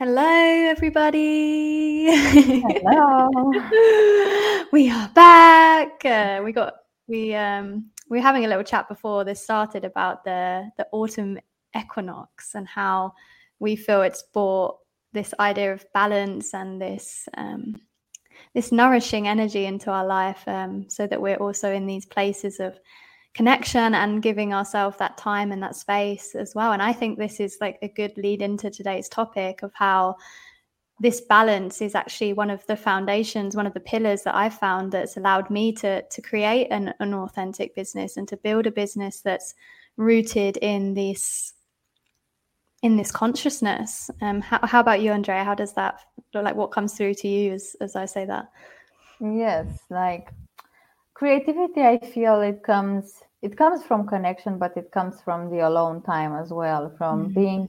Hello, 0.00 0.22
everybody. 0.22 2.06
Hello. 2.06 3.28
we 4.72 4.88
are 4.92 5.08
back. 5.08 6.04
Uh, 6.04 6.40
we 6.44 6.52
got 6.52 6.74
we 7.08 7.34
um 7.34 7.90
we 8.08 8.18
were 8.18 8.22
having 8.22 8.44
a 8.44 8.48
little 8.48 8.62
chat 8.62 8.88
before 8.88 9.24
this 9.24 9.42
started 9.42 9.84
about 9.84 10.22
the 10.22 10.70
the 10.76 10.86
autumn 10.92 11.40
equinox 11.76 12.54
and 12.54 12.68
how 12.68 13.12
we 13.58 13.74
feel 13.74 14.02
it's 14.02 14.22
brought 14.22 14.76
this 15.14 15.34
idea 15.40 15.72
of 15.72 15.84
balance 15.92 16.54
and 16.54 16.80
this 16.80 17.28
um, 17.36 17.74
this 18.54 18.70
nourishing 18.70 19.26
energy 19.26 19.66
into 19.66 19.90
our 19.90 20.06
life, 20.06 20.46
um, 20.46 20.88
so 20.88 21.08
that 21.08 21.20
we're 21.20 21.42
also 21.42 21.72
in 21.72 21.86
these 21.86 22.06
places 22.06 22.60
of 22.60 22.78
connection 23.38 23.94
and 23.94 24.20
giving 24.20 24.52
ourselves 24.52 24.96
that 24.96 25.16
time 25.16 25.52
and 25.52 25.62
that 25.62 25.76
space 25.76 26.34
as 26.34 26.56
well. 26.56 26.72
And 26.72 26.82
I 26.82 26.92
think 26.92 27.16
this 27.16 27.38
is 27.38 27.56
like 27.60 27.78
a 27.82 27.88
good 27.88 28.16
lead 28.16 28.42
into 28.42 28.68
today's 28.68 29.08
topic 29.08 29.62
of 29.62 29.70
how 29.74 30.16
this 30.98 31.20
balance 31.20 31.80
is 31.80 31.94
actually 31.94 32.32
one 32.32 32.50
of 32.50 32.66
the 32.66 32.74
foundations, 32.74 33.54
one 33.54 33.68
of 33.68 33.74
the 33.74 33.88
pillars 33.92 34.24
that 34.24 34.34
I've 34.34 34.58
found 34.58 34.90
that's 34.90 35.16
allowed 35.16 35.50
me 35.50 35.72
to 35.74 36.02
to 36.02 36.20
create 36.20 36.66
an, 36.72 36.92
an 36.98 37.14
authentic 37.14 37.76
business 37.76 38.16
and 38.16 38.26
to 38.26 38.36
build 38.36 38.66
a 38.66 38.72
business 38.72 39.20
that's 39.20 39.54
rooted 39.96 40.56
in 40.56 40.94
this 40.94 41.52
in 42.82 42.96
this 42.96 43.12
consciousness. 43.12 44.10
Um, 44.20 44.40
how, 44.40 44.58
how 44.64 44.80
about 44.80 45.00
you, 45.00 45.12
Andreea? 45.12 45.44
How 45.44 45.54
does 45.54 45.74
that 45.74 46.00
like? 46.34 46.56
What 46.56 46.72
comes 46.72 46.94
through 46.94 47.14
to 47.14 47.28
you 47.28 47.52
as 47.52 47.76
as 47.80 47.94
I 47.94 48.06
say 48.06 48.24
that? 48.24 48.50
Yes, 49.20 49.78
like 49.90 50.32
creativity. 51.14 51.82
I 51.82 51.98
feel 51.98 52.40
it 52.40 52.64
comes 52.64 53.22
it 53.42 53.56
comes 53.56 53.84
from 53.84 54.06
connection, 54.06 54.58
but 54.58 54.76
it 54.76 54.90
comes 54.90 55.20
from 55.20 55.50
the 55.50 55.60
alone 55.60 56.02
time 56.02 56.34
as 56.34 56.52
well. 56.52 56.92
From 56.98 57.26
mm-hmm. 57.26 57.34
being 57.34 57.68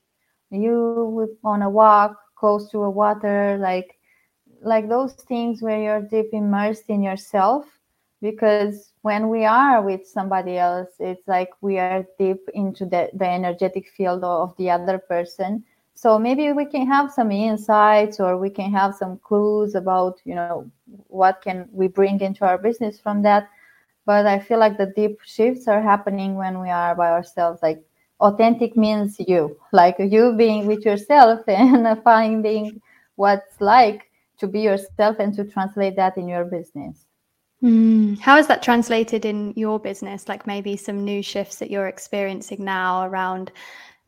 you 0.52 1.38
on 1.44 1.62
a 1.62 1.70
walk 1.70 2.18
close 2.36 2.70
to 2.72 2.84
a 2.84 2.90
water, 2.90 3.58
like 3.59 3.98
like 4.62 4.90
those 4.90 5.14
things 5.14 5.61
where 5.61 5.81
you're 5.81 6.02
deep 6.02 6.30
immersed 6.34 6.89
in 6.89 7.02
yourself. 7.02 7.66
Because 8.22 8.92
when 9.02 9.30
we 9.30 9.45
are 9.45 9.81
with 9.81 10.06
somebody 10.06 10.58
else, 10.58 10.89
it's 11.00 11.26
like 11.26 11.52
we 11.61 11.80
are 11.80 12.06
deep 12.17 12.50
into 12.54 12.86
the, 12.86 13.09
the 13.14 13.26
energetic 13.26 13.89
field 13.95 14.26
of 14.26 14.54
the 14.58 14.70
other 14.70 14.98
person. 14.98 15.64
So 15.94 16.20
maybe 16.20 16.52
we 16.52 16.66
can 16.66 16.86
have 16.88 17.14
some 17.14 17.31
insights 17.31 18.20
or 18.20 18.38
we 18.38 18.50
can 18.50 18.73
have 18.73 18.94
some 18.95 19.20
clues 19.20 19.73
about, 19.73 20.20
you 20.26 20.36
know, 20.36 20.70
what 21.08 21.42
can 21.42 21.70
we 21.72 21.88
bring 21.88 22.20
into 22.20 22.45
our 22.45 22.58
business 22.58 23.00
from 23.00 23.22
that 23.22 23.48
but 24.09 24.25
i 24.25 24.39
feel 24.39 24.57
like 24.57 24.75
the 24.77 24.91
deep 24.95 25.19
shifts 25.23 25.67
are 25.67 25.81
happening 25.83 26.33
when 26.33 26.59
we 26.59 26.69
are 26.69 26.95
by 26.95 27.09
ourselves 27.11 27.61
like 27.61 27.79
authentic 28.27 28.75
means 28.75 29.17
you 29.31 29.41
like 29.71 29.97
you 29.99 30.33
being 30.35 30.65
with 30.65 30.83
yourself 30.83 31.41
and 31.47 32.03
finding 32.03 32.81
what's 33.17 33.61
like 33.61 34.09
to 34.39 34.47
be 34.47 34.61
yourself 34.61 35.17
and 35.19 35.35
to 35.35 35.43
translate 35.45 35.95
that 35.95 36.17
in 36.17 36.27
your 36.27 36.43
business 36.43 37.05
mm. 37.63 38.17
how 38.19 38.35
is 38.37 38.47
that 38.47 38.63
translated 38.63 39.25
in 39.25 39.53
your 39.55 39.77
business 39.80 40.27
like 40.27 40.47
maybe 40.47 40.75
some 40.75 41.05
new 41.05 41.21
shifts 41.21 41.57
that 41.57 41.69
you're 41.69 41.93
experiencing 41.95 42.65
now 42.65 43.05
around 43.05 43.52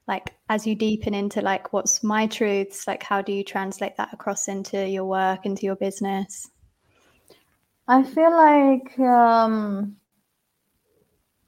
like 0.07 0.33
as 0.49 0.65
you 0.65 0.73
deepen 0.73 1.13
into 1.13 1.41
like 1.41 1.71
what's 1.73 2.01
my 2.01 2.25
truths 2.25 2.87
like 2.87 3.03
how 3.03 3.21
do 3.21 3.31
you 3.31 3.43
translate 3.43 3.95
that 3.97 4.11
across 4.11 4.47
into 4.47 4.87
your 4.87 5.05
work 5.05 5.45
into 5.45 5.67
your 5.67 5.75
business 5.75 6.49
I 7.91 8.03
feel 8.03 8.31
like 8.31 8.97
um, 8.99 9.97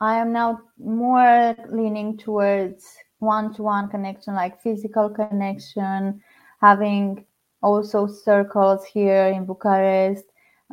I 0.01 0.17
am 0.17 0.33
now 0.33 0.59
more 0.77 1.55
leaning 1.71 2.17
towards 2.17 2.97
one-to-one 3.19 3.87
connection, 3.87 4.35
like 4.35 4.61
physical 4.61 5.09
connection, 5.09 6.21
having 6.59 7.25
also 7.61 8.07
circles 8.07 8.83
here 8.83 9.27
in 9.27 9.45
Bucharest, 9.45 10.25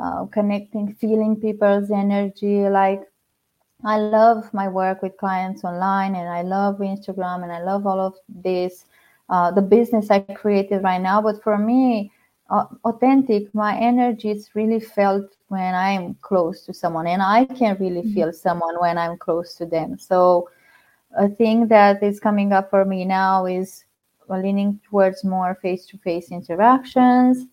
uh, 0.02 0.24
connecting, 0.24 0.92
feeling 0.94 1.36
people's 1.36 1.92
energy. 1.92 2.68
Like 2.68 3.02
I 3.84 3.98
love 3.98 4.52
my 4.52 4.66
work 4.66 5.02
with 5.02 5.18
clients 5.18 5.62
online, 5.62 6.16
and 6.16 6.28
I 6.28 6.42
love 6.42 6.78
Instagram, 6.78 7.44
and 7.44 7.52
I 7.52 7.62
love 7.62 7.86
all 7.86 8.00
of 8.00 8.14
this. 8.28 8.86
Uh, 9.28 9.52
the 9.52 9.62
business 9.62 10.10
I 10.10 10.18
created 10.18 10.82
right 10.82 11.00
now, 11.00 11.22
but 11.22 11.40
for 11.44 11.56
me, 11.56 12.10
authentic 12.84 13.54
my 13.54 13.78
energy 13.78 14.30
is 14.30 14.50
really 14.54 14.80
felt 14.80 15.36
when 15.48 15.74
i'm 15.74 16.14
close 16.20 16.64
to 16.64 16.74
someone 16.74 17.06
and 17.06 17.22
i 17.22 17.44
can 17.44 17.76
really 17.78 18.02
mm-hmm. 18.02 18.14
feel 18.14 18.32
someone 18.32 18.78
when 18.80 18.98
i'm 18.98 19.16
close 19.16 19.54
to 19.54 19.64
them 19.64 19.96
so 19.98 20.48
a 21.16 21.28
thing 21.28 21.68
that 21.68 22.02
is 22.02 22.18
coming 22.18 22.52
up 22.52 22.68
for 22.70 22.84
me 22.84 23.04
now 23.04 23.46
is 23.46 23.84
leaning 24.28 24.80
towards 24.88 25.24
more 25.24 25.58
face-to-face 25.62 26.30
interactions 26.30 27.46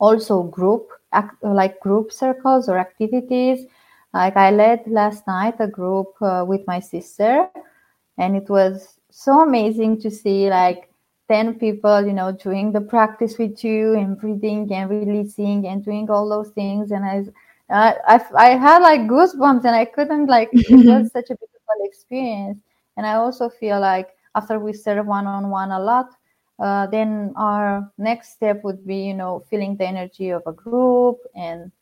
also 0.00 0.42
group 0.42 0.90
act, 1.12 1.42
like 1.42 1.78
group 1.80 2.12
circles 2.12 2.68
or 2.68 2.78
activities 2.78 3.66
like 4.14 4.36
i 4.36 4.50
led 4.50 4.86
last 4.86 5.26
night 5.26 5.54
a 5.60 5.68
group 5.68 6.08
uh, 6.22 6.44
with 6.46 6.66
my 6.66 6.80
sister 6.80 7.48
and 8.18 8.36
it 8.36 8.48
was 8.48 9.00
so 9.10 9.40
amazing 9.40 10.00
to 10.00 10.10
see 10.10 10.48
like 10.48 10.88
10 11.28 11.58
people, 11.58 12.04
you 12.04 12.12
know, 12.12 12.32
doing 12.32 12.72
the 12.72 12.80
practice 12.80 13.38
with 13.38 13.64
you 13.64 13.94
and 13.94 14.18
breathing 14.18 14.70
and 14.72 14.90
releasing 14.90 15.66
and 15.66 15.84
doing 15.84 16.10
all 16.10 16.28
those 16.28 16.50
things. 16.50 16.90
And 16.90 17.04
I, 17.04 17.24
uh, 17.70 17.94
I, 18.06 18.20
I 18.36 18.48
had 18.56 18.82
like 18.82 19.02
goosebumps 19.02 19.64
and 19.64 19.74
I 19.74 19.84
couldn't 19.86 20.26
like, 20.26 20.50
it 20.52 20.70
was 20.86 21.10
such 21.12 21.30
a 21.30 21.36
beautiful 21.36 21.74
experience. 21.82 22.60
And 22.96 23.06
I 23.06 23.14
also 23.14 23.48
feel 23.48 23.80
like 23.80 24.08
after 24.34 24.58
we 24.58 24.72
serve 24.72 25.06
one 25.06 25.26
on 25.26 25.50
one 25.50 25.70
a 25.70 25.80
lot, 25.80 26.10
uh, 26.58 26.86
then 26.86 27.32
our 27.36 27.90
next 27.98 28.34
step 28.34 28.62
would 28.62 28.86
be, 28.86 28.96
you 28.96 29.14
know, 29.14 29.44
feeling 29.50 29.76
the 29.76 29.86
energy 29.86 30.30
of 30.30 30.42
a 30.46 30.52
group 30.52 31.18
and 31.34 31.72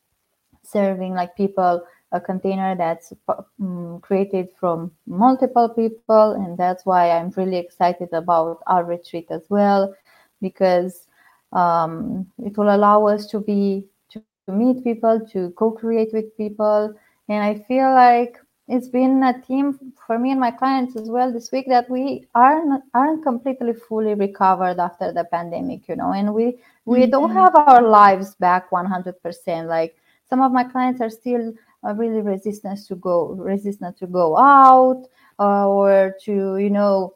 serving 0.63 1.15
like 1.15 1.37
people 1.37 1.85
a 2.13 2.21
container 2.21 2.75
that's 2.77 3.13
um, 3.61 3.99
created 4.03 4.49
from 4.59 4.91
multiple 5.07 5.69
people 5.69 6.33
and 6.33 6.57
that's 6.57 6.85
why 6.87 7.11
i'm 7.11 7.31
really 7.37 7.57
excited 7.57 8.13
about 8.13 8.63
our 8.67 8.85
retreat 8.85 9.27
as 9.31 9.43
well 9.49 9.95
because 10.41 11.07
um, 11.53 12.27
it 12.45 12.57
will 12.57 12.75
allow 12.75 13.07
us 13.07 13.27
to 13.27 13.41
be 13.41 13.85
to, 14.11 14.23
to 14.47 14.53
meet 14.53 14.85
people 14.85 15.21
to 15.33 15.51
co-create 15.57 16.13
with 16.13 16.37
people 16.37 16.95
and 17.29 17.43
i 17.43 17.55
feel 17.67 17.93
like 17.95 18.39
it's 18.69 18.89
been 18.89 19.23
a 19.23 19.41
team 19.43 19.79
for 20.07 20.19
me 20.19 20.31
and 20.31 20.41
my 20.41 20.51
clients 20.51 20.97
as 20.97 21.09
well 21.09 21.33
this 21.33 21.51
week 21.51 21.67
that 21.69 21.89
we 21.91 22.27
aren't 22.35 22.83
aren't 22.95 23.23
completely 23.23 23.73
fully 23.73 24.15
recovered 24.15 24.79
after 24.79 25.13
the 25.13 25.25
pandemic 25.25 25.89
you 25.89 25.97
know 25.97 26.13
and 26.13 26.33
we 26.33 26.59
we 26.85 27.01
mm-hmm. 27.01 27.11
don't 27.11 27.33
have 27.33 27.55
our 27.55 27.83
lives 27.83 28.35
back 28.37 28.71
100% 28.71 29.67
like 29.67 29.97
some 30.29 30.41
of 30.41 30.53
my 30.53 30.65
clients 30.65 31.01
are 31.01 31.11
still 31.11 31.53
uh, 31.87 31.95
really 31.95 32.21
resistant 32.21 32.79
to 32.87 32.95
go 32.97 33.33
resistant 33.33 33.97
to 33.99 34.07
go 34.07 34.37
out 34.37 35.05
uh, 35.39 35.69
or 35.69 36.15
to 36.25 36.57
you 36.57 36.71
know 36.71 37.15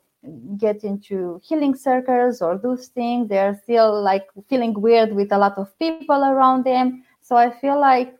get 0.58 0.82
into 0.82 1.40
healing 1.44 1.74
circles 1.74 2.42
or 2.42 2.58
those 2.58 2.88
things. 2.88 3.28
They're 3.28 3.60
still 3.62 4.02
like 4.02 4.26
feeling 4.48 4.80
weird 4.80 5.12
with 5.12 5.30
a 5.32 5.38
lot 5.38 5.56
of 5.56 5.78
people 5.78 6.24
around 6.24 6.64
them. 6.64 7.04
So 7.22 7.36
i 7.36 7.50
feel 7.50 7.80
like 7.80 8.14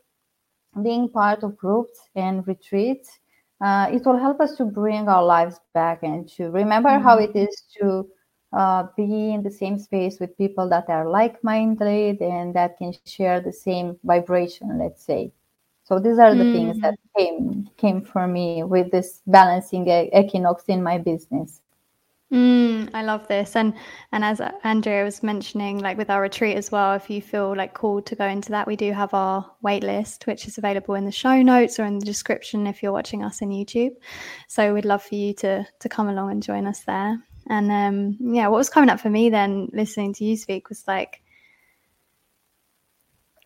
being 0.83 1.09
part 1.09 1.43
of 1.43 1.57
groups 1.57 2.09
and 2.15 2.45
retreats 2.47 3.19
uh, 3.61 3.87
it 3.91 4.05
will 4.05 4.17
help 4.17 4.39
us 4.39 4.55
to 4.55 4.65
bring 4.65 5.07
our 5.07 5.23
lives 5.23 5.59
back 5.73 6.03
and 6.03 6.29
to 6.29 6.51
remember 6.51 6.89
mm-hmm. 6.89 7.03
how 7.03 7.17
it 7.17 7.35
is 7.35 7.63
to 7.79 8.07
uh, 8.53 8.83
be 8.95 9.33
in 9.33 9.41
the 9.43 9.51
same 9.51 9.79
space 9.79 10.19
with 10.19 10.37
people 10.37 10.69
that 10.69 10.87
are 10.89 11.09
like-minded 11.09 12.21
and 12.21 12.53
that 12.53 12.77
can 12.77 12.93
share 13.05 13.41
the 13.41 13.51
same 13.51 13.97
vibration 14.03 14.77
let's 14.77 15.03
say 15.03 15.31
so 15.87 15.99
these 15.99 16.19
are 16.19 16.35
the 16.35 16.43
mm. 16.43 16.53
things 16.53 16.79
that 16.81 16.95
came 17.17 17.69
came 17.77 18.01
for 18.01 18.27
me 18.27 18.61
with 18.63 18.91
this 18.91 19.21
balancing 19.25 19.87
equinox 19.87 20.65
in 20.67 20.83
my 20.83 20.97
business. 20.97 21.61
Mm, 22.29 22.89
I 22.93 23.03
love 23.03 23.25
this, 23.29 23.55
and 23.55 23.73
and 24.11 24.21
as 24.25 24.41
Andreea 24.65 25.05
was 25.05 25.23
mentioning, 25.23 25.79
like 25.79 25.97
with 25.97 26.09
our 26.09 26.21
retreat 26.21 26.57
as 26.57 26.69
well, 26.71 26.93
if 26.93 27.09
you 27.09 27.21
feel 27.21 27.55
like 27.55 27.73
called 27.73 28.05
to 28.07 28.15
go 28.15 28.25
into 28.25 28.49
that, 28.49 28.67
we 28.67 28.75
do 28.75 28.91
have 28.91 29.13
our 29.13 29.49
wait 29.61 29.81
list, 29.81 30.27
which 30.27 30.45
is 30.45 30.57
available 30.57 30.95
in 30.95 31.05
the 31.05 31.11
show 31.11 31.41
notes 31.41 31.79
or 31.79 31.85
in 31.85 31.99
the 31.99 32.05
description 32.05 32.67
if 32.67 32.83
you're 32.83 32.91
watching 32.91 33.23
us 33.23 33.41
on 33.41 33.47
YouTube. 33.47 33.95
So 34.49 34.73
we'd 34.73 34.83
love 34.83 35.03
for 35.03 35.15
you 35.15 35.33
to 35.35 35.65
to 35.79 35.87
come 35.87 36.09
along 36.09 36.31
and 36.31 36.43
join 36.43 36.67
us 36.67 36.81
there. 36.81 37.17
And 37.49 37.71
um, 37.71 38.17
yeah, 38.35 38.49
what 38.49 38.57
was 38.57 38.69
coming 38.69 38.89
up 38.89 38.99
for 38.99 39.09
me 39.09 39.29
then, 39.29 39.69
listening 39.71 40.13
to 40.15 40.25
you 40.25 40.35
speak, 40.35 40.67
was 40.67 40.85
like 40.85 41.21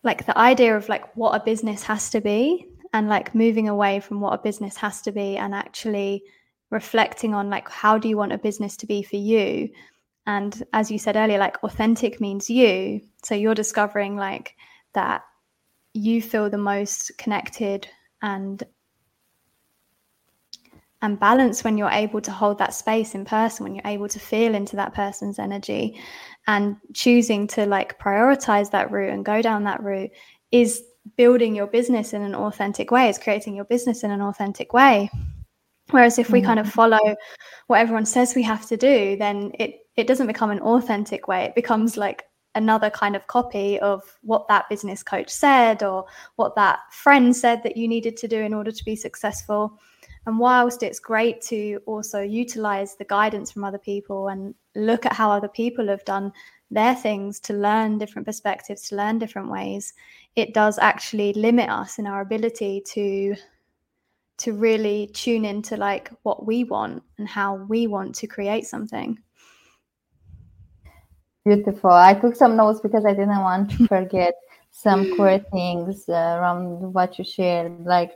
like 0.02 0.26
the 0.26 0.36
idea 0.36 0.76
of 0.76 0.88
like 0.88 1.16
what 1.16 1.40
a 1.40 1.44
business 1.44 1.82
has 1.84 2.10
to 2.10 2.20
be 2.20 2.68
and 2.92 3.08
like 3.08 3.34
moving 3.34 3.68
away 3.68 4.00
from 4.00 4.20
what 4.20 4.34
a 4.34 4.42
business 4.42 4.76
has 4.76 5.00
to 5.02 5.12
be 5.12 5.36
and 5.36 5.54
actually 5.54 6.22
reflecting 6.70 7.34
on 7.34 7.50
like 7.50 7.68
how 7.68 7.98
do 7.98 8.08
you 8.08 8.16
want 8.16 8.32
a 8.32 8.38
business 8.38 8.76
to 8.78 8.86
be 8.86 9.02
for 9.02 9.16
you? 9.16 9.68
And 10.26 10.62
as 10.72 10.90
you 10.90 10.98
said 10.98 11.16
earlier 11.16 11.38
like 11.38 11.62
authentic 11.62 12.20
means 12.20 12.50
you. 12.50 13.00
So 13.22 13.34
you're 13.34 13.54
discovering 13.54 14.16
like 14.16 14.56
that 14.94 15.22
you 15.94 16.22
feel 16.22 16.50
the 16.50 16.58
most 16.58 17.16
connected 17.18 17.86
and 18.22 18.62
and 21.02 21.18
balance 21.18 21.64
when 21.64 21.76
you're 21.76 21.90
able 21.90 22.20
to 22.20 22.30
hold 22.30 22.58
that 22.58 22.72
space 22.72 23.14
in 23.14 23.24
person 23.24 23.64
when 23.64 23.74
you're 23.74 23.86
able 23.86 24.08
to 24.08 24.20
feel 24.20 24.54
into 24.54 24.76
that 24.76 24.94
person's 24.94 25.38
energy. 25.38 26.00
And 26.46 26.76
choosing 26.94 27.46
to 27.48 27.66
like 27.66 27.98
prioritize 27.98 28.70
that 28.70 28.90
route 28.90 29.12
and 29.12 29.24
go 29.24 29.42
down 29.42 29.64
that 29.64 29.82
route 29.82 30.10
is 30.52 30.82
building 31.16 31.54
your 31.54 31.66
business 31.66 32.12
in 32.12 32.22
an 32.22 32.34
authentic 32.34 32.92
way 32.92 33.08
is 33.08 33.18
creating 33.18 33.56
your 33.56 33.64
business 33.64 34.04
in 34.04 34.12
an 34.12 34.22
authentic 34.22 34.72
way. 34.72 35.10
Whereas 35.90 36.18
if 36.18 36.30
we 36.30 36.40
mm. 36.40 36.44
kind 36.44 36.60
of 36.60 36.72
follow 36.72 37.16
what 37.66 37.80
everyone 37.80 38.06
says 38.06 38.34
we 38.34 38.42
have 38.44 38.66
to 38.68 38.76
do 38.76 39.16
then 39.16 39.50
it 39.58 39.80
it 39.96 40.06
doesn't 40.06 40.28
become 40.28 40.50
an 40.50 40.60
authentic 40.60 41.28
way. 41.28 41.44
It 41.44 41.54
becomes 41.54 41.96
like 41.96 42.22
another 42.54 42.90
kind 42.90 43.16
of 43.16 43.26
copy 43.26 43.78
of 43.80 44.02
what 44.22 44.46
that 44.48 44.68
business 44.68 45.02
coach 45.02 45.30
said 45.30 45.82
or 45.82 46.06
what 46.36 46.54
that 46.54 46.78
friend 46.92 47.34
said 47.34 47.62
that 47.62 47.76
you 47.76 47.88
needed 47.88 48.16
to 48.18 48.28
do 48.28 48.38
in 48.38 48.54
order 48.54 48.70
to 48.70 48.84
be 48.84 48.94
successful 48.94 49.78
and 50.26 50.38
whilst 50.38 50.82
it's 50.82 51.00
great 51.00 51.40
to 51.42 51.80
also 51.86 52.20
utilize 52.20 52.96
the 52.96 53.04
guidance 53.04 53.50
from 53.50 53.64
other 53.64 53.78
people 53.78 54.28
and 54.28 54.54
look 54.74 55.04
at 55.04 55.12
how 55.12 55.30
other 55.30 55.48
people 55.48 55.88
have 55.88 56.04
done 56.04 56.32
their 56.70 56.94
things 56.94 57.40
to 57.40 57.52
learn 57.52 57.98
different 57.98 58.26
perspectives, 58.26 58.88
to 58.88 58.96
learn 58.96 59.18
different 59.18 59.50
ways, 59.50 59.92
it 60.36 60.54
does 60.54 60.78
actually 60.78 61.32
limit 61.34 61.68
us 61.68 61.98
in 61.98 62.06
our 62.06 62.20
ability 62.20 62.82
to 62.86 63.34
to 64.38 64.52
really 64.52 65.08
tune 65.12 65.44
into 65.44 65.76
like 65.76 66.10
what 66.22 66.46
we 66.46 66.64
want 66.64 67.02
and 67.18 67.28
how 67.28 67.54
we 67.54 67.86
want 67.86 68.14
to 68.14 68.26
create 68.26 68.66
something. 68.66 69.18
Beautiful. 71.44 71.90
I 71.90 72.14
took 72.14 72.34
some 72.34 72.56
notes 72.56 72.80
because 72.80 73.04
I 73.04 73.12
didn't 73.12 73.40
want 73.40 73.70
to 73.72 73.86
forget 73.86 74.34
some 74.70 75.16
core 75.16 75.38
things 75.38 76.08
uh, 76.08 76.38
around 76.38 76.92
what 76.92 77.18
you 77.18 77.24
shared. 77.24 77.84
Like, 77.84 78.12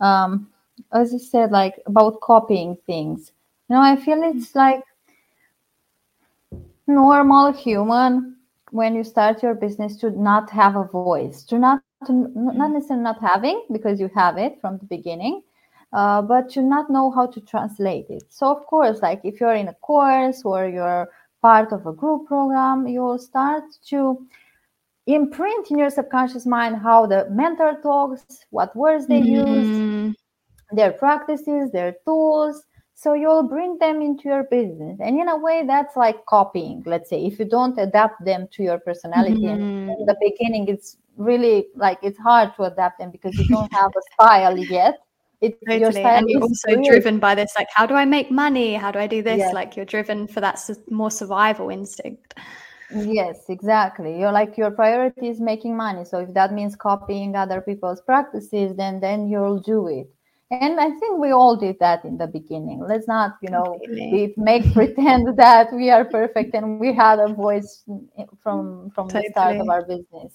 um, 0.00 0.48
as 0.92 1.12
you 1.12 1.18
said, 1.18 1.50
like 1.50 1.74
about 1.86 2.20
copying 2.20 2.76
things. 2.86 3.32
You 3.68 3.76
know, 3.76 3.82
I 3.82 3.96
feel 3.96 4.22
it's 4.22 4.54
like 4.54 4.82
normal 6.86 7.52
human 7.52 8.36
when 8.70 8.94
you 8.94 9.04
start 9.04 9.42
your 9.42 9.54
business 9.54 9.96
to 9.96 10.10
not 10.10 10.50
have 10.50 10.76
a 10.76 10.84
voice, 10.84 11.42
to 11.44 11.58
not 11.58 11.82
to 12.06 12.12
not 12.12 12.70
necessarily 12.70 13.02
not 13.02 13.20
having 13.20 13.64
because 13.72 13.98
you 13.98 14.10
have 14.14 14.36
it 14.36 14.60
from 14.60 14.78
the 14.78 14.84
beginning, 14.84 15.42
uh, 15.92 16.22
but 16.22 16.50
to 16.50 16.62
not 16.62 16.90
know 16.90 17.10
how 17.10 17.26
to 17.26 17.40
translate 17.40 18.06
it. 18.10 18.24
So 18.28 18.54
of 18.54 18.66
course, 18.66 19.00
like 19.00 19.20
if 19.24 19.40
you're 19.40 19.54
in 19.54 19.68
a 19.68 19.74
course 19.74 20.42
or 20.44 20.68
you're 20.68 21.08
part 21.42 21.72
of 21.72 21.86
a 21.86 21.92
group 21.92 22.26
program, 22.26 22.86
you'll 22.86 23.18
start 23.18 23.64
to 23.88 24.26
imprint 25.06 25.70
in 25.70 25.78
your 25.78 25.90
subconscious 25.90 26.46
mind 26.46 26.76
how 26.76 27.06
the 27.06 27.28
mentor 27.30 27.80
talks, 27.82 28.44
what 28.50 28.74
words 28.76 29.06
they 29.06 29.20
mm-hmm. 29.20 29.52
use, 29.52 30.16
their 30.72 30.92
practices, 30.92 31.70
their 31.72 31.96
tools. 32.04 32.62
So 32.94 33.12
you'll 33.12 33.46
bring 33.48 33.76
them 33.78 34.00
into 34.00 34.28
your 34.28 34.44
business. 34.44 34.98
And 35.00 35.20
in 35.20 35.28
a 35.28 35.36
way, 35.36 35.64
that's 35.66 35.96
like 35.96 36.24
copying, 36.26 36.82
let's 36.86 37.10
say, 37.10 37.26
if 37.26 37.38
you 37.38 37.44
don't 37.44 37.78
adapt 37.78 38.24
them 38.24 38.48
to 38.52 38.62
your 38.62 38.78
personality. 38.78 39.42
Mm-hmm. 39.42 39.90
in 39.90 40.06
the 40.06 40.16
beginning, 40.20 40.68
it's 40.68 40.96
really 41.16 41.66
like 41.74 41.98
it's 42.02 42.18
hard 42.18 42.54
to 42.56 42.64
adapt 42.64 42.98
them 42.98 43.10
because 43.10 43.36
you 43.38 43.46
don't 43.48 43.72
have 43.72 43.90
a 43.90 44.02
style 44.14 44.56
yet. 44.56 44.98
It's 45.42 45.58
totally. 45.68 46.02
and 46.02 46.30
you're 46.30 46.40
also 46.40 46.68
weird. 46.68 46.84
driven 46.84 47.18
by 47.18 47.34
this, 47.34 47.52
like, 47.58 47.68
how 47.74 47.84
do 47.84 47.92
I 47.92 48.06
make 48.06 48.30
money? 48.30 48.72
How 48.72 48.90
do 48.90 48.98
I 48.98 49.06
do 49.06 49.22
this? 49.22 49.36
Yes. 49.36 49.52
Like, 49.52 49.76
you're 49.76 49.84
driven 49.84 50.26
for 50.26 50.40
that 50.40 50.58
more 50.88 51.10
survival 51.10 51.68
instinct. 51.68 52.34
Yes, 52.94 53.44
exactly. 53.50 54.18
You're 54.18 54.32
like 54.32 54.56
your 54.56 54.70
priority 54.70 55.28
is 55.28 55.38
making 55.38 55.76
money. 55.76 56.06
So 56.06 56.20
if 56.20 56.32
that 56.32 56.54
means 56.54 56.74
copying 56.76 57.36
other 57.36 57.60
people's 57.60 58.00
practices, 58.00 58.74
then 58.76 59.00
then 59.00 59.28
you'll 59.28 59.58
do 59.58 59.88
it 59.88 60.08
and 60.50 60.78
i 60.78 60.90
think 60.90 61.18
we 61.18 61.32
all 61.32 61.56
did 61.56 61.76
that 61.80 62.04
in 62.04 62.16
the 62.16 62.26
beginning. 62.26 62.80
Let's 62.86 63.08
not 63.08 63.36
you 63.42 63.50
know 63.50 63.80
we 63.88 64.32
make 64.36 64.72
pretend 64.72 65.36
that 65.38 65.72
we 65.72 65.90
are 65.90 66.04
perfect 66.04 66.54
and 66.54 66.78
we 66.78 66.94
had 66.94 67.18
a 67.18 67.28
voice 67.28 67.84
from 68.42 68.90
from 68.90 69.08
totally. 69.08 69.24
the 69.26 69.30
start 69.32 69.56
of 69.56 69.68
our 69.68 69.84
business. 69.84 70.32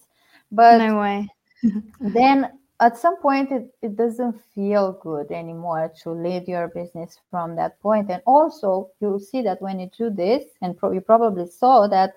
But 0.52 0.80
no 0.80 1.00
way. 1.00 1.28
then 2.00 2.52
at 2.82 2.98
some 2.98 3.18
point 3.18 3.52
it, 3.52 3.74
it 3.82 3.96
doesn't 3.96 4.42
feel 4.54 4.94
good 5.04 5.32
anymore 5.32 5.94
to 6.04 6.12
lead 6.12 6.48
your 6.48 6.68
business 6.70 7.20
from 7.30 7.56
that 7.56 7.80
point. 7.80 8.10
And 8.10 8.22
also 8.26 8.90
you 9.00 9.20
see 9.20 9.42
that 9.44 9.62
when 9.62 9.80
you 9.80 9.90
do 9.98 10.10
this 10.10 10.44
and 10.62 10.76
pro- 10.76 10.92
you 10.92 11.00
probably 11.00 11.48
saw 11.48 11.88
that 11.88 12.16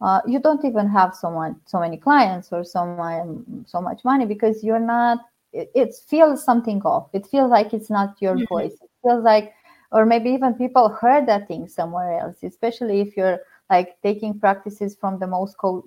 uh, 0.00 0.20
you 0.26 0.40
don't 0.40 0.64
even 0.64 0.88
have 0.88 1.14
so 1.14 1.30
much 1.30 1.54
so 1.66 1.78
many 1.78 1.96
clients 1.98 2.52
or 2.52 2.64
so 2.64 2.86
much 2.86 3.26
so 3.66 3.80
much 3.80 4.02
money 4.04 4.24
because 4.24 4.64
you're 4.64 4.80
not 4.80 5.18
it, 5.54 5.70
it 5.74 5.94
feels 6.08 6.44
something 6.44 6.82
off. 6.82 7.08
It 7.12 7.26
feels 7.26 7.50
like 7.50 7.72
it's 7.72 7.90
not 7.90 8.16
your 8.20 8.34
mm-hmm. 8.34 8.54
voice. 8.54 8.72
It 8.82 8.90
feels 9.02 9.24
like, 9.24 9.54
or 9.92 10.04
maybe 10.04 10.30
even 10.30 10.54
people 10.54 10.88
heard 10.88 11.26
that 11.28 11.48
thing 11.48 11.68
somewhere 11.68 12.18
else. 12.18 12.42
Especially 12.42 13.00
if 13.00 13.16
you're 13.16 13.38
like 13.70 13.96
taking 14.02 14.38
practices 14.38 14.96
from 14.96 15.18
the 15.18 15.26
most 15.26 15.56
co- 15.58 15.84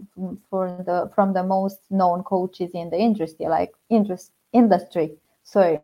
for 0.50 0.68
the 0.86 1.12
from 1.14 1.34
the 1.34 1.44
most 1.44 1.80
known 1.92 2.24
coaches 2.24 2.72
in 2.74 2.90
the 2.90 2.98
industry, 2.98 3.48
like 3.48 3.74
interest 3.90 4.32
industry. 4.54 5.18
Sorry, 5.44 5.80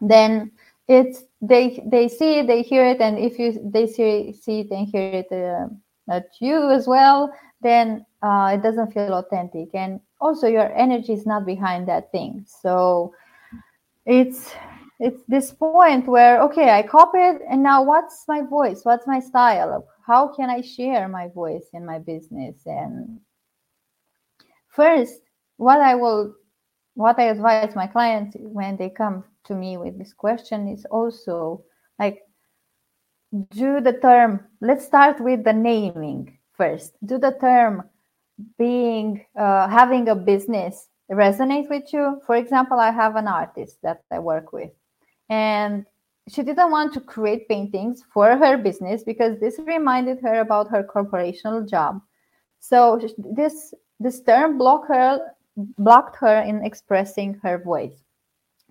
then 0.00 0.52
it's 0.86 1.24
they 1.40 1.82
they 1.86 2.08
see 2.08 2.40
it, 2.40 2.46
they 2.46 2.62
hear 2.62 2.86
it, 2.86 3.00
and 3.00 3.18
if 3.18 3.38
you 3.38 3.58
they 3.64 3.86
see 3.86 4.32
see 4.32 4.60
it 4.60 4.70
and 4.70 4.86
hear 4.86 5.10
it 5.10 5.32
uh, 5.32 5.68
at 6.10 6.28
you 6.40 6.70
as 6.70 6.86
well, 6.86 7.32
then 7.60 8.04
uh, 8.22 8.52
it 8.54 8.62
doesn't 8.62 8.92
feel 8.92 9.14
authentic. 9.14 9.68
And 9.74 10.00
also 10.20 10.46
your 10.46 10.72
energy 10.76 11.12
is 11.12 11.26
not 11.26 11.46
behind 11.46 11.88
that 11.88 12.10
thing. 12.12 12.44
So 12.46 13.14
it's 14.06 14.54
it's 15.00 15.22
this 15.28 15.52
point 15.52 16.08
where 16.08 16.42
okay 16.42 16.70
i 16.70 16.82
copied 16.82 17.40
and 17.48 17.62
now 17.62 17.82
what's 17.82 18.24
my 18.26 18.42
voice? 18.42 18.80
What's 18.84 19.06
my 19.06 19.20
style? 19.20 19.86
How 20.06 20.28
can 20.34 20.50
i 20.50 20.60
share 20.60 21.08
my 21.08 21.28
voice 21.28 21.66
in 21.72 21.84
my 21.84 21.98
business? 21.98 22.56
And 22.66 23.20
first 24.68 25.20
what 25.56 25.80
i 25.80 25.94
will 25.94 26.34
what 26.94 27.18
i 27.18 27.24
advise 27.24 27.74
my 27.74 27.86
clients 27.86 28.36
when 28.40 28.76
they 28.76 28.88
come 28.88 29.24
to 29.44 29.54
me 29.54 29.76
with 29.76 29.98
this 29.98 30.12
question 30.12 30.68
is 30.68 30.84
also 30.90 31.64
like 31.98 32.22
do 33.50 33.80
the 33.80 33.92
term 33.92 34.40
let's 34.60 34.84
start 34.84 35.20
with 35.20 35.44
the 35.44 35.52
naming 35.52 36.38
first. 36.52 36.94
Do 37.04 37.18
the 37.18 37.36
term 37.40 37.84
being 38.58 39.24
uh, 39.36 39.68
having 39.68 40.08
a 40.08 40.14
business 40.14 40.88
resonate 41.10 41.68
with 41.68 41.92
you? 41.92 42.20
For 42.26 42.36
example 42.36 42.78
i 42.78 42.90
have 42.90 43.16
an 43.16 43.28
artist 43.28 43.78
that 43.82 44.02
i 44.10 44.18
work 44.18 44.52
with 44.52 44.70
and 45.28 45.84
she 46.28 46.42
didn't 46.42 46.70
want 46.70 46.92
to 46.94 47.00
create 47.00 47.48
paintings 47.48 48.02
for 48.12 48.36
her 48.36 48.58
business 48.58 49.02
because 49.02 49.38
this 49.40 49.58
reminded 49.58 50.20
her 50.20 50.40
about 50.40 50.68
her 50.68 50.82
corporational 50.82 51.68
job. 51.68 52.00
So 52.60 53.00
this 53.16 53.74
this 54.00 54.20
term 54.20 54.58
blocked 54.58 54.88
her 54.88 55.34
blocked 55.56 56.16
her 56.16 56.40
in 56.42 56.64
expressing 56.64 57.40
her 57.42 57.58
voice. 57.58 58.04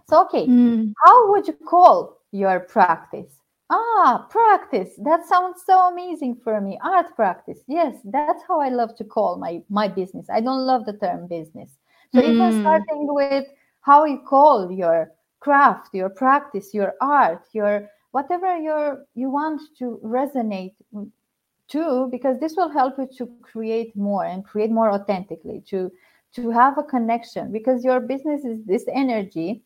So 0.09 0.23
okay 0.25 0.47
mm. 0.47 0.93
how 1.05 1.31
would 1.31 1.47
you 1.47 1.53
call 1.53 2.21
your 2.31 2.59
practice 2.61 3.39
Ah, 3.69 4.25
practice. 4.29 4.95
That 5.03 5.25
sounds 5.25 5.63
so 5.65 5.89
amazing 5.89 6.37
for 6.43 6.61
me. 6.61 6.79
Art 6.81 7.15
practice. 7.15 7.59
Yes, 7.67 7.97
that's 8.05 8.41
how 8.47 8.61
I 8.61 8.69
love 8.69 8.95
to 8.97 9.03
call 9.03 9.37
my 9.37 9.61
my 9.69 9.87
business. 9.89 10.27
I 10.29 10.39
don't 10.39 10.65
love 10.65 10.85
the 10.85 10.93
term 10.93 11.27
business. 11.27 11.71
So 12.13 12.21
mm. 12.21 12.29
even 12.29 12.61
starting 12.61 13.13
with 13.13 13.45
how 13.81 14.05
you 14.05 14.19
call 14.25 14.71
your 14.71 15.11
craft, 15.41 15.93
your 15.93 16.09
practice, 16.09 16.73
your 16.73 16.93
art, 17.01 17.45
your 17.51 17.89
whatever 18.11 18.55
your 18.55 19.05
you 19.15 19.29
want 19.29 19.61
to 19.79 19.99
resonate 20.01 20.75
to, 21.67 22.07
because 22.09 22.39
this 22.39 22.55
will 22.55 22.69
help 22.69 22.97
you 22.97 23.09
to 23.17 23.29
create 23.41 23.93
more 23.97 24.23
and 24.23 24.45
create 24.45 24.71
more 24.71 24.91
authentically, 24.91 25.61
to 25.67 25.91
to 26.35 26.51
have 26.51 26.77
a 26.77 26.83
connection 26.83 27.51
because 27.51 27.83
your 27.83 27.99
business 27.99 28.45
is 28.45 28.63
this 28.65 28.85
energy 28.93 29.63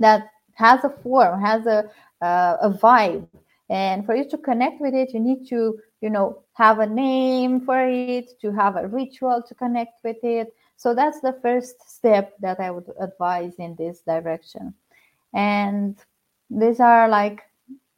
that 0.00 0.30
has 0.60 0.84
a 0.84 0.90
form, 1.02 1.40
has 1.40 1.66
a 1.66 1.78
uh, 2.22 2.56
a 2.60 2.70
vibe. 2.70 3.26
And 3.70 4.04
for 4.04 4.14
you 4.14 4.28
to 4.30 4.38
connect 4.38 4.80
with 4.80 4.94
it 4.94 5.14
you 5.14 5.20
need 5.20 5.46
to 5.48 5.78
you 6.00 6.10
know 6.10 6.42
have 6.54 6.80
a 6.80 6.86
name 6.86 7.60
for 7.64 7.80
it 7.88 8.26
to 8.42 8.52
have 8.52 8.76
a 8.76 8.88
ritual 8.88 9.42
to 9.48 9.54
connect 9.54 10.04
with 10.04 10.22
it. 10.22 10.54
So 10.76 10.94
that's 10.94 11.20
the 11.20 11.38
first 11.42 11.76
step 11.96 12.34
that 12.40 12.58
i 12.60 12.70
would 12.70 12.88
advise 13.00 13.54
in 13.58 13.76
this 13.76 14.00
direction. 14.00 14.74
And 15.34 15.96
these 16.50 16.80
are 16.80 17.08
like 17.08 17.42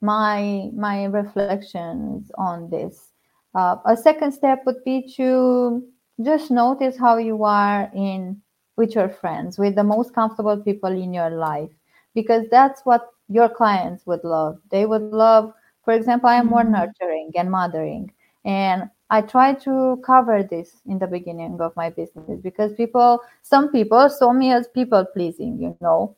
my 0.01 0.71
my 0.75 1.05
reflections 1.05 2.31
on 2.37 2.71
this. 2.71 3.13
Uh, 3.55 3.77
a 3.87 3.97
second 3.97 4.33
step 4.33 4.63
would 4.67 4.83
be 4.85 5.13
to 5.17 5.83
just 6.23 6.51
notice 6.51 6.97
how 6.99 7.17
you 7.17 7.45
are 7.45 7.91
in 7.95 8.41
with 8.77 8.95
your 8.95 9.09
friends 9.09 9.59
with 9.59 9.75
the 9.75 9.85
most 9.85 10.15
comfortable 10.15 10.57
people 10.57 10.91
in 10.91 11.13
your 11.13 11.31
life 11.31 11.71
because 12.15 12.45
that's 12.51 12.83
what 12.83 13.09
your 13.29 13.49
clients 13.49 14.07
would 14.07 14.25
love. 14.25 14.59
They 14.71 14.87
would 14.87 15.03
love, 15.03 15.53
for 15.85 15.95
example, 15.95 16.29
I'm 16.29 16.47
more 16.47 16.63
mm-hmm. 16.63 16.73
nurturing 16.73 17.33
and 17.35 17.51
mothering. 17.51 18.13
And 18.45 18.91
I 19.11 19.21
try 19.21 19.55
to 19.55 20.03
cover 20.05 20.43
this 20.43 20.81
in 20.87 20.99
the 20.99 21.07
beginning 21.07 21.59
of 21.61 21.77
my 21.77 21.91
business 21.91 22.41
because 22.43 22.73
people, 22.75 23.21
some 23.43 23.71
people 23.71 24.09
saw 24.09 24.33
me 24.33 24.53
as 24.53 24.69
people 24.69 25.05
pleasing, 25.05 25.59
you 25.61 25.77
know. 25.81 26.17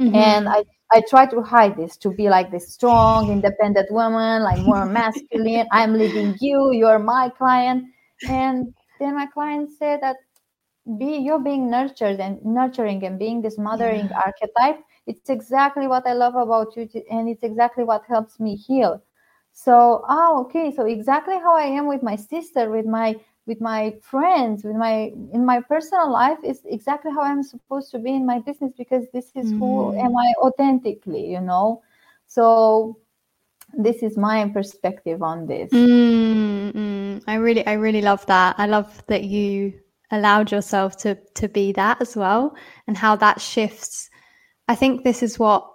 Mm-hmm. 0.00 0.14
And 0.14 0.48
I 0.48 0.64
I 0.90 1.02
try 1.08 1.26
to 1.26 1.42
hide 1.42 1.76
this 1.76 1.96
to 1.98 2.10
be 2.10 2.30
like 2.30 2.50
this 2.50 2.72
strong, 2.72 3.30
independent 3.30 3.90
woman, 3.90 4.42
like 4.42 4.58
more 4.60 4.86
masculine. 4.86 5.66
I'm 5.72 5.92
leading 5.92 6.34
you. 6.40 6.72
You're 6.72 6.98
my 6.98 7.28
client. 7.36 7.84
And 8.26 8.74
then 8.98 9.14
my 9.14 9.26
client 9.26 9.70
said 9.78 10.00
that 10.00 10.16
be 10.98 11.18
you're 11.18 11.40
being 11.40 11.70
nurtured 11.70 12.20
and 12.20 12.42
nurturing 12.42 13.04
and 13.04 13.18
being 13.18 13.42
this 13.42 13.58
mothering 13.58 14.08
yeah. 14.08 14.20
archetype. 14.24 14.82
It's 15.08 15.30
exactly 15.30 15.88
what 15.88 16.06
I 16.06 16.12
love 16.12 16.36
about 16.36 16.76
you, 16.76 16.88
and 17.10 17.28
it's 17.28 17.42
exactly 17.42 17.82
what 17.82 18.04
helps 18.06 18.38
me 18.38 18.54
heal. 18.54 19.02
So, 19.52 20.04
oh, 20.08 20.44
okay. 20.44 20.72
So 20.74 20.86
exactly 20.86 21.38
how 21.38 21.56
I 21.56 21.64
am 21.64 21.88
with 21.88 22.02
my 22.02 22.14
sister, 22.14 22.70
with 22.70 22.86
my 22.86 23.16
with 23.48 23.60
my 23.62 23.94
friends 24.02 24.62
with 24.62 24.76
my 24.76 25.10
in 25.32 25.44
my 25.44 25.60
personal 25.62 26.12
life 26.12 26.38
is 26.44 26.60
exactly 26.66 27.10
how 27.10 27.22
i'm 27.22 27.42
supposed 27.42 27.90
to 27.90 27.98
be 27.98 28.14
in 28.14 28.26
my 28.26 28.38
business 28.40 28.72
because 28.76 29.06
this 29.12 29.32
is 29.34 29.52
mm. 29.52 29.58
who 29.58 29.98
am 29.98 30.14
i 30.16 30.32
authentically 30.42 31.26
you 31.26 31.40
know 31.40 31.82
so 32.26 32.96
this 33.72 34.02
is 34.02 34.16
my 34.16 34.46
perspective 34.50 35.22
on 35.22 35.46
this 35.46 35.72
mm, 35.72 36.72
mm. 36.72 37.22
i 37.26 37.34
really 37.34 37.66
i 37.66 37.72
really 37.72 38.02
love 38.02 38.24
that 38.26 38.54
i 38.58 38.66
love 38.66 39.02
that 39.06 39.24
you 39.24 39.72
allowed 40.10 40.52
yourself 40.52 40.96
to 40.98 41.14
to 41.34 41.48
be 41.48 41.72
that 41.72 42.00
as 42.02 42.16
well 42.16 42.54
and 42.86 42.96
how 42.98 43.16
that 43.16 43.40
shifts 43.40 44.07
i 44.68 44.74
think 44.74 45.02
this 45.02 45.22
is 45.22 45.38
what 45.38 45.68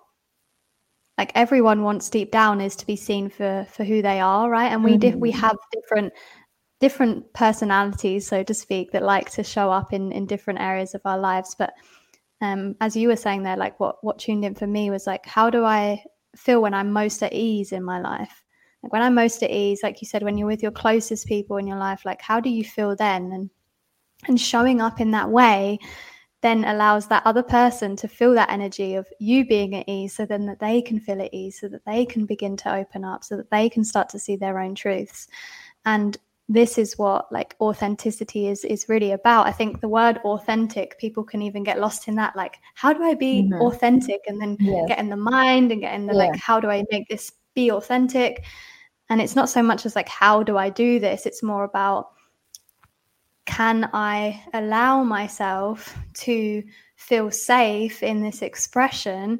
like 1.17 1.31
everyone 1.35 1.83
wants 1.83 2.09
deep 2.09 2.31
down 2.31 2.61
is 2.61 2.75
to 2.75 2.87
be 2.87 2.95
seen 2.95 3.29
for 3.29 3.65
for 3.69 3.83
who 3.83 4.01
they 4.01 4.19
are 4.19 4.49
right 4.49 4.71
and 4.71 4.83
we 4.83 4.97
mm-hmm. 4.97 5.19
we 5.19 5.31
have 5.31 5.57
different 5.71 6.13
different 6.83 7.31
personalities, 7.31 8.27
so 8.27 8.43
to 8.43 8.53
speak, 8.53 8.91
that 8.91 9.03
like 9.03 9.31
to 9.31 9.41
show 9.41 9.71
up 9.71 9.93
in 9.93 10.11
in 10.11 10.25
different 10.25 10.59
areas 10.59 10.93
of 10.93 11.01
our 11.05 11.17
lives. 11.17 11.55
But 11.57 11.73
um, 12.41 12.75
as 12.81 12.93
you 12.97 13.07
were 13.07 13.15
saying 13.15 13.43
there, 13.43 13.55
like 13.55 13.79
what 13.79 14.03
what 14.03 14.19
tuned 14.19 14.43
in 14.43 14.53
for 14.53 14.67
me 14.67 14.89
was 14.89 15.07
like, 15.07 15.25
how 15.25 15.49
do 15.49 15.63
I 15.63 16.03
feel 16.35 16.61
when 16.61 16.73
I'm 16.73 16.91
most 16.91 17.23
at 17.23 17.31
ease 17.31 17.71
in 17.71 17.85
my 17.85 18.01
life? 18.01 18.43
Like 18.81 18.91
when 18.91 19.01
I'm 19.01 19.15
most 19.15 19.41
at 19.43 19.49
ease, 19.49 19.79
like 19.81 20.01
you 20.01 20.07
said, 20.07 20.23
when 20.23 20.37
you're 20.37 20.53
with 20.53 20.61
your 20.61 20.73
closest 20.73 21.25
people 21.25 21.55
in 21.55 21.67
your 21.67 21.77
life, 21.77 22.03
like 22.03 22.21
how 22.21 22.41
do 22.41 22.49
you 22.49 22.65
feel 22.65 22.97
then? 22.97 23.31
And 23.31 23.49
and 24.27 24.39
showing 24.39 24.81
up 24.81 24.99
in 24.99 25.11
that 25.11 25.29
way 25.29 25.79
then 26.43 26.65
allows 26.65 27.07
that 27.07 27.25
other 27.25 27.41
person 27.41 27.95
to 27.95 28.07
feel 28.07 28.33
that 28.33 28.51
energy 28.51 28.93
of 28.93 29.07
you 29.17 29.47
being 29.47 29.73
at 29.73 29.87
ease 29.89 30.13
so 30.13 30.25
then 30.25 30.45
that 30.45 30.59
they 30.59 30.81
can 30.81 30.99
feel 30.99 31.21
at 31.21 31.33
ease 31.33 31.59
so 31.59 31.67
that 31.69 31.83
they 31.85 32.05
can 32.05 32.25
begin 32.25 32.55
to 32.57 32.75
open 32.75 33.03
up 33.03 33.23
so 33.23 33.35
that 33.35 33.49
they 33.49 33.67
can 33.69 33.83
start 33.83 34.09
to 34.09 34.19
see 34.19 34.35
their 34.35 34.59
own 34.59 34.75
truths 34.75 35.27
and 35.85 36.17
this 36.49 36.77
is 36.77 36.97
what 36.97 37.31
like 37.31 37.55
authenticity 37.61 38.47
is 38.47 38.65
is 38.65 38.89
really 38.89 39.11
about 39.11 39.47
i 39.47 39.51
think 39.51 39.79
the 39.79 39.87
word 39.87 40.17
authentic 40.25 40.99
people 40.99 41.23
can 41.23 41.41
even 41.41 41.63
get 41.63 41.79
lost 41.79 42.07
in 42.09 42.15
that 42.15 42.35
like 42.35 42.59
how 42.75 42.91
do 42.91 43.01
i 43.01 43.13
be 43.13 43.43
mm-hmm. 43.43 43.61
authentic 43.61 44.19
and 44.27 44.41
then 44.41 44.57
yes. 44.59 44.85
get 44.89 44.99
in 44.99 45.09
the 45.09 45.15
mind 45.15 45.71
and 45.71 45.81
get 45.81 45.95
in 45.95 46.05
the 46.05 46.13
yeah. 46.13 46.19
like 46.19 46.35
how 46.35 46.59
do 46.59 46.69
i 46.69 46.83
make 46.91 47.07
this 47.07 47.31
be 47.55 47.71
authentic 47.71 48.43
and 49.09 49.21
it's 49.21 49.35
not 49.35 49.49
so 49.49 49.63
much 49.63 49.85
as 49.85 49.95
like 49.95 50.09
how 50.09 50.43
do 50.43 50.57
i 50.57 50.69
do 50.69 50.99
this 50.99 51.25
it's 51.25 51.41
more 51.41 51.63
about 51.63 52.12
can 53.45 53.89
i 53.93 54.41
allow 54.53 55.03
myself 55.03 55.97
to 56.13 56.63
feel 56.95 57.29
safe 57.31 58.01
in 58.03 58.21
this 58.21 58.41
expression 58.41 59.39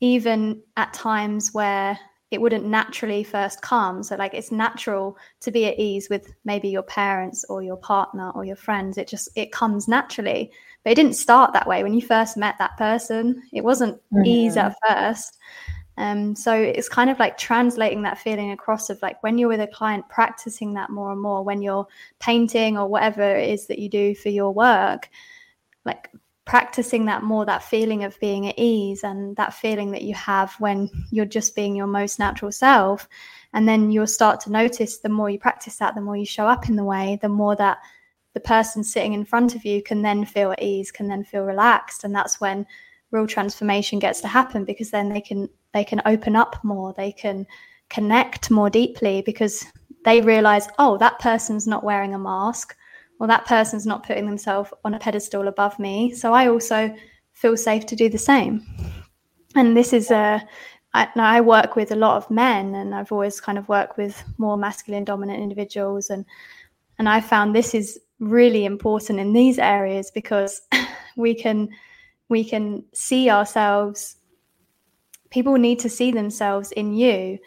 even 0.00 0.60
at 0.76 0.92
times 0.92 1.54
where 1.54 1.98
it 2.34 2.40
wouldn't 2.40 2.66
naturally 2.66 3.22
first 3.22 3.62
come. 3.62 4.02
So, 4.02 4.16
like, 4.16 4.34
it's 4.34 4.50
natural 4.50 5.16
to 5.40 5.52
be 5.52 5.66
at 5.66 5.78
ease 5.78 6.08
with 6.10 6.34
maybe 6.44 6.68
your 6.68 6.82
parents 6.82 7.44
or 7.48 7.62
your 7.62 7.76
partner 7.76 8.32
or 8.34 8.44
your 8.44 8.56
friends. 8.56 8.98
It 8.98 9.06
just 9.06 9.28
it 9.36 9.52
comes 9.52 9.86
naturally, 9.86 10.50
but 10.82 10.90
it 10.90 10.96
didn't 10.96 11.14
start 11.14 11.52
that 11.52 11.68
way 11.68 11.82
when 11.84 11.94
you 11.94 12.02
first 12.02 12.36
met 12.36 12.56
that 12.58 12.76
person. 12.76 13.40
It 13.52 13.62
wasn't 13.62 13.96
mm-hmm. 14.12 14.24
ease 14.26 14.56
at 14.56 14.74
first. 14.86 15.38
Um, 15.96 16.34
so 16.34 16.54
it's 16.54 16.88
kind 16.88 17.08
of 17.08 17.18
like 17.18 17.38
translating 17.38 18.02
that 18.02 18.18
feeling 18.18 18.50
across 18.50 18.90
of 18.90 19.00
like 19.00 19.22
when 19.22 19.38
you're 19.38 19.48
with 19.48 19.60
a 19.60 19.66
client, 19.66 20.08
practicing 20.08 20.74
that 20.74 20.90
more 20.90 21.12
and 21.12 21.20
more. 21.20 21.44
When 21.44 21.62
you're 21.62 21.86
painting 22.18 22.76
or 22.76 22.88
whatever 22.88 23.22
it 23.22 23.50
is 23.50 23.66
that 23.66 23.78
you 23.78 23.88
do 23.88 24.14
for 24.14 24.28
your 24.28 24.52
work, 24.52 25.08
like 25.84 26.10
practicing 26.44 27.06
that 27.06 27.22
more 27.22 27.46
that 27.46 27.62
feeling 27.62 28.04
of 28.04 28.18
being 28.20 28.46
at 28.46 28.58
ease 28.58 29.02
and 29.02 29.34
that 29.36 29.54
feeling 29.54 29.92
that 29.92 30.02
you 30.02 30.14
have 30.14 30.54
when 30.60 30.90
you're 31.10 31.24
just 31.24 31.54
being 31.54 31.74
your 31.74 31.86
most 31.86 32.18
natural 32.18 32.52
self 32.52 33.08
and 33.54 33.66
then 33.66 33.90
you'll 33.90 34.06
start 34.06 34.40
to 34.40 34.52
notice 34.52 34.98
the 34.98 35.08
more 35.08 35.30
you 35.30 35.38
practice 35.38 35.76
that 35.76 35.94
the 35.94 36.00
more 36.02 36.16
you 36.16 36.26
show 36.26 36.46
up 36.46 36.68
in 36.68 36.76
the 36.76 36.84
way 36.84 37.18
the 37.22 37.28
more 37.28 37.56
that 37.56 37.78
the 38.34 38.40
person 38.40 38.84
sitting 38.84 39.14
in 39.14 39.24
front 39.24 39.54
of 39.54 39.64
you 39.64 39.82
can 39.82 40.02
then 40.02 40.24
feel 40.24 40.52
at 40.52 40.62
ease 40.62 40.90
can 40.90 41.08
then 41.08 41.24
feel 41.24 41.44
relaxed 41.44 42.04
and 42.04 42.14
that's 42.14 42.40
when 42.40 42.66
real 43.14 43.26
transformation 43.26 43.98
gets 43.98 44.20
to 44.20 44.28
happen 44.28 44.64
because 44.64 44.90
then 44.90 45.08
they 45.08 45.20
can 45.20 45.48
they 45.72 45.84
can 45.84 46.02
open 46.04 46.36
up 46.36 46.62
more 46.62 46.92
they 46.96 47.12
can 47.12 47.46
connect 47.88 48.50
more 48.50 48.68
deeply 48.68 49.22
because 49.22 49.64
they 50.04 50.20
realize 50.20 50.68
oh 50.78 50.98
that 50.98 51.18
person's 51.18 51.66
not 51.66 51.84
wearing 51.84 52.12
a 52.12 52.18
mask 52.18 52.76
or 53.20 53.26
that 53.26 53.46
person's 53.46 53.86
not 53.86 54.06
putting 54.06 54.26
themselves 54.26 54.72
on 54.84 54.94
a 54.94 54.98
pedestal 54.98 55.48
above 55.48 55.78
me. 55.78 56.12
So 56.12 56.32
I 56.32 56.48
also 56.48 56.94
feel 57.32 57.56
safe 57.56 57.86
to 57.86 57.96
do 57.96 58.08
the 58.08 58.18
same. 58.18 58.64
And 59.54 59.76
this 59.76 59.92
is 59.92 60.10
a, 60.10 60.42
I, 60.94 61.08
I 61.16 61.40
work 61.40 61.76
with 61.76 61.92
a 61.92 61.96
lot 61.96 62.16
of 62.16 62.30
men, 62.30 62.74
and 62.74 62.94
I've 62.94 63.12
always 63.12 63.40
kind 63.40 63.58
of 63.58 63.68
worked 63.68 63.96
with 63.96 64.22
more 64.38 64.56
masculine 64.56 65.04
dominant 65.04 65.42
individuals, 65.42 66.10
and 66.10 66.24
and 66.98 67.08
I 67.08 67.20
found 67.20 67.54
this 67.54 67.74
is 67.74 67.98
really 68.20 68.64
important 68.64 69.18
in 69.18 69.32
these 69.32 69.58
areas 69.58 70.10
because 70.12 70.60
we 71.16 71.34
can 71.34 71.68
we 72.28 72.44
can 72.44 72.84
see 72.92 73.30
ourselves. 73.30 74.16
People 75.30 75.54
need 75.54 75.78
to 75.80 75.88
see 75.88 76.10
themselves 76.10 76.72
in 76.72 76.94
you, 76.94 77.38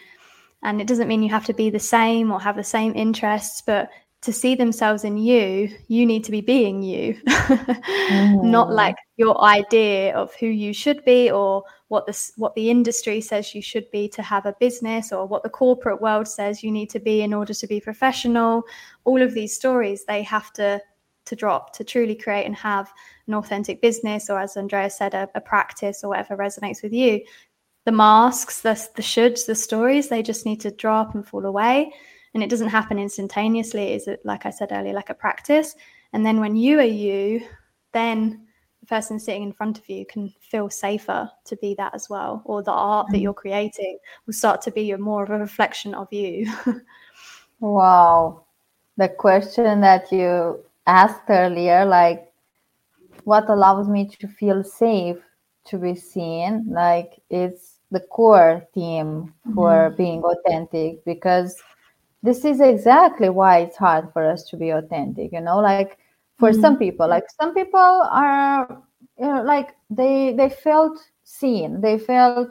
and 0.63 0.81
it 0.81 0.87
doesn't 0.87 1.07
mean 1.07 1.23
you 1.23 1.29
have 1.29 1.45
to 1.45 1.53
be 1.53 1.69
the 1.69 1.79
same 1.79 2.31
or 2.31 2.39
have 2.39 2.55
the 2.55 2.63
same 2.63 2.93
interests, 2.95 3.61
but 3.61 3.89
to 4.21 4.33
see 4.33 4.55
themselves 4.55 5.03
in 5.03 5.17
you, 5.17 5.69
you 5.87 6.05
need 6.05 6.23
to 6.23 6.31
be 6.31 6.41
being 6.41 6.81
you, 6.81 7.13
mm. 7.27 8.43
not 8.43 8.71
like 8.71 8.95
your 9.15 9.41
idea 9.43 10.15
of 10.15 10.33
who 10.35 10.47
you 10.47 10.73
should 10.73 11.03
be 11.05 11.29
or 11.29 11.63
what 11.87 12.05
the 12.05 12.31
what 12.35 12.53
the 12.55 12.69
industry 12.69 13.21
says 13.21 13.55
you 13.55 13.61
should 13.61 13.89
be 13.91 14.09
to 14.09 14.21
have 14.21 14.45
a 14.45 14.55
business 14.59 15.11
or 15.11 15.25
what 15.25 15.43
the 15.43 15.49
corporate 15.49 16.01
world 16.01 16.27
says 16.27 16.63
you 16.63 16.71
need 16.71 16.89
to 16.89 16.99
be 16.99 17.21
in 17.21 17.33
order 17.33 17.53
to 17.53 17.67
be 17.67 17.79
professional. 17.79 18.63
All 19.05 19.21
of 19.21 19.33
these 19.33 19.55
stories 19.55 20.03
they 20.05 20.23
have 20.23 20.51
to 20.53 20.81
to 21.27 21.35
drop 21.35 21.73
to 21.73 21.83
truly 21.83 22.15
create 22.15 22.45
and 22.45 22.55
have 22.55 22.91
an 23.27 23.33
authentic 23.33 23.81
business 23.81 24.29
or 24.29 24.39
as 24.39 24.57
Andreea 24.57 24.89
said 24.89 25.13
a, 25.13 25.29
a 25.35 25.41
practice 25.41 26.03
or 26.03 26.09
whatever 26.09 26.35
resonates 26.35 26.81
with 26.81 26.93
you. 26.93 27.21
The 27.85 27.91
masks, 27.91 28.61
the 28.61 28.73
the 28.95 29.01
shoulds, 29.01 29.45
the 29.45 29.55
stories, 29.55 30.09
they 30.09 30.21
just 30.21 30.45
need 30.45 30.61
to 30.61 30.71
drop 30.71 31.15
and 31.15 31.25
fall 31.25 31.45
away. 31.45 31.91
And 32.33 32.43
it 32.43 32.49
doesn't 32.49 32.69
happen 32.69 32.99
instantaneously. 32.99 33.93
Is 33.93 34.07
it 34.07 34.19
like 34.25 34.45
i 34.45 34.49
said 34.49 34.71
earlier 34.71 34.93
like 34.93 35.09
a 35.09 35.13
practice. 35.13 35.75
And 36.13 36.25
then 36.25 36.39
when 36.39 36.55
you 36.55 36.79
are 36.79 36.83
you 36.83 37.45
then 37.93 38.45
the 38.81 38.85
person 38.85 39.19
sitting 39.19 39.43
in 39.43 39.53
front 39.53 39.79
of 39.79 39.89
you 39.89 40.05
can 40.05 40.33
feel 40.39 40.69
safer 40.69 41.29
to 41.45 41.55
be 41.57 41.73
that 41.75 41.95
as 41.95 42.09
well 42.09 42.41
or 42.45 42.61
the 42.61 42.71
art 42.71 43.07
that 43.09 43.17
mm. 43.17 43.21
you're 43.21 43.33
creating 43.33 43.97
will 44.25 44.33
start 44.33 44.61
to 44.61 44.71
be 44.71 44.93
more 44.95 45.23
of 45.23 45.29
a 45.29 45.39
reflection 45.39 45.93
of 45.93 46.11
you. 46.11 46.51
Wow. 47.59 48.43
The 48.97 49.09
question 49.09 49.81
that 49.81 50.11
you 50.11 50.63
asked 50.87 51.29
earlier 51.29 51.85
like 51.85 52.31
what 53.25 53.49
allows 53.49 53.87
me 53.89 54.07
to 54.07 54.27
feel 54.27 54.63
safe 54.63 55.17
to 55.65 55.77
be 55.77 55.93
seen 55.93 56.65
like 56.69 57.21
it's 57.29 57.79
the 57.91 57.99
core 57.99 58.65
theme 58.73 59.33
for 59.53 59.71
mm-hmm. 59.71 59.97
being 59.97 60.23
authentic 60.23 61.03
because 61.05 61.55
this 62.23 62.43
is 62.45 62.59
exactly 62.59 63.29
why 63.29 63.59
it's 63.59 63.77
hard 63.77 64.11
for 64.13 64.25
us 64.25 64.43
to 64.49 64.57
be 64.57 64.69
authentic 64.69 65.31
you 65.31 65.41
know 65.41 65.59
like 65.59 65.97
for 66.39 66.51
mm-hmm. 66.51 66.61
some 66.61 66.77
people 66.77 67.07
like 67.07 67.25
some 67.39 67.53
people 67.53 67.79
are 67.79 68.81
you 69.19 69.25
know, 69.25 69.43
like 69.43 69.75
they 69.89 70.33
they 70.33 70.49
felt 70.49 70.97
seen 71.23 71.81
they 71.81 71.97
felt 71.97 72.49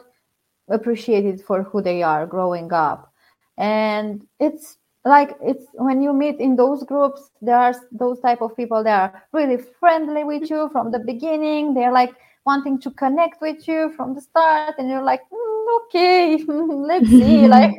appreciated 0.69 1.41
for 1.41 1.63
who 1.63 1.81
they 1.81 2.03
are 2.03 2.27
growing 2.27 2.71
up 2.71 3.11
and 3.57 4.25
it's 4.39 4.77
like 5.07 5.35
it's 5.41 5.65
when 5.73 6.01
you 6.01 6.13
meet 6.13 6.39
in 6.39 6.55
those 6.55 6.83
groups 6.83 7.31
there 7.41 7.57
are 7.57 7.73
those 7.91 8.19
type 8.19 8.41
of 8.41 8.55
people 8.55 8.83
that 8.83 8.99
are 9.01 9.23
really 9.33 9.57
friendly 9.79 10.23
with 10.23 10.49
you 10.49 10.69
from 10.71 10.91
the 10.91 10.99
beginning 10.99 11.73
they're 11.73 11.91
like 11.91 12.13
wanting 12.45 12.79
to 12.79 12.91
connect 12.91 13.41
with 13.41 13.67
you 13.67 13.91
from 13.95 14.15
the 14.15 14.21
start 14.21 14.75
and 14.77 14.89
you're 14.89 15.03
like 15.03 15.21
mm, 15.31 15.77
okay 15.79 16.43
let's 16.47 17.09
see 17.09 17.47
like 17.57 17.75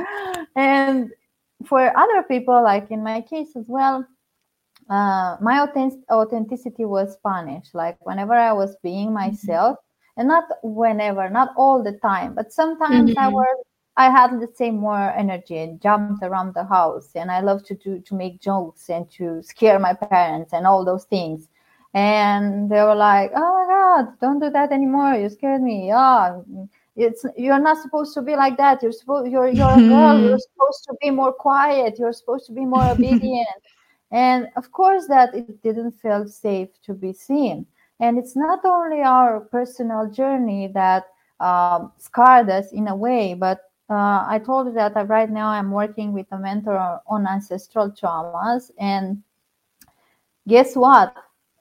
and 0.56 1.10
for 1.66 1.96
other 1.96 2.22
people, 2.22 2.62
like 2.62 2.90
in 2.90 3.02
my 3.02 3.20
case 3.20 3.56
as 3.56 3.66
well, 3.68 4.04
uh, 4.88 5.36
my 5.40 5.60
authentic- 5.60 6.10
authenticity 6.10 6.84
was 6.84 7.16
punished. 7.22 7.74
Like 7.74 7.96
whenever 8.04 8.34
I 8.34 8.52
was 8.52 8.76
being 8.82 9.08
mm-hmm. 9.08 9.30
myself, 9.30 9.78
and 10.16 10.28
not 10.28 10.44
whenever, 10.62 11.28
not 11.30 11.50
all 11.56 11.82
the 11.82 11.98
time, 12.02 12.34
but 12.34 12.52
sometimes 12.52 13.10
mm-hmm. 13.10 13.18
I 13.18 13.28
was. 13.28 13.64
I 14.00 14.08
had 14.08 14.32
let's 14.40 14.56
say 14.56 14.70
more 14.70 15.12
energy 15.24 15.58
and 15.58 15.80
jumped 15.80 16.22
around 16.22 16.54
the 16.54 16.64
house, 16.64 17.10
and 17.14 17.30
I 17.30 17.40
love 17.40 17.62
to 17.64 17.74
do 17.74 18.00
to 18.00 18.14
make 18.14 18.40
jokes 18.40 18.88
and 18.88 19.10
to 19.18 19.42
scare 19.42 19.78
my 19.78 19.92
parents 19.92 20.54
and 20.54 20.66
all 20.66 20.84
those 20.84 21.04
things. 21.04 21.48
And 21.92 22.70
they 22.70 22.82
were 22.82 22.94
like, 22.94 23.30
"Oh 23.36 23.50
my 23.58 23.66
God, 23.74 24.18
don't 24.20 24.40
do 24.40 24.48
that 24.50 24.72
anymore! 24.72 25.14
You 25.14 25.28
scared 25.28 25.62
me." 25.62 25.92
Oh, 25.92 26.44
it's 26.96 27.24
you're 27.36 27.58
not 27.58 27.78
supposed 27.82 28.14
to 28.14 28.22
be 28.22 28.36
like 28.36 28.56
that 28.56 28.82
you're 28.82 28.92
supposed 29.00 29.30
you're 29.30 29.48
you're 29.48 29.78
a 29.78 29.88
girl 29.94 30.20
you're 30.20 30.44
supposed 30.48 30.84
to 30.88 30.94
be 31.00 31.10
more 31.10 31.32
quiet 31.32 31.98
you're 31.98 32.12
supposed 32.12 32.46
to 32.46 32.52
be 32.52 32.64
more 32.64 32.84
obedient 32.94 33.62
and 34.10 34.48
of 34.56 34.70
course 34.72 35.06
that 35.06 35.34
it 35.34 35.62
didn't 35.62 35.92
feel 35.92 36.26
safe 36.26 36.68
to 36.82 36.92
be 36.92 37.12
seen 37.12 37.64
and 38.00 38.18
it's 38.18 38.36
not 38.36 38.60
only 38.64 39.02
our 39.02 39.40
personal 39.40 40.10
journey 40.10 40.68
that 40.74 41.04
um, 41.38 41.92
scarred 41.98 42.50
us 42.50 42.72
in 42.72 42.88
a 42.88 42.96
way 42.96 43.34
but 43.34 43.69
uh, 43.90 44.24
i 44.28 44.40
told 44.44 44.68
you 44.68 44.72
that 44.72 44.94
right 45.08 45.30
now 45.30 45.48
i'm 45.48 45.70
working 45.70 46.12
with 46.12 46.26
a 46.32 46.38
mentor 46.38 47.00
on 47.06 47.26
ancestral 47.26 47.90
traumas 47.90 48.70
and 48.78 49.22
guess 50.46 50.76
what 50.76 51.14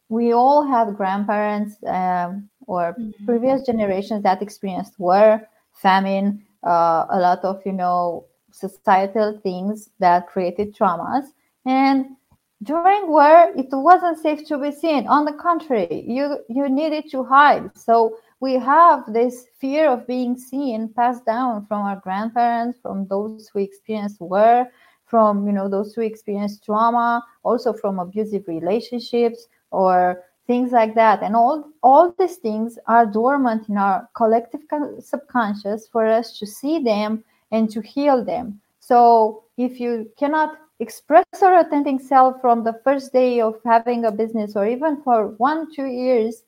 we 0.10 0.34
all 0.34 0.66
have 0.66 0.98
grandparents 0.98 1.76
um, 1.86 2.50
or 2.68 2.96
mm-hmm. 3.00 3.26
previous 3.26 3.62
generations 3.62 4.24
that 4.24 4.42
experienced 4.42 5.00
war, 5.00 5.48
famine, 5.74 6.44
uh, 6.64 7.06
a 7.10 7.20
lot 7.20 7.44
of 7.44 7.62
you 7.66 7.72
know 7.72 8.26
societal 8.52 9.40
things 9.42 9.90
that 10.00 10.28
created 10.28 10.76
traumas. 10.76 11.26
And 11.66 12.18
during 12.64 13.08
war, 13.08 13.54
it 13.56 13.68
wasn't 13.72 14.18
safe 14.18 14.46
to 14.48 14.58
be 14.58 14.72
seen. 14.72 15.08
On 15.08 15.26
the 15.26 15.34
contrary, 15.34 16.04
you 16.08 16.40
you 16.50 16.68
needed 16.68 17.10
to 17.12 17.24
hide. 17.24 17.78
So 17.78 18.18
we 18.40 18.54
have 18.54 19.12
this 19.12 19.48
fear 19.60 19.90
of 19.90 20.08
being 20.08 20.38
seen 20.38 20.90
passed 20.90 21.26
down 21.26 21.66
from 21.66 21.82
our 21.82 21.98
grandparents, 21.98 22.80
from 22.82 23.06
those 23.08 23.50
who 23.50 23.60
experienced 23.60 24.22
war, 24.22 24.68
from 25.06 25.46
you 25.46 25.54
know 25.54 25.68
those 25.68 25.94
who 25.94 26.02
experienced 26.02 26.64
trauma, 26.64 27.24
also 27.44 27.74
from 27.74 28.00
abusive 28.00 28.48
relationships 28.48 29.48
or 29.72 30.24
things 30.48 30.72
like 30.72 30.96
that. 30.96 31.22
And 31.22 31.36
all 31.36 31.68
all 31.84 32.14
these 32.18 32.38
things 32.38 32.80
are 32.88 33.06
dormant 33.06 33.68
in 33.70 33.78
our 33.78 34.08
collective 34.16 34.62
subconscious 35.00 35.88
for 35.88 36.06
us 36.06 36.38
to 36.40 36.46
see 36.46 36.80
them 36.80 37.24
and 37.52 37.70
to 37.72 37.82
heal 37.82 38.24
them. 38.24 38.62
So 38.80 39.44
if 39.58 39.80
you 39.80 40.10
cannot 40.18 40.58
express 40.80 41.26
our 41.42 41.60
authentic 41.60 42.00
self 42.00 42.40
from 42.40 42.64
the 42.64 42.80
first 42.86 43.12
day 43.12 43.42
of 43.42 43.60
having 43.66 44.06
a 44.06 44.12
business 44.12 44.56
or 44.56 44.66
even 44.66 45.02
for 45.04 45.28
one 45.38 45.68
two 45.76 45.88
years 45.88 46.44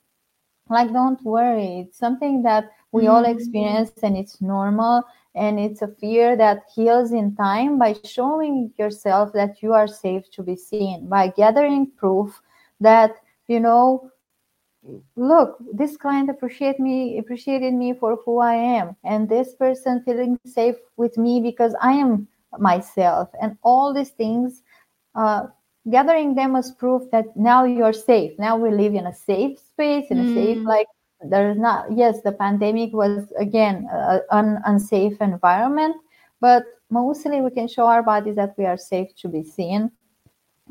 like 0.72 0.92
don't 0.94 1.22
worry 1.24 1.80
it's 1.82 1.98
something 1.98 2.42
that 2.44 2.72
we 2.92 3.04
mm-hmm. 3.04 3.12
all 3.12 3.26
experience 3.26 3.92
and 4.04 4.18
it's 4.18 4.42
normal 4.42 5.04
and 5.36 5.60
it's 5.60 5.82
a 5.82 5.88
fear 5.88 6.36
that 6.36 6.64
heals 6.76 7.12
in 7.14 7.36
time 7.36 7.80
by 7.80 7.96
showing 8.04 8.72
yourself 8.78 9.32
that 9.34 9.62
you 9.62 9.74
are 9.74 9.88
safe 9.88 10.30
to 10.32 10.44
be 10.44 10.56
seen 10.56 11.08
by 11.08 11.28
gathering 11.30 11.90
proof 11.98 12.42
that 12.80 13.16
you 13.48 13.60
know 13.60 14.12
look 15.16 15.58
this 15.74 15.96
client 15.96 16.30
appreciate 16.30 16.80
me 16.80 17.20
appreciated 17.20 17.74
me 17.74 17.94
for 17.94 18.18
who 18.26 18.40
i 18.40 18.54
am 18.54 18.96
and 19.04 19.30
this 19.30 19.54
person 19.56 20.02
feeling 20.04 20.40
safe 20.46 20.76
with 20.98 21.18
me 21.18 21.40
because 21.40 21.76
i 21.82 21.92
am 21.92 22.28
myself 22.58 23.30
and 23.42 23.58
all 23.64 23.94
these 23.94 24.10
things 24.10 24.64
uh, 25.16 25.44
gathering 25.90 26.36
them 26.36 26.56
as 26.56 26.72
proof 26.72 27.10
that 27.12 27.26
now 27.36 27.64
you're 27.64 27.94
safe 27.94 28.38
now 28.38 28.56
we 28.56 28.70
live 28.70 28.94
in 28.94 29.08
a 29.08 29.14
safe 29.14 29.58
space 29.58 30.06
in 30.12 30.20
a 30.20 30.24
mm. 30.24 30.34
safe 30.36 30.58
like 30.66 30.88
there's 31.24 31.58
not 31.58 31.92
yes 31.92 32.22
the 32.22 32.32
pandemic 32.32 32.94
was 32.94 33.32
again 33.38 33.88
an 34.32 34.60
unsafe 34.66 35.20
environment 35.22 35.96
but 36.40 36.64
mostly 36.90 37.42
we 37.42 37.50
can 37.50 37.68
show 37.68 37.86
our 37.86 38.04
bodies 38.04 38.36
that 38.36 38.54
we 38.58 38.66
are 38.66 38.78
safe 38.78 39.16
to 39.16 39.28
be 39.28 39.44
seen 39.44 39.90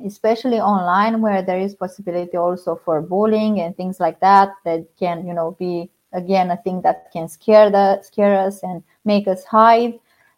especially 0.07 0.61
online 0.61 1.21
where 1.21 1.43
there 1.43 1.59
is 1.59 1.75
possibility 1.75 2.37
also 2.37 2.81
for 2.85 3.02
bullying 3.02 3.61
and 3.61 3.76
things 3.76 3.99
like 3.99 4.19
that 4.21 4.50
that 4.64 4.85
can 4.99 5.26
you 5.26 5.35
know 5.35 5.57
be 5.59 5.90
again 6.12 6.50
a 6.50 6.57
thing 6.59 6.81
that 6.83 7.11
can 7.12 7.29
scare 7.29 7.71
the 7.71 8.00
scare 8.02 8.38
us 8.38 8.62
and 8.62 8.83
make 9.05 9.26
us 9.26 9.45
hide 9.45 9.95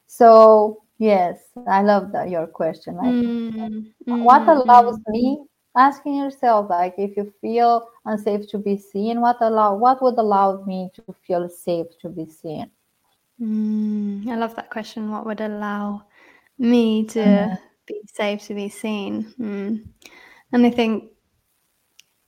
so 0.07 0.82
yes 1.03 1.39
i 1.67 1.83
love 1.83 2.13
that 2.13 2.31
your 2.31 2.47
question 2.47 2.97
like 2.97 3.07
mm-hmm. 3.07 4.25
what 4.25 4.47
allows 4.49 4.99
me 5.09 5.39
asking 5.77 6.17
yourself 6.17 6.69
like 6.69 6.95
if 6.99 7.17
you 7.17 7.33
feel 7.41 7.89
unsafe 8.05 8.47
to 8.49 8.59
be 8.59 8.77
seen 8.77 9.21
what 9.21 9.37
allow 9.41 9.75
what 9.75 10.03
would 10.03 10.19
allow 10.19 10.63
me 10.65 10.91
to 10.95 11.03
feel 11.27 11.49
safe 11.49 11.87
to 12.01 12.09
be 12.09 12.27
seen 12.27 12.71
mm, 13.41 14.29
i 14.29 14.37
love 14.37 14.55
that 14.55 14.71
question 14.71 15.11
what 15.11 15.25
would 15.27 15.41
allow 15.41 16.03
me 16.59 17.05
to 17.05 17.21
mm-hmm 17.21 17.55
be 17.87 18.01
safe 18.13 18.47
to 18.47 18.55
be 18.55 18.69
seen. 18.69 19.35
Mm. 19.39 19.87
And 20.53 20.67
I 20.67 20.71
think, 20.71 21.11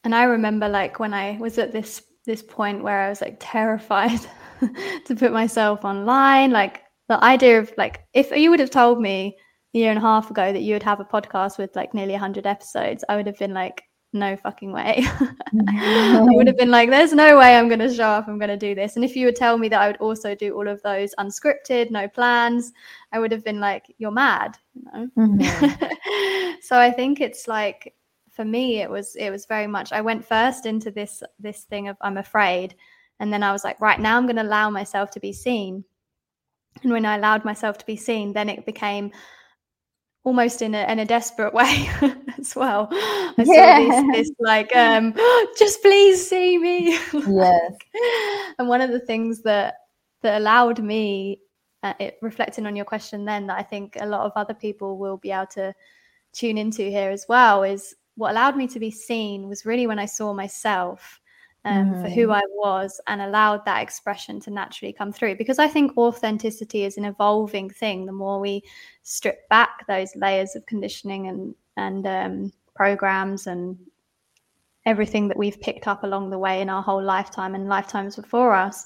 and 0.03 0.15
I 0.15 0.25
remember 0.25 0.69
like 0.69 0.99
when 0.99 1.15
I 1.15 1.39
was 1.39 1.59
at 1.59 1.73
this 1.73 2.03
this 2.27 2.43
point 2.43 2.83
where 2.83 3.01
I 3.03 3.11
was 3.11 3.21
like 3.21 3.37
terrified 3.39 4.21
to 5.05 5.15
put 5.15 5.33
myself 5.33 5.85
online. 5.85 6.51
Like 6.51 6.84
the 7.09 7.23
idea 7.23 7.59
of 7.59 7.73
like 7.77 8.05
if 8.13 8.31
you 8.31 8.51
would 8.51 8.61
have 8.61 8.71
told 8.71 9.01
me 9.01 9.37
a 9.75 9.79
year 9.79 9.91
and 9.91 9.99
a 9.99 10.03
half 10.03 10.31
ago 10.31 10.53
that 10.53 10.63
you 10.63 10.75
would 10.75 10.83
have 10.83 11.01
a 11.01 11.05
podcast 11.05 11.59
with 11.59 11.75
like 11.77 11.95
nearly 11.95 12.13
100 12.13 12.47
episodes, 12.47 13.05
I 13.09 13.17
would 13.17 13.27
have 13.27 13.39
been 13.39 13.55
like, 13.55 13.83
no 14.15 14.37
fucking 14.37 14.73
way. 14.73 15.05
I 15.69 16.25
would 16.29 16.47
have 16.47 16.57
been 16.57 16.71
like, 16.71 16.89
there's 16.89 17.13
no 17.13 17.37
way 17.37 17.57
I'm 17.57 17.69
going 17.69 17.81
to 17.81 17.93
show 17.93 18.05
up. 18.05 18.29
I'm 18.29 18.39
going 18.39 18.49
to 18.49 18.57
do 18.57 18.75
this. 18.75 18.95
And 18.95 19.05
if 19.05 19.17
you 19.17 19.27
would 19.27 19.37
tell 19.37 19.59
me 19.59 19.69
that 19.69 19.81
I 19.81 19.89
would 19.89 19.97
also 19.97 20.35
do 20.35 20.55
all 20.55 20.69
of 20.69 20.81
those 20.83 21.15
unscripted, 21.19 21.91
no 21.91 22.09
plans, 22.09 22.73
I 23.13 23.19
would 23.19 23.33
have 23.33 23.45
been 23.45 23.61
like, 23.61 23.93
you're 23.99 24.13
mad. 24.13 24.57
You 24.75 24.83
know? 24.85 25.09
Mm-hmm. 25.19 26.53
so 26.63 26.79
I 26.79 26.91
think 26.93 27.21
it's 27.21 27.49
like, 27.49 27.95
for 28.31 28.45
me, 28.45 28.81
it 28.81 28.89
was, 28.89 29.17
it 29.17 29.31
was 29.31 29.47
very 29.47 29.67
much, 29.67 29.93
I 29.93 30.01
went 30.01 30.25
first 30.25 30.65
into 30.65 30.91
this, 30.91 31.23
this 31.41 31.65
thing 31.65 31.89
of 31.89 31.97
I'm 32.01 32.17
afraid. 32.17 32.77
And 33.21 33.33
then 33.33 33.43
I 33.43 33.53
was 33.53 33.65
like, 33.65 33.81
right 33.81 34.01
now 34.01 34.17
I'm 34.17 34.27
going 34.27 34.37
to 34.37 34.43
allow 34.43 34.71
myself 34.71 35.11
to 35.13 35.21
be 35.21 35.33
seen. 35.33 35.85
And 36.83 36.93
when 36.93 37.07
I 37.07 37.17
allowed 37.17 37.45
myself 37.45 37.79
to 37.79 37.87
be 37.87 37.97
seen, 37.97 38.33
then 38.33 38.49
it 38.49 38.67
became, 38.67 39.13
almost 40.25 40.63
in 40.63 40.75
a, 40.75 40.91
in 40.91 40.99
a 40.99 41.05
desperate 41.05 41.55
way 41.61 41.89
as 42.39 42.57
well. 42.57 42.89
I 42.91 43.35
yeah. 43.39 43.79
saw 43.79 44.07
this, 44.13 44.17
this 44.17 44.31
like, 44.41 44.75
um, 44.75 45.15
just 45.59 45.83
please 45.83 46.29
see 46.29 46.59
me. 46.59 46.99
Yes. 47.13 47.73
and 48.59 48.69
one 48.69 48.81
of 48.81 48.91
the 48.91 49.01
things 49.01 49.43
that 49.43 49.75
that 50.23 50.41
allowed 50.41 50.83
me, 50.83 51.41
uh, 51.83 51.93
it 52.01 52.17
reflecting 52.23 52.67
on 52.67 52.75
your 52.75 52.87
question 52.87 53.27
then, 53.27 53.47
that 53.47 53.59
I 53.59 53.63
think 53.63 53.97
a 54.01 54.07
lot 54.07 54.25
of 54.25 54.33
other 54.37 54.55
people 54.55 54.97
will 54.97 55.19
be 55.19 55.31
able 55.31 55.47
to 55.49 55.75
tune 56.33 56.57
into 56.57 56.83
here 56.83 57.11
as 57.11 57.27
well, 57.29 57.63
is 57.63 57.95
what 58.17 58.31
allowed 58.31 58.57
me 58.57 58.67
to 58.69 58.81
be 58.81 58.91
seen 58.91 59.49
was 59.49 59.67
really 59.67 59.87
when 59.87 59.99
I 59.99 60.07
saw 60.07 60.33
myself 60.33 61.21
um, 61.65 61.93
mm. 61.93 62.03
for 62.03 62.09
who 62.09 62.29
mm. 62.29 62.35
I 62.35 62.43
was 62.49 63.01
and 63.07 63.23
allowed 63.23 63.65
that 63.65 63.83
expression 63.83 64.41
to 64.41 64.51
naturally 64.51 64.93
come 64.93 65.13
through. 65.13 65.37
Because 65.37 65.59
I 65.59 65.69
think 65.69 65.97
authenticity 65.97 66.85
is 66.85 66.97
an 66.97 67.05
evolving 67.05 67.71
thing. 67.71 68.07
The 68.07 68.13
more 68.13 68.41
we 68.41 68.63
strip 69.03 69.49
back 69.49 69.87
those 69.87 70.15
layers 70.17 70.55
of 70.57 70.67
conditioning 70.67 71.29
and 71.29 71.55
and 71.77 72.07
um, 72.07 72.53
programs 72.77 73.47
and 73.47 73.77
everything 74.87 75.29
that 75.29 75.37
we've 75.37 75.61
picked 75.61 75.89
up 75.89 76.05
along 76.05 76.31
the 76.31 76.39
way 76.39 76.61
in 76.61 76.69
our 76.69 76.83
whole 76.83 77.03
lifetime 77.03 77.55
and 77.55 77.69
lifetimes 77.69 78.17
before 78.17 78.53
us. 78.53 78.85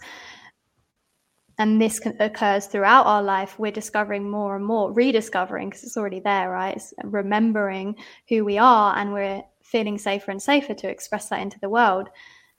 And 1.61 1.83
this 1.83 2.01
occurs 2.21 2.67
throughout 2.67 3.07
our 3.07 3.23
life. 3.23 3.59
We're 3.59 3.73
discovering 3.73 4.31
more 4.31 4.55
and 4.55 4.65
more, 4.65 4.93
rediscovering 4.93 5.71
because 5.71 5.83
it's 5.83 5.97
already 5.97 6.21
there, 6.21 6.51
right? 6.51 6.77
It's 6.77 6.95
remembering 7.03 7.97
who 8.29 8.45
we 8.45 8.59
are, 8.59 8.97
and 8.97 9.13
we're 9.13 9.43
feeling 9.61 9.99
safer 9.99 10.31
and 10.31 10.41
safer 10.41 10.73
to 10.73 10.89
express 10.89 11.29
that 11.31 11.41
into 11.41 11.59
the 11.59 11.69
world 11.69 12.11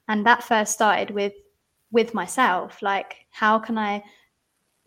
and 0.09 0.25
that 0.25 0.43
first 0.43 0.73
started 0.73 1.11
with 1.11 1.33
with 1.91 2.13
myself. 2.13 2.81
Like 2.81 3.15
how 3.31 3.59
can 3.59 3.77
i 3.77 4.03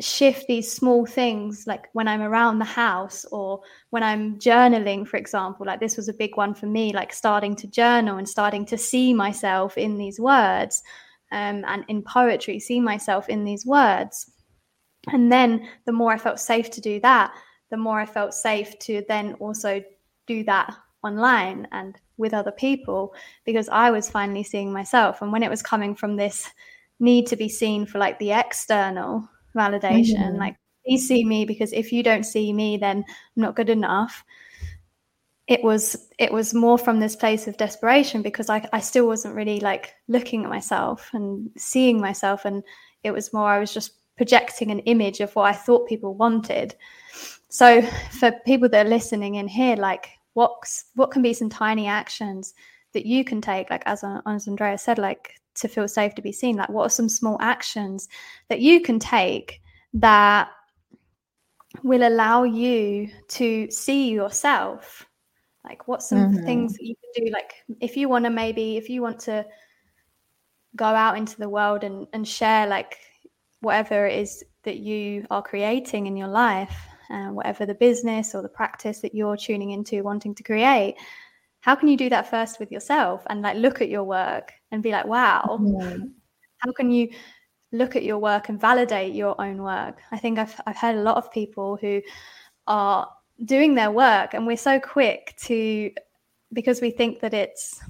shift 0.01 0.47
these 0.49 0.73
small 0.73 1.07
things 1.07 1.65
like 1.67 1.87
when 1.93 2.09
i'm 2.09 2.23
around 2.23 2.59
the 2.59 2.65
house 2.65 3.25
or 3.27 3.61
when 3.91 4.03
i'm 4.03 4.37
journaling 4.39 5.07
for 5.07 5.17
example 5.17 5.65
like 5.65 5.79
this 5.79 5.97
was 5.97 6.09
a 6.09 6.15
big 6.15 6.37
one 6.37 6.53
for 6.53 6.67
me 6.67 6.93
like 6.93 7.13
starting 7.13 7.55
to 7.55 7.69
journal 7.69 8.17
and 8.17 8.29
starting 8.29 8.67
to 8.67 8.77
see 8.77 9.15
myself 9.15 9.79
in 9.79 9.97
these 9.97 10.19
words 10.19 10.83
um, 11.31 11.65
and 11.67 11.85
in 11.89 12.03
poetry 12.03 12.59
see 12.59 12.81
myself 12.81 13.29
in 13.29 13.45
these 13.45 13.65
words. 13.65 14.31
And 15.13 15.33
then 15.33 15.69
the 15.87 15.93
more 15.93 16.13
i 16.13 16.19
felt 16.19 16.41
safe 16.41 16.71
to 16.71 16.81
do 16.81 17.01
that 17.01 17.33
the 17.71 17.77
more 17.77 18.01
i 18.01 18.07
felt 18.07 18.35
safe 18.35 18.79
to 18.81 19.03
then 19.09 19.35
also 19.35 19.83
do 20.27 20.45
that 20.45 20.75
online 21.03 21.69
and 21.73 21.97
with 22.23 22.33
other 22.33 22.53
people 22.53 23.15
because 23.45 23.69
I 23.69 23.91
was 23.91 24.09
finally 24.09 24.43
seeing 24.43 24.73
myself. 24.73 25.21
And 25.21 25.31
when 25.31 25.43
it 25.43 25.51
was 25.51 25.61
coming 25.61 25.95
from 25.95 26.17
this 26.17 26.49
need 26.99 27.27
to 27.27 27.37
be 27.37 27.49
seen 27.49 27.85
for 27.85 27.99
like 27.99 28.19
the 28.19 28.33
external 28.33 29.29
validation, 29.55 30.17
mm-hmm. 30.17 30.39
like, 30.39 30.57
please 30.87 31.07
see 31.07 31.25
me 31.25 31.45
because 31.45 31.73
if 31.75 31.93
you 31.93 32.03
don't 32.03 32.25
see 32.25 32.53
me, 32.53 32.79
then 32.79 33.05
I'm 33.07 33.43
not 33.43 33.57
good 33.57 33.69
enough. 33.69 34.25
It 35.49 35.63
was 35.63 36.09
it 36.19 36.33
was 36.33 36.55
more 36.55 36.79
from 36.79 37.01
this 37.01 37.17
place 37.17 37.47
of 37.47 37.57
desperation 37.57 38.23
because 38.23 38.49
I, 38.49 38.67
I 38.73 38.81
still 38.81 39.07
wasn't 39.07 39.35
really 39.35 39.61
like 39.61 39.93
looking 40.09 40.45
at 40.45 40.51
myself 40.51 41.11
and 41.13 41.51
seeing 41.59 42.01
myself 42.01 42.45
and 42.45 42.63
it 43.03 43.11
was 43.11 43.33
more 43.33 43.49
I 43.49 43.59
was 43.59 43.75
just 43.75 43.93
projecting 44.17 44.71
an 44.71 44.79
image 44.81 45.21
of 45.21 45.35
what 45.35 45.51
I 45.51 45.53
thought 45.53 45.89
people 45.89 46.15
wanted. 46.15 46.77
So 47.49 47.83
for 47.83 48.33
people 48.47 48.69
that 48.71 48.87
are 48.87 48.89
listening 48.89 49.35
in 49.35 49.49
here, 49.49 49.77
like 49.77 50.09
what 50.35 50.53
what 50.95 51.11
can 51.11 51.23
be 51.23 51.35
some 51.35 51.51
tiny 51.51 51.87
actions 51.87 52.55
that 52.93 53.07
you 53.07 53.25
can 53.25 53.41
take 53.41 53.71
like 53.71 53.83
as, 53.87 54.05
as 54.27 54.49
Andreea 54.49 54.79
said 54.79 54.99
like 54.99 55.35
to 55.55 55.69
feel 55.69 55.89
safe 55.89 56.15
to 56.15 56.23
be 56.23 56.33
seen? 56.33 56.57
Like 56.57 56.69
what 56.69 56.87
are 56.87 56.91
some 56.91 57.09
small 57.09 57.37
actions 57.41 58.09
that 58.49 58.61
you 58.61 58.81
can 58.81 58.99
take 58.99 59.61
that 59.95 60.49
will 61.83 62.07
allow 62.07 62.45
you 62.45 63.09
to 63.29 63.71
see 63.71 64.11
yourself? 64.11 65.07
Like 65.65 65.87
what's 65.89 66.09
some 66.09 66.33
mm-hmm. 66.33 66.45
things 66.45 66.75
that 66.75 66.85
you 66.85 66.95
can 66.97 67.25
do? 67.25 67.33
Like 67.33 67.55
if 67.81 67.97
you 67.97 68.09
want 68.09 68.25
to 68.25 68.31
maybe 68.31 68.77
if 68.77 68.89
you 68.89 69.03
want 69.03 69.21
to 69.21 69.47
go 70.75 70.87
out 70.87 71.19
into 71.19 71.39
the 71.39 71.49
world 71.49 71.85
and 71.85 72.07
and 72.13 72.27
share 72.27 72.67
like 72.67 72.97
whatever 73.61 74.07
it 74.07 74.19
is 74.19 74.43
that 74.65 74.79
you 74.79 75.27
are 75.31 75.43
creating 75.43 76.07
in 76.07 76.17
your 76.17 76.29
life 76.29 76.89
uh, 77.13 77.29
whatever 77.29 77.67
the 77.67 77.75
business 77.75 78.35
or 78.35 78.43
the 78.43 78.49
practice 78.49 79.01
that 79.01 79.15
you're 79.15 79.37
tuning 79.37 79.71
into 79.71 80.03
wanting 80.03 80.35
to 80.35 80.43
create 80.43 80.97
how 81.61 81.75
can 81.77 81.89
you 81.89 81.97
do 81.97 82.09
that 82.09 82.29
first 82.29 82.59
with 82.59 82.73
yourself 82.73 83.23
and 83.29 83.43
like 83.43 83.57
look 83.57 83.81
at 83.81 83.89
your 83.89 84.05
work 84.05 84.53
and 84.71 84.83
be 84.83 84.91
like 84.91 85.05
wow 85.05 85.59
mm-hmm. 85.61 86.07
how 86.59 86.73
can 86.73 86.91
you 86.91 87.09
look 87.73 87.97
at 87.97 88.03
your 88.03 88.19
work 88.19 88.49
and 88.49 88.61
validate 88.61 89.15
your 89.15 89.41
own 89.41 89.63
work 89.63 90.01
i 90.11 90.19
think 90.19 90.39
i've, 90.39 90.61
I've 90.67 90.77
heard 90.77 90.97
a 90.97 91.03
lot 91.03 91.17
of 91.17 91.33
people 91.33 91.77
who 91.77 92.03
are 92.67 93.09
doing 93.45 93.75
their 93.75 93.91
work 93.91 94.35
and 94.35 94.47
we're 94.47 94.57
so 94.57 94.79
quick 94.79 95.35
to 95.45 95.91
because 96.53 96.81
we 96.81 96.91
think 96.91 97.21
that 97.21 97.35
it's 97.35 97.81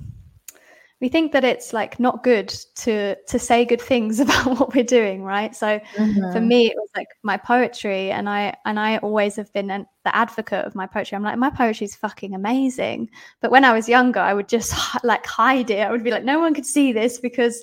we 1.02 1.08
think 1.08 1.32
that 1.32 1.42
it's 1.42 1.72
like 1.72 1.98
not 1.98 2.22
good 2.22 2.48
to 2.76 3.16
to 3.26 3.38
say 3.38 3.64
good 3.64 3.80
things 3.80 4.20
about 4.24 4.58
what 4.58 4.74
we're 4.74 4.84
doing 4.84 5.22
right 5.22 5.54
so 5.54 5.78
mm-hmm. 5.96 6.32
for 6.32 6.40
me 6.40 6.66
it 6.68 6.76
was 6.76 6.88
like 6.96 7.08
my 7.22 7.36
poetry 7.36 8.10
and 8.10 8.30
i 8.30 8.54
and 8.64 8.80
i 8.80 8.96
always 8.98 9.36
have 9.36 9.52
been 9.52 9.70
an, 9.70 9.84
the 10.04 10.16
advocate 10.16 10.64
of 10.64 10.74
my 10.74 10.86
poetry 10.86 11.16
i'm 11.16 11.22
like 11.22 11.36
my 11.36 11.50
poetry 11.50 11.84
is 11.84 11.94
fucking 11.94 12.34
amazing 12.34 13.10
but 13.42 13.50
when 13.50 13.64
i 13.64 13.72
was 13.72 13.88
younger 13.88 14.20
i 14.20 14.32
would 14.32 14.48
just 14.48 14.72
like 15.04 15.26
hide 15.26 15.68
it 15.68 15.80
i 15.80 15.90
would 15.90 16.04
be 16.04 16.10
like 16.10 16.24
no 16.24 16.38
one 16.38 16.54
could 16.54 16.66
see 16.66 16.92
this 16.92 17.18
because 17.18 17.62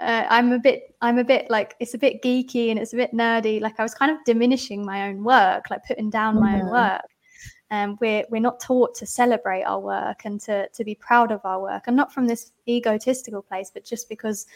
uh, 0.00 0.26
i'm 0.28 0.50
a 0.50 0.58
bit 0.58 0.94
i'm 1.00 1.18
a 1.18 1.24
bit 1.24 1.48
like 1.48 1.74
it's 1.78 1.94
a 1.94 1.98
bit 1.98 2.20
geeky 2.22 2.70
and 2.70 2.78
it's 2.78 2.92
a 2.92 2.96
bit 2.96 3.12
nerdy 3.12 3.60
like 3.60 3.78
i 3.78 3.82
was 3.82 3.94
kind 3.94 4.10
of 4.10 4.18
diminishing 4.26 4.84
my 4.84 5.08
own 5.08 5.22
work 5.22 5.70
like 5.70 5.84
putting 5.86 6.10
down 6.10 6.34
mm-hmm. 6.34 6.44
my 6.44 6.54
own 6.54 6.62
mm-hmm. 6.62 6.72
work 6.72 7.02
um, 7.72 7.96
we're 8.02 8.24
we're 8.28 8.40
not 8.40 8.60
taught 8.60 8.94
to 8.96 9.06
celebrate 9.06 9.62
our 9.62 9.80
work 9.80 10.26
and 10.26 10.38
to 10.42 10.68
to 10.68 10.84
be 10.84 10.94
proud 10.94 11.32
of 11.32 11.40
our 11.44 11.60
work, 11.60 11.84
and 11.86 11.96
not 11.96 12.12
from 12.12 12.26
this 12.26 12.52
egotistical 12.68 13.40
place, 13.40 13.70
but 13.72 13.82
just 13.82 14.10
because, 14.10 14.46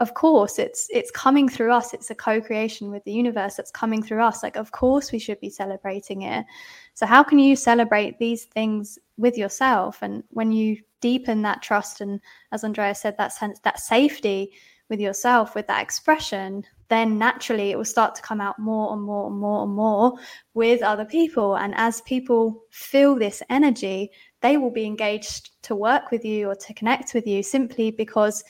of 0.00 0.14
course, 0.14 0.58
it's 0.58 0.88
it's 0.90 1.10
coming 1.10 1.50
through 1.50 1.70
us. 1.70 1.92
It's 1.92 2.10
a 2.10 2.14
co-creation 2.14 2.90
with 2.90 3.04
the 3.04 3.12
universe 3.12 3.56
that's 3.56 3.70
coming 3.70 4.02
through 4.02 4.22
us. 4.22 4.42
Like, 4.42 4.56
of 4.56 4.72
course, 4.72 5.12
we 5.12 5.18
should 5.18 5.38
be 5.38 5.50
celebrating 5.50 6.22
it. 6.22 6.46
So, 6.94 7.04
how 7.04 7.22
can 7.22 7.38
you 7.38 7.56
celebrate 7.56 8.18
these 8.18 8.46
things 8.46 8.98
with 9.18 9.36
yourself? 9.36 9.98
And 10.00 10.24
when 10.30 10.50
you 10.50 10.78
deepen 11.02 11.42
that 11.42 11.60
trust, 11.60 12.00
and 12.00 12.20
as 12.52 12.64
Andreea 12.64 12.94
said, 12.94 13.18
that 13.18 13.34
sense, 13.34 13.58
that 13.64 13.80
safety 13.80 14.50
with 14.92 15.00
yourself, 15.00 15.54
with 15.54 15.66
that 15.68 15.82
expression, 15.82 16.62
then 16.88 17.16
naturally 17.16 17.70
it 17.70 17.78
will 17.78 17.84
start 17.96 18.14
to 18.14 18.20
come 18.20 18.42
out 18.42 18.58
more 18.58 18.92
and 18.92 19.02
more 19.02 19.26
and 19.28 19.38
more 19.38 19.62
and 19.62 19.72
more 19.72 20.12
with 20.52 20.82
other 20.82 21.06
people. 21.06 21.56
And 21.56 21.72
as 21.78 22.02
people 22.02 22.64
feel 22.70 23.14
this 23.14 23.42
energy, 23.48 24.10
they 24.42 24.58
will 24.58 24.70
be 24.70 24.84
engaged 24.84 25.50
to 25.62 25.74
work 25.74 26.10
with 26.10 26.26
you 26.26 26.50
or 26.50 26.54
to 26.56 26.74
connect 26.74 27.14
with 27.14 27.26
you 27.26 27.42
simply 27.42 27.90
because 27.90 28.44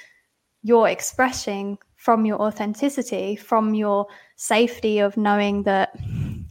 you're 0.64 0.88
expressing 0.88 1.78
from 1.94 2.26
your 2.26 2.42
authenticity, 2.42 3.36
from 3.36 3.74
your 3.74 4.08
safety 4.34 4.98
of 4.98 5.16
knowing 5.16 5.62
that 5.62 5.96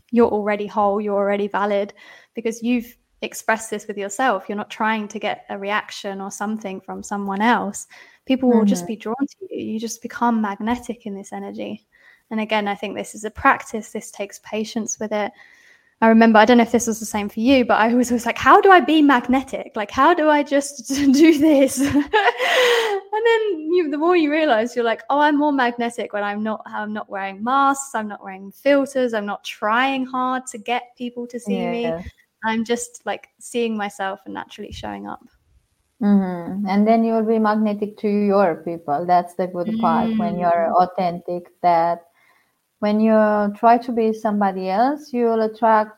you're 0.09 0.31
already 0.31 0.67
whole, 0.67 1.01
you're 1.01 1.17
already 1.17 1.49
valid, 1.49 1.93
because 2.33 2.63
you've 2.63 2.95
expressed 3.21 3.69
this 3.69 3.87
with 3.87 3.97
yourself. 3.97 4.45
You're 4.49 4.57
not 4.57 4.69
trying 4.69 5.07
to 5.09 5.19
get 5.19 5.45
a 5.49 5.57
reaction 5.57 6.21
or 6.21 6.31
something 6.31 6.81
from 6.81 7.03
someone 7.03 7.41
else 7.41 7.87
people 8.25 8.49
will 8.49 8.59
mm-hmm. 8.59 8.67
just 8.67 8.87
be 8.87 8.95
drawn 8.95 9.15
to 9.19 9.35
you. 9.49 9.73
You 9.73 9.79
just 9.79 10.01
become 10.01 10.41
magnetic 10.41 11.05
in 11.05 11.15
this 11.15 11.33
energy. 11.33 11.85
And 12.29 12.39
again, 12.39 12.67
I 12.67 12.75
think 12.75 12.95
this 12.95 13.13
is 13.13 13.25
a 13.25 13.31
practice. 13.31 13.91
This 13.91 14.11
takes 14.11 14.39
patience 14.39 14.99
with 14.99 15.11
it. 15.11 15.31
I 16.03 16.07
remember, 16.07 16.39
I 16.39 16.45
don't 16.45 16.57
know 16.57 16.63
if 16.63 16.71
this 16.71 16.87
was 16.87 16.99
the 16.99 17.05
same 17.05 17.29
for 17.29 17.41
you, 17.41 17.63
but 17.63 17.75
I 17.75 17.93
was 17.93 18.09
always 18.09 18.25
like, 18.25 18.37
how 18.37 18.59
do 18.59 18.71
I 18.71 18.79
be 18.79 19.03
magnetic? 19.03 19.73
Like, 19.75 19.91
how 19.91 20.15
do 20.15 20.29
I 20.29 20.41
just 20.41 20.87
do 21.13 21.37
this? 21.37 21.79
and 21.79 21.93
then 21.93 23.41
you, 23.71 23.89
the 23.91 23.97
more 23.97 24.15
you 24.15 24.31
realize, 24.31 24.75
you're 24.75 24.85
like, 24.85 25.03
oh, 25.11 25.19
I'm 25.19 25.37
more 25.37 25.51
magnetic 25.51 26.13
when 26.13 26.23
I'm 26.23 26.41
not, 26.41 26.63
I'm 26.65 26.91
not 26.91 27.09
wearing 27.09 27.43
masks, 27.43 27.93
I'm 27.93 28.07
not 28.07 28.23
wearing 28.23 28.51
filters, 28.51 29.13
I'm 29.13 29.27
not 29.27 29.43
trying 29.43 30.05
hard 30.05 30.47
to 30.47 30.57
get 30.57 30.95
people 30.97 31.27
to 31.27 31.39
see 31.39 31.57
yeah. 31.57 31.97
me. 31.97 32.05
I'm 32.43 32.63
just 32.63 33.05
like 33.05 33.29
seeing 33.39 33.77
myself 33.77 34.21
and 34.25 34.33
naturally 34.33 34.71
showing 34.71 35.07
up. 35.07 35.23
Mm-hmm. 36.01 36.65
And 36.67 36.87
then 36.87 37.03
you 37.03 37.13
will 37.13 37.25
be 37.25 37.37
magnetic 37.37 37.97
to 37.99 38.09
your 38.09 38.63
people. 38.65 39.05
That's 39.05 39.35
the 39.35 39.47
good 39.47 39.77
part 39.79 40.09
mm. 40.09 40.17
when 40.17 40.39
you're 40.39 40.73
authentic. 40.73 41.51
That 41.61 42.01
when 42.79 42.99
you 42.99 43.53
try 43.55 43.77
to 43.77 43.91
be 43.91 44.11
somebody 44.11 44.69
else, 44.69 45.13
you 45.13 45.25
will 45.25 45.41
attract 45.41 45.91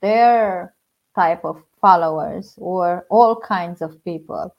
their 0.00 0.74
type 1.16 1.44
of 1.44 1.60
followers 1.80 2.54
or 2.58 3.04
all 3.10 3.34
kinds 3.34 3.82
of 3.82 4.02
people. 4.04 4.54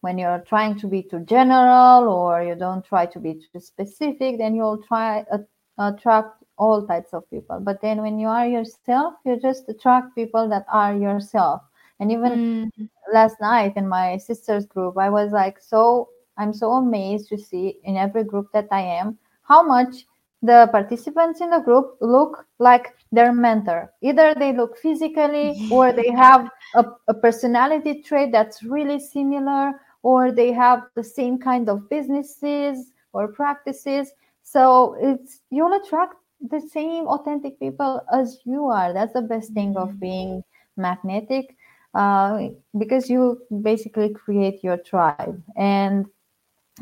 When 0.00 0.16
you're 0.16 0.42
trying 0.46 0.78
to 0.78 0.86
be 0.86 1.02
too 1.02 1.20
general 1.20 2.08
or 2.08 2.42
you 2.42 2.54
don't 2.54 2.84
try 2.84 3.04
to 3.04 3.18
be 3.18 3.34
too 3.34 3.60
specific, 3.60 4.38
then 4.38 4.54
you'll 4.54 4.82
try 4.82 5.24
uh, 5.30 5.38
attract 5.78 6.37
all 6.58 6.86
types 6.86 7.14
of 7.14 7.28
people. 7.30 7.60
But 7.60 7.80
then 7.80 8.02
when 8.02 8.18
you 8.18 8.28
are 8.28 8.46
yourself, 8.46 9.14
you 9.24 9.38
just 9.40 9.68
attract 9.68 10.14
people 10.14 10.48
that 10.48 10.66
are 10.68 10.94
yourself 10.94 11.62
and 12.00 12.12
even 12.12 12.70
mm. 12.78 12.88
last 13.12 13.40
night 13.40 13.72
in 13.76 13.88
my 13.88 14.16
sister's 14.18 14.66
group, 14.66 14.96
I 14.98 15.10
was 15.10 15.32
like, 15.32 15.58
so 15.60 16.08
I'm 16.36 16.52
so 16.52 16.72
amazed 16.72 17.28
to 17.30 17.38
see 17.38 17.78
in 17.84 17.96
every 17.96 18.24
group 18.24 18.48
that 18.52 18.68
I 18.70 18.80
am 18.80 19.18
how 19.42 19.62
much 19.62 20.06
the 20.40 20.68
participants 20.70 21.40
in 21.40 21.50
the 21.50 21.58
group 21.58 21.96
look 22.00 22.46
like 22.60 22.94
their 23.10 23.32
mentor. 23.32 23.92
Either 24.02 24.34
they 24.34 24.52
look 24.52 24.78
physically 24.78 25.68
or 25.72 25.92
they 25.92 26.10
have 26.10 26.48
a, 26.76 26.84
a 27.08 27.14
personality 27.14 28.02
trait 28.02 28.30
that's 28.30 28.62
really 28.62 29.00
similar 29.00 29.72
or 30.02 30.30
they 30.30 30.52
have 30.52 30.84
the 30.94 31.02
same 31.02 31.38
kind 31.38 31.68
of 31.68 31.88
businesses 31.90 32.92
or 33.12 33.26
practices. 33.26 34.12
So 34.44 34.96
it's 35.00 35.40
you'll 35.50 35.74
attract 35.82 36.14
the 36.40 36.60
same 36.60 37.06
authentic 37.06 37.58
people 37.58 38.00
as 38.12 38.38
you 38.44 38.66
are. 38.66 38.92
That's 38.92 39.12
the 39.12 39.22
best 39.22 39.52
thing 39.52 39.76
of 39.76 39.90
mm. 39.90 40.00
being 40.00 40.44
magnetic 40.76 41.56
uh, 41.94 42.48
because 42.78 43.10
you 43.10 43.40
basically 43.62 44.10
create 44.10 44.62
your 44.62 44.76
tribe 44.76 45.42
and 45.56 46.06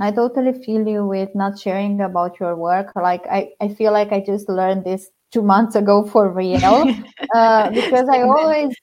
i 0.01 0.11
totally 0.11 0.53
feel 0.53 0.87
you 0.87 1.07
with 1.07 1.35
not 1.35 1.59
sharing 1.59 2.01
about 2.01 2.39
your 2.39 2.55
work 2.55 2.93
like 2.97 3.25
i, 3.31 3.51
I 3.61 3.69
feel 3.69 3.93
like 3.93 4.13
i 4.13 4.21
just 4.21 4.49
learned 4.49 4.85
this 4.85 5.09
two 5.33 5.43
months 5.43 5.75
ago 5.75 6.05
for 6.05 6.31
real 6.31 6.93
uh, 7.35 7.71
because 7.71 8.09
i 8.09 8.23
always 8.23 8.75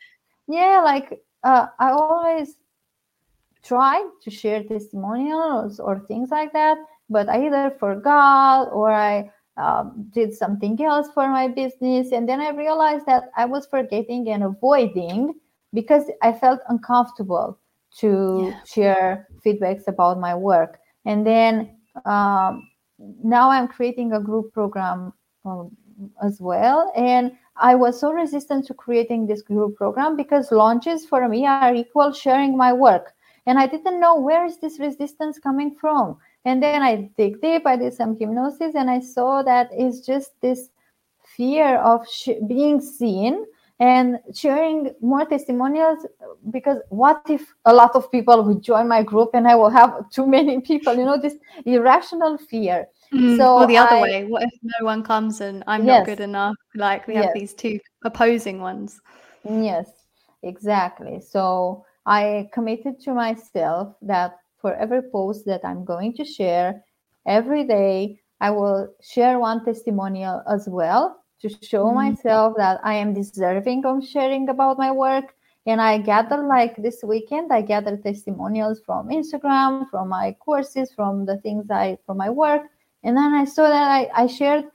yeah 0.47 0.81
like 0.83 1.21
uh, 1.43 1.67
i 1.79 1.91
always 1.91 2.57
try 3.63 4.03
to 4.23 4.31
share 4.31 4.63
testimonials 4.63 5.79
or 5.79 5.99
things 5.99 6.31
like 6.31 6.51
that 6.53 6.77
but 7.09 7.29
i 7.29 7.45
either 7.45 7.75
forgot 7.79 8.69
or 8.71 8.91
i 8.91 9.29
um, 9.57 10.09
did 10.13 10.33
something 10.33 10.81
else 10.83 11.07
for 11.13 11.27
my 11.29 11.47
business 11.47 12.11
and 12.11 12.27
then 12.27 12.41
i 12.41 12.49
realized 12.49 13.05
that 13.05 13.29
i 13.37 13.45
was 13.45 13.67
forgetting 13.67 14.29
and 14.29 14.43
avoiding 14.43 15.33
because 15.73 16.03
I 16.21 16.31
felt 16.31 16.61
uncomfortable 16.69 17.59
to 17.97 18.51
yeah. 18.51 18.59
share 18.65 19.27
feedbacks 19.45 19.87
about 19.87 20.19
my 20.19 20.35
work. 20.35 20.79
And 21.05 21.25
then 21.25 21.75
um, 22.05 22.69
now 23.23 23.49
I'm 23.49 23.67
creating 23.67 24.13
a 24.13 24.19
group 24.19 24.53
program 24.53 25.13
um, 25.45 25.75
as 26.23 26.39
well. 26.39 26.91
And 26.95 27.33
I 27.57 27.75
was 27.75 27.99
so 27.99 28.11
resistant 28.11 28.65
to 28.67 28.73
creating 28.73 29.27
this 29.27 29.41
group 29.41 29.75
program 29.75 30.15
because 30.15 30.51
launches 30.51 31.05
for 31.05 31.27
me 31.27 31.45
are 31.45 31.73
equal 31.73 32.13
sharing 32.13 32.57
my 32.57 32.71
work. 32.71 33.13
And 33.45 33.59
I 33.59 33.67
didn't 33.67 33.99
know 33.99 34.19
where 34.19 34.45
is 34.45 34.57
this 34.59 34.79
resistance 34.79 35.37
coming 35.37 35.75
from. 35.75 36.17
And 36.45 36.61
then 36.61 36.81
I 36.81 37.09
dig 37.17 37.41
deep, 37.41 37.65
I 37.65 37.77
did 37.77 37.93
some 37.93 38.17
hypnosis, 38.17 38.75
and 38.75 38.89
I 38.89 38.99
saw 38.99 39.43
that 39.43 39.69
it's 39.71 40.01
just 40.01 40.31
this 40.41 40.69
fear 41.23 41.77
of 41.77 42.07
sh- 42.07 42.41
being 42.47 42.81
seen 42.81 43.45
and 43.79 44.19
sharing 44.33 44.93
more 45.01 45.25
testimonials 45.25 46.05
because 46.51 46.77
what 46.89 47.21
if 47.29 47.53
a 47.65 47.73
lot 47.73 47.95
of 47.95 48.11
people 48.11 48.43
would 48.43 48.61
join 48.61 48.87
my 48.87 49.03
group 49.03 49.31
and 49.33 49.47
I 49.47 49.55
will 49.55 49.69
have 49.69 50.09
too 50.09 50.27
many 50.27 50.61
people, 50.61 50.95
you 50.95 51.05
know, 51.05 51.19
this 51.19 51.35
irrational 51.65 52.37
fear. 52.37 52.87
Mm, 53.13 53.37
so 53.37 53.59
or 53.59 53.67
the 53.67 53.77
other 53.77 53.95
I, 53.95 54.01
way, 54.01 54.23
what 54.25 54.43
if 54.43 54.59
no 54.63 54.85
one 54.85 55.03
comes 55.03 55.41
and 55.41 55.63
I'm 55.67 55.85
yes, 55.85 55.99
not 55.99 56.05
good 56.05 56.23
enough? 56.23 56.55
Like 56.75 57.07
we 57.07 57.15
have 57.15 57.25
yes. 57.25 57.33
these 57.33 57.53
two 57.53 57.79
opposing 58.03 58.61
ones. 58.61 59.01
Yes, 59.43 59.89
exactly. 60.43 61.19
So 61.19 61.85
I 62.05 62.49
committed 62.53 62.99
to 63.01 63.13
myself 63.13 63.95
that 64.01 64.37
for 64.63 64.73
every 64.75 65.01
post 65.11 65.45
that 65.45 65.59
I'm 65.65 65.83
going 65.83 66.15
to 66.15 66.23
share. 66.23 66.83
Every 67.27 67.65
day, 67.65 68.21
I 68.39 68.49
will 68.49 68.87
share 69.01 69.37
one 69.37 69.63
testimonial 69.65 70.41
as 70.49 70.67
well 70.67 71.19
to 71.41 71.49
show 71.61 71.85
mm-hmm. 71.85 71.95
myself 71.95 72.55
that 72.57 72.79
I 72.83 72.93
am 72.95 73.13
deserving 73.13 73.85
of 73.85 74.07
sharing 74.07 74.47
about 74.47 74.79
my 74.79 74.91
work. 74.91 75.35
And 75.65 75.79
i 75.79 75.97
gather 75.97 76.39
like 76.43 76.75
this 76.75 76.99
weekend 77.03 77.53
i 77.53 77.61
gather 77.61 77.95
testimonials 77.95 78.81
from 78.85 79.07
instagram 79.07 79.89
from 79.89 80.09
my 80.09 80.35
courses 80.45 80.91
from 80.93 81.25
the 81.25 81.37
things 81.37 81.71
i 81.71 81.97
from 82.05 82.17
my 82.17 82.29
work. 82.29 82.63
And 83.03 83.15
then 83.15 83.33
i 83.33 83.45
saw 83.45 83.69
that 83.69 83.87
i, 83.99 84.23
I 84.23 84.27
shared 84.27 84.65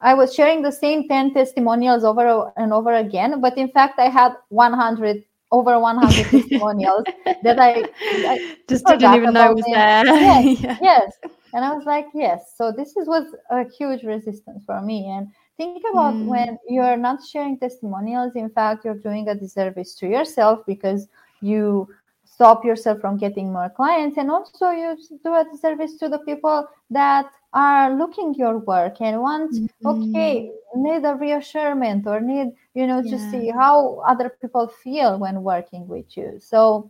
i 0.00 0.14
was 0.14 0.32
sharing 0.32 0.62
the 0.62 0.70
same 0.70 1.08
10 1.08 1.34
testimonials 1.34 2.04
over 2.04 2.52
and 2.56 2.72
over 2.72 2.94
again. 2.94 3.40
But 3.40 3.58
in 3.58 3.68
fact 3.68 3.98
i 3.98 4.08
had 4.08 4.36
100 4.50 5.24
over 5.50 5.78
100 5.78 6.26
testimonials 6.26 7.04
that 7.42 7.58
I, 7.58 7.84
I 8.00 8.56
just 8.68 8.86
didn't 8.86 9.14
even 9.14 9.32
know 9.32 9.52
was 9.52 9.64
there. 9.64 10.06
Yes, 10.06 10.60
yeah. 10.60 10.78
yes. 10.80 11.12
And 11.54 11.64
I 11.64 11.72
was 11.72 11.86
like, 11.86 12.06
yes. 12.14 12.54
So 12.56 12.72
this 12.72 12.96
is 12.96 13.08
was 13.08 13.34
a 13.50 13.64
huge 13.78 14.02
resistance 14.02 14.64
for 14.66 14.80
me. 14.82 15.08
And 15.08 15.28
think 15.56 15.82
about 15.90 16.14
mm. 16.14 16.26
when 16.26 16.58
you're 16.68 16.96
not 16.96 17.20
sharing 17.24 17.58
testimonials. 17.58 18.32
In 18.36 18.50
fact, 18.50 18.84
you're 18.84 18.98
doing 18.98 19.28
a 19.28 19.34
disservice 19.34 19.94
to 19.96 20.06
yourself 20.06 20.60
because 20.66 21.08
you 21.40 21.88
stop 22.38 22.64
yourself 22.64 23.00
from 23.00 23.16
getting 23.16 23.52
more 23.52 23.68
clients 23.68 24.16
and 24.16 24.30
also 24.30 24.70
you 24.70 24.96
do 25.24 25.34
a 25.34 25.44
service 25.60 25.96
to 25.96 26.08
the 26.08 26.20
people 26.20 26.64
that 26.88 27.26
are 27.52 27.92
looking 27.98 28.32
your 28.34 28.58
work 28.58 29.00
and 29.00 29.20
want 29.20 29.50
mm-hmm. 29.52 29.86
okay 29.88 30.48
need 30.76 31.04
a 31.04 31.16
reassurance 31.16 32.06
or 32.06 32.20
need 32.20 32.52
you 32.74 32.86
know 32.86 33.00
yeah. 33.00 33.10
to 33.10 33.30
see 33.30 33.50
how 33.50 33.98
other 34.06 34.30
people 34.40 34.68
feel 34.84 35.18
when 35.18 35.42
working 35.42 35.88
with 35.88 36.16
you 36.16 36.38
so 36.38 36.88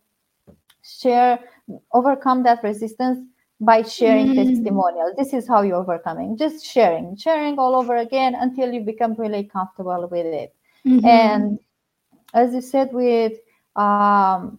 share 0.83 1.39
overcome 1.93 2.43
that 2.43 2.63
resistance 2.63 3.19
by 3.59 3.81
sharing 3.81 4.27
mm-hmm. 4.27 4.51
testimonials 4.51 5.17
this 5.17 5.33
is 5.33 5.49
how 5.49 5.63
you're 5.63 5.77
overcoming 5.77 6.37
just 6.37 6.63
sharing 6.63 7.17
sharing 7.17 7.59
all 7.59 7.75
over 7.75 7.97
again 7.97 8.35
until 8.35 8.71
you 8.71 8.83
become 8.83 9.15
really 9.15 9.45
comfortable 9.45 10.07
with 10.11 10.27
it 10.27 10.55
mm-hmm. 10.87 11.07
and 11.07 11.59
as 12.35 12.53
you 12.53 12.61
said 12.61 12.93
with 12.93 13.33
um, 13.77 14.59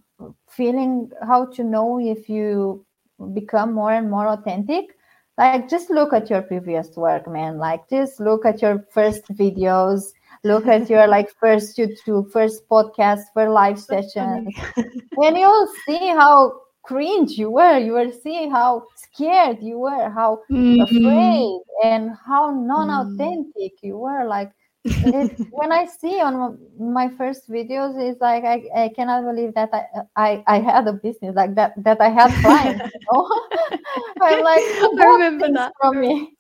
feeling 0.59 1.09
how 1.25 1.45
to 1.55 1.63
know 1.63 1.99
if 1.99 2.27
you 2.27 2.85
become 3.33 3.73
more 3.73 3.93
and 3.93 4.11
more 4.11 4.27
authentic? 4.27 4.97
Like 5.37 5.69
just 5.69 5.89
look 5.89 6.11
at 6.11 6.29
your 6.29 6.41
previous 6.41 6.97
work 6.97 7.27
man. 7.27 7.57
Like 7.57 7.89
just 7.89 8.19
look 8.19 8.45
at 8.45 8.61
your 8.61 8.85
first 8.91 9.23
videos. 9.43 10.11
Look 10.43 10.67
at 10.67 10.89
your 10.89 11.07
like 11.15 11.29
first 11.39 11.77
youtube 11.77 12.31
first 12.33 12.67
podcast 12.69 13.21
for 13.33 13.49
live 13.49 13.79
sessions. 13.79 14.53
And 14.75 15.37
you'll 15.37 15.71
see 15.85 16.07
how 16.09 16.59
cringe 16.83 17.31
you 17.37 17.51
were. 17.51 17.77
You 17.77 17.93
will 17.93 18.11
see 18.11 18.49
how 18.49 18.83
scared 18.95 19.59
you 19.61 19.79
were 19.79 20.09
how 20.09 20.41
mm-hmm. 20.51 20.81
afraid 20.83 21.61
and 21.85 22.11
how 22.27 22.51
non-authentic 22.51 23.73
mm. 23.79 23.83
you 23.83 23.97
were. 23.97 24.25
Like 24.25 24.51
it, 24.85 25.47
when 25.51 25.71
I 25.71 25.85
see 25.85 26.21
on 26.21 26.57
my 26.79 27.09
first 27.09 27.49
videos, 27.49 27.99
it's 27.99 28.21
like 28.21 28.43
I, 28.45 28.63
I 28.75 28.89
cannot 28.95 29.25
believe 29.25 29.53
that 29.55 29.69
I, 29.73 29.83
I 30.15 30.43
I 30.47 30.59
had 30.59 30.87
a 30.87 30.93
business 30.93 31.35
like 31.35 31.55
that 31.55 31.73
that 31.83 31.99
I 31.99 32.09
had 32.09 32.31
clients. 32.41 32.93
You 32.93 33.01
know? 33.11 33.27
I'm 34.21 34.43
like, 34.43 34.63
I 34.99 35.05
remember 35.05 35.51
that 35.51 35.73
from 35.79 35.99
me. 35.99 36.33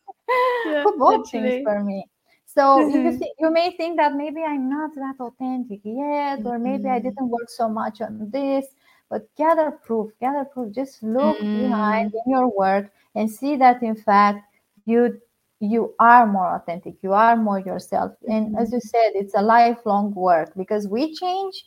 Yeah, 0.65 0.83
Who 0.83 0.97
bought 0.97 1.29
things 1.29 1.63
for 1.63 1.83
me? 1.83 2.05
So 2.45 2.79
you, 2.79 2.95
mm-hmm. 2.95 3.17
see, 3.19 3.31
you 3.39 3.51
may 3.51 3.75
think 3.75 3.97
that 3.97 4.15
maybe 4.15 4.41
I'm 4.41 4.69
not 4.69 4.95
that 4.95 5.15
authentic 5.19 5.81
yet, 5.83 6.45
or 6.45 6.57
maybe 6.57 6.87
I 6.87 6.99
mm-hmm. 6.99 7.09
didn't 7.09 7.29
work 7.29 7.49
so 7.49 7.69
much 7.69 8.01
on 8.01 8.29
this. 8.31 8.65
But 9.09 9.27
gather 9.35 9.71
proof, 9.71 10.11
gather 10.19 10.45
proof. 10.45 10.73
Just 10.73 11.01
look 11.01 11.39
mm. 11.39 11.67
behind 11.67 12.13
in 12.13 12.31
your 12.31 12.47
work 12.47 12.91
and 13.15 13.29
see 13.29 13.55
that 13.57 13.81
in 13.81 13.95
fact 13.95 14.45
you 14.85 15.19
you 15.59 15.93
are 15.99 16.25
more 16.25 16.55
authentic 16.55 16.95
you 17.01 17.13
are 17.13 17.35
more 17.35 17.59
yourself. 17.59 18.13
And 18.27 18.57
as 18.57 18.71
you 18.71 18.79
said 18.79 19.11
it's 19.13 19.33
a 19.35 19.41
lifelong 19.41 20.13
work 20.13 20.53
because 20.55 20.87
we 20.87 21.13
change 21.15 21.65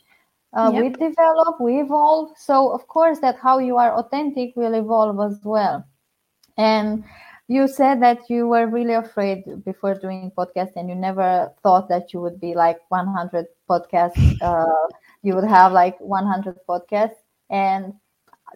uh, 0.53 0.71
yep. 0.73 0.83
we 0.83 0.89
develop 0.89 1.59
we 1.59 1.79
evolve. 1.79 2.31
So 2.37 2.69
of 2.69 2.87
course 2.87 3.19
that 3.19 3.37
how 3.37 3.59
you 3.59 3.77
are 3.77 3.97
authentic 3.97 4.55
will 4.55 4.73
evolve 4.73 5.19
as 5.31 5.39
well. 5.43 5.85
And 6.57 7.03
you 7.47 7.67
said 7.67 8.01
that 8.01 8.29
you 8.29 8.47
were 8.47 8.67
really 8.67 8.93
afraid 8.93 9.43
before 9.65 9.95
doing 9.95 10.31
podcast 10.37 10.71
and 10.75 10.87
you 10.89 10.95
never 10.95 11.51
thought 11.61 11.89
that 11.89 12.13
you 12.13 12.21
would 12.21 12.39
be 12.39 12.53
like 12.55 12.79
100 12.89 13.45
podcasts 13.69 14.41
uh, 14.41 14.87
you 15.23 15.35
would 15.35 15.47
have 15.47 15.71
like 15.71 15.99
100 15.99 16.57
podcasts. 16.67 17.21
And 17.49 17.93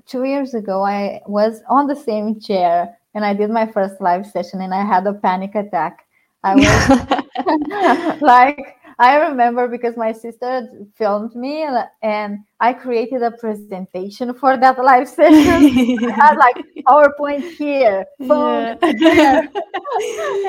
two 0.05 0.23
years 0.25 0.53
ago 0.53 0.83
i 0.83 1.19
was 1.25 1.61
on 1.69 1.87
the 1.87 1.95
same 1.95 2.39
chair 2.39 2.97
and 3.17 3.25
I 3.25 3.33
did 3.33 3.49
my 3.49 3.65
first 3.65 3.99
live 3.99 4.27
session 4.27 4.61
and 4.61 4.71
I 4.71 4.85
had 4.85 5.07
a 5.07 5.13
panic 5.13 5.55
attack. 5.55 6.05
I 6.43 6.53
was 6.55 8.21
like, 8.21 8.77
I 8.99 9.15
remember 9.15 9.67
because 9.67 9.97
my 9.97 10.11
sister 10.11 10.69
filmed 10.95 11.35
me 11.35 11.65
and 12.03 12.39
I 12.59 12.73
created 12.73 13.23
a 13.23 13.31
presentation 13.31 14.35
for 14.35 14.55
that 14.55 14.77
live 14.77 15.09
session. 15.09 16.07
I 16.07 16.11
had 16.11 16.37
like 16.45 16.63
PowerPoint 16.87 17.57
here, 17.57 18.05
phone 18.27 18.77
yeah. 18.83 18.91
here. 18.99 19.49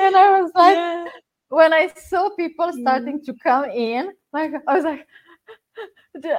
and 0.05 0.15
I 0.15 0.39
was 0.39 0.51
like, 0.53 0.75
yeah. 0.75 1.07
when 1.49 1.73
I 1.73 1.91
saw 1.95 2.29
people 2.35 2.71
starting 2.81 3.19
to 3.25 3.33
come 3.41 3.65
in, 3.65 4.11
like 4.31 4.51
I 4.67 4.75
was 4.75 4.83
like, 4.83 5.07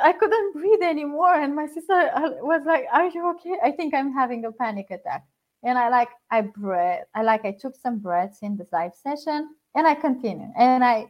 I 0.05 0.13
couldn't 0.13 0.53
breathe 0.53 0.83
anymore. 0.85 1.35
And 1.35 1.57
my 1.57 1.67
sister 1.67 1.93
uh, 2.15 2.31
was 2.43 2.63
like, 2.67 2.85
Are 2.93 3.09
you 3.09 3.31
okay? 3.31 3.57
I 3.65 3.73
think 3.73 3.95
I'm 3.95 4.13
having 4.13 4.45
a 4.45 4.53
panic 4.53 4.93
attack 4.93 5.25
and 5.63 5.79
I 5.79 5.89
like 5.89 6.09
I 6.31 6.43
breathe. 6.43 7.05
I 7.15 7.23
like 7.23 7.45
I 7.45 7.53
took 7.53 7.77
some 7.77 7.99
breaths 7.99 8.39
in 8.43 8.57
the 8.57 8.67
live 8.73 8.95
session 8.95 9.55
and 9.75 9.87
I 9.87 9.95
continued 9.95 10.51
and 10.57 10.85
I 10.85 11.07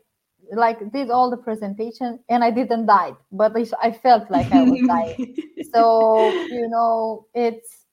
like 0.53 0.79
did 0.93 1.11
all 1.11 1.31
the 1.31 1.37
presentation 1.37 2.19
and 2.29 2.43
I 2.43 2.51
didn't 2.51 2.87
die, 2.87 3.13
but 3.31 3.53
I 3.83 3.93
felt 3.93 4.31
like 4.31 4.51
I 4.53 4.63
was 4.63 4.81
dying. 4.87 5.37
so 5.73 6.31
you 6.49 6.69
know 6.69 7.27
it's 7.35 7.87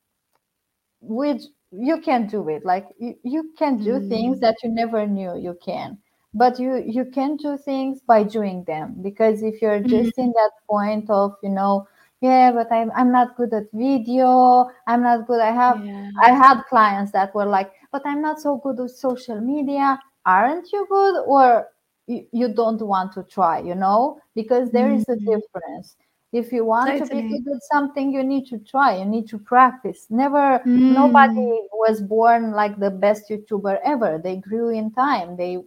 which 1.02 1.44
you 1.72 2.00
can 2.02 2.28
do 2.28 2.48
it 2.50 2.66
like 2.66 2.88
you, 2.98 3.16
you 3.24 3.52
can 3.58 3.78
do 3.78 3.94
mm. 3.94 4.10
things 4.10 4.40
that 4.40 4.56
you 4.64 4.70
never 4.70 5.06
knew 5.06 5.38
you 5.38 5.58
can 5.64 5.98
but 6.34 6.60
you 6.60 6.84
you 6.86 7.06
can 7.06 7.36
do 7.36 7.58
things 7.58 8.00
by 8.08 8.24
doing 8.24 8.64
them 8.66 8.96
because 9.02 9.44
if 9.44 9.62
you're 9.62 9.82
just 9.82 10.16
mm. 10.18 10.24
in 10.24 10.32
that 10.32 10.52
point 10.70 11.10
of 11.10 11.36
you 11.44 11.50
know 11.50 11.88
yeah 12.22 12.52
but 12.52 12.72
i'm 12.72 12.92
i'm 12.96 13.12
not 13.12 13.36
good 13.38 13.54
at 13.54 13.66
video 13.74 14.68
i'm 14.88 15.04
not 15.04 15.28
good 15.28 15.40
i 15.40 15.52
have 15.52 15.84
yeah. 15.86 16.10
i 16.24 16.32
had 16.32 16.62
clients 16.64 17.12
that 17.12 17.34
were 17.36 17.46
like 17.46 17.72
but 17.92 18.02
i'm 18.06 18.22
not 18.22 18.40
so 18.40 18.58
good 18.58 18.78
with 18.78 18.92
social 18.92 19.40
media 19.40 20.00
aren't 20.26 20.72
you 20.72 20.86
good 20.90 21.24
or 21.26 21.68
you, 22.08 22.26
you 22.32 22.54
don't 22.54 22.82
want 22.82 23.14
to 23.14 23.24
try 23.24 23.60
you 23.60 23.76
know 23.76 24.20
because 24.36 24.72
there 24.72 24.88
mm-hmm. 24.88 24.98
is 24.98 25.10
a 25.10 25.12
mm-hmm. 25.14 25.36
difference 25.36 25.96
if 26.34 26.52
you 26.52 26.66
want 26.66 26.90
totally. 26.90 27.22
to 27.22 27.28
be 27.30 27.40
good 27.44 27.56
at 27.56 27.64
something 27.72 28.12
you 28.12 28.24
need 28.24 28.46
to 28.48 28.58
try 28.60 28.98
you 28.98 29.06
need 29.06 29.28
to 29.30 29.38
practice 29.38 30.08
never 30.10 30.60
mm. 30.66 30.94
nobody 30.94 31.36
was 31.74 32.02
born 32.02 32.52
like 32.52 32.78
the 32.80 32.92
best 32.92 33.30
youtuber 33.30 33.80
ever 33.86 34.20
they 34.22 34.36
grew 34.36 34.70
in 34.70 34.92
time 34.92 35.38
they 35.38 35.58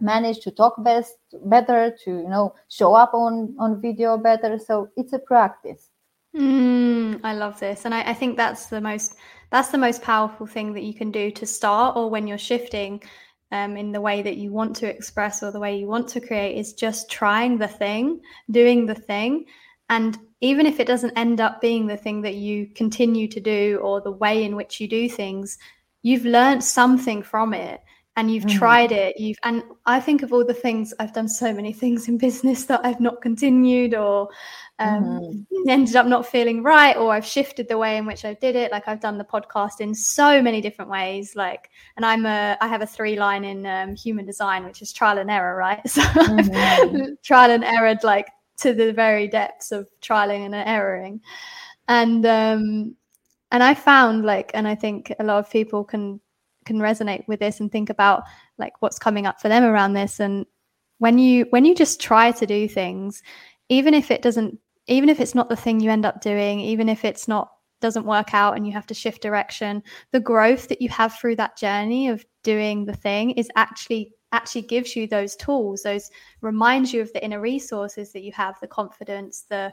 manage 0.00 0.40
to 0.40 0.50
talk 0.50 0.74
best 0.82 1.14
better 1.44 1.94
to 2.04 2.10
you 2.10 2.28
know 2.28 2.54
show 2.68 2.94
up 2.94 3.12
on 3.14 3.54
on 3.58 3.80
video 3.80 4.16
better. 4.16 4.58
So 4.58 4.88
it's 4.96 5.12
a 5.12 5.18
practice. 5.18 5.88
Mm, 6.36 7.20
i 7.24 7.34
love 7.34 7.58
this. 7.58 7.84
And 7.84 7.94
I, 7.94 8.10
I 8.10 8.14
think 8.14 8.36
that's 8.36 8.66
the 8.66 8.80
most 8.80 9.16
that's 9.50 9.70
the 9.70 9.78
most 9.78 10.02
powerful 10.02 10.46
thing 10.46 10.72
that 10.74 10.84
you 10.84 10.94
can 10.94 11.10
do 11.10 11.30
to 11.32 11.46
start 11.46 11.96
or 11.96 12.08
when 12.08 12.26
you're 12.26 12.38
shifting 12.38 13.02
um, 13.52 13.76
in 13.76 13.90
the 13.90 14.00
way 14.00 14.22
that 14.22 14.36
you 14.36 14.52
want 14.52 14.76
to 14.76 14.86
express 14.86 15.42
or 15.42 15.50
the 15.50 15.58
way 15.58 15.76
you 15.76 15.88
want 15.88 16.06
to 16.08 16.20
create 16.20 16.56
is 16.56 16.72
just 16.72 17.10
trying 17.10 17.58
the 17.58 17.66
thing 17.66 18.20
doing 18.50 18.86
the 18.86 18.94
thing. 18.94 19.46
And 19.88 20.16
even 20.40 20.66
if 20.66 20.78
it 20.78 20.86
doesn't 20.86 21.18
end 21.18 21.40
up 21.40 21.60
being 21.60 21.88
the 21.88 21.96
thing 21.96 22.22
that 22.22 22.36
you 22.36 22.68
continue 22.76 23.26
to 23.26 23.40
do 23.40 23.80
or 23.82 24.00
the 24.00 24.12
way 24.12 24.44
in 24.44 24.54
which 24.54 24.80
you 24.80 24.86
do 24.86 25.08
things 25.08 25.58
you've 26.02 26.24
learned 26.24 26.64
something 26.64 27.22
from 27.22 27.54
it 27.54 27.80
and 28.20 28.30
you've 28.30 28.44
mm. 28.44 28.58
tried 28.58 28.92
it 28.92 29.18
you've 29.18 29.38
and 29.44 29.62
i 29.86 29.98
think 29.98 30.22
of 30.22 30.30
all 30.30 30.44
the 30.44 30.52
things 30.52 30.92
i've 31.00 31.14
done 31.14 31.26
so 31.26 31.54
many 31.54 31.72
things 31.72 32.06
in 32.06 32.18
business 32.18 32.66
that 32.66 32.84
i've 32.84 33.00
not 33.00 33.20
continued 33.22 33.94
or 33.94 34.28
um, 34.78 35.04
mm. 35.04 35.46
ended 35.68 35.96
up 35.96 36.06
not 36.06 36.26
feeling 36.26 36.62
right 36.62 36.96
or 36.98 37.12
i've 37.12 37.24
shifted 37.24 37.66
the 37.66 37.78
way 37.78 37.96
in 37.96 38.04
which 38.04 38.26
i 38.26 38.34
did 38.34 38.56
it 38.56 38.70
like 38.72 38.86
i've 38.86 39.00
done 39.00 39.16
the 39.16 39.24
podcast 39.24 39.80
in 39.80 39.94
so 39.94 40.42
many 40.42 40.60
different 40.60 40.90
ways 40.90 41.34
like 41.34 41.70
and 41.96 42.04
i'm 42.04 42.26
a 42.26 42.58
i 42.60 42.68
have 42.68 42.82
a 42.82 42.86
three 42.86 43.16
line 43.16 43.44
in 43.44 43.64
um, 43.64 43.96
human 43.96 44.26
design 44.26 44.64
which 44.64 44.82
is 44.82 44.92
trial 44.92 45.16
and 45.16 45.30
error 45.30 45.56
right 45.56 45.80
so 45.88 46.02
mm-hmm. 46.02 47.12
trial 47.24 47.50
and 47.50 47.64
error 47.64 47.96
like 48.02 48.28
to 48.58 48.74
the 48.74 48.92
very 48.92 49.28
depths 49.28 49.72
of 49.72 49.88
trialing 50.02 50.44
and 50.44 50.54
erroring 50.54 51.20
and 51.88 52.26
um 52.26 52.94
and 53.50 53.62
i 53.62 53.72
found 53.72 54.26
like 54.26 54.50
and 54.52 54.68
i 54.68 54.74
think 54.74 55.10
a 55.18 55.24
lot 55.24 55.38
of 55.38 55.50
people 55.50 55.84
can 55.84 56.20
can 56.64 56.78
resonate 56.78 57.26
with 57.26 57.40
this 57.40 57.60
and 57.60 57.70
think 57.70 57.90
about 57.90 58.22
like 58.58 58.74
what's 58.80 58.98
coming 58.98 59.26
up 59.26 59.40
for 59.40 59.48
them 59.48 59.64
around 59.64 59.94
this. 59.94 60.20
And 60.20 60.46
when 61.00 61.18
you 61.18 61.46
when 61.50 61.64
you 61.64 61.74
just 61.74 62.00
try 62.00 62.30
to 62.30 62.46
do 62.46 62.68
things 62.68 63.22
even 63.68 63.94
if 63.94 64.10
it 64.10 64.22
doesn't 64.22 64.56
even 64.86 65.08
if 65.08 65.18
it's 65.18 65.34
not 65.34 65.48
the 65.48 65.56
thing 65.56 65.80
you 65.80 65.90
end 65.90 66.06
up 66.06 66.20
doing 66.20 66.60
even 66.60 66.88
if 66.88 67.04
it's 67.04 67.26
not 67.26 67.50
doesn't 67.80 68.04
work 68.04 68.34
out 68.34 68.56
and 68.56 68.66
you 68.66 68.72
have 68.72 68.86
to 68.86 68.94
shift 68.94 69.22
direction 69.22 69.82
the 70.12 70.20
growth 70.20 70.68
that 70.68 70.82
you 70.82 70.88
have 70.90 71.14
through 71.14 71.34
that 71.34 71.56
journey 71.56 72.08
of 72.08 72.24
doing 72.42 72.84
the 72.84 72.94
thing 72.94 73.30
is 73.32 73.48
actually 73.56 74.12
actually 74.32 74.62
gives 74.62 74.94
you 74.94 75.06
those 75.06 75.34
tools 75.36 75.82
those 75.82 76.10
reminds 76.42 76.92
you 76.92 77.00
of 77.00 77.12
the 77.14 77.24
inner 77.24 77.40
resources 77.40 78.12
that 78.12 78.22
you 78.22 78.30
have 78.30 78.54
the 78.60 78.68
confidence 78.68 79.46
the 79.48 79.72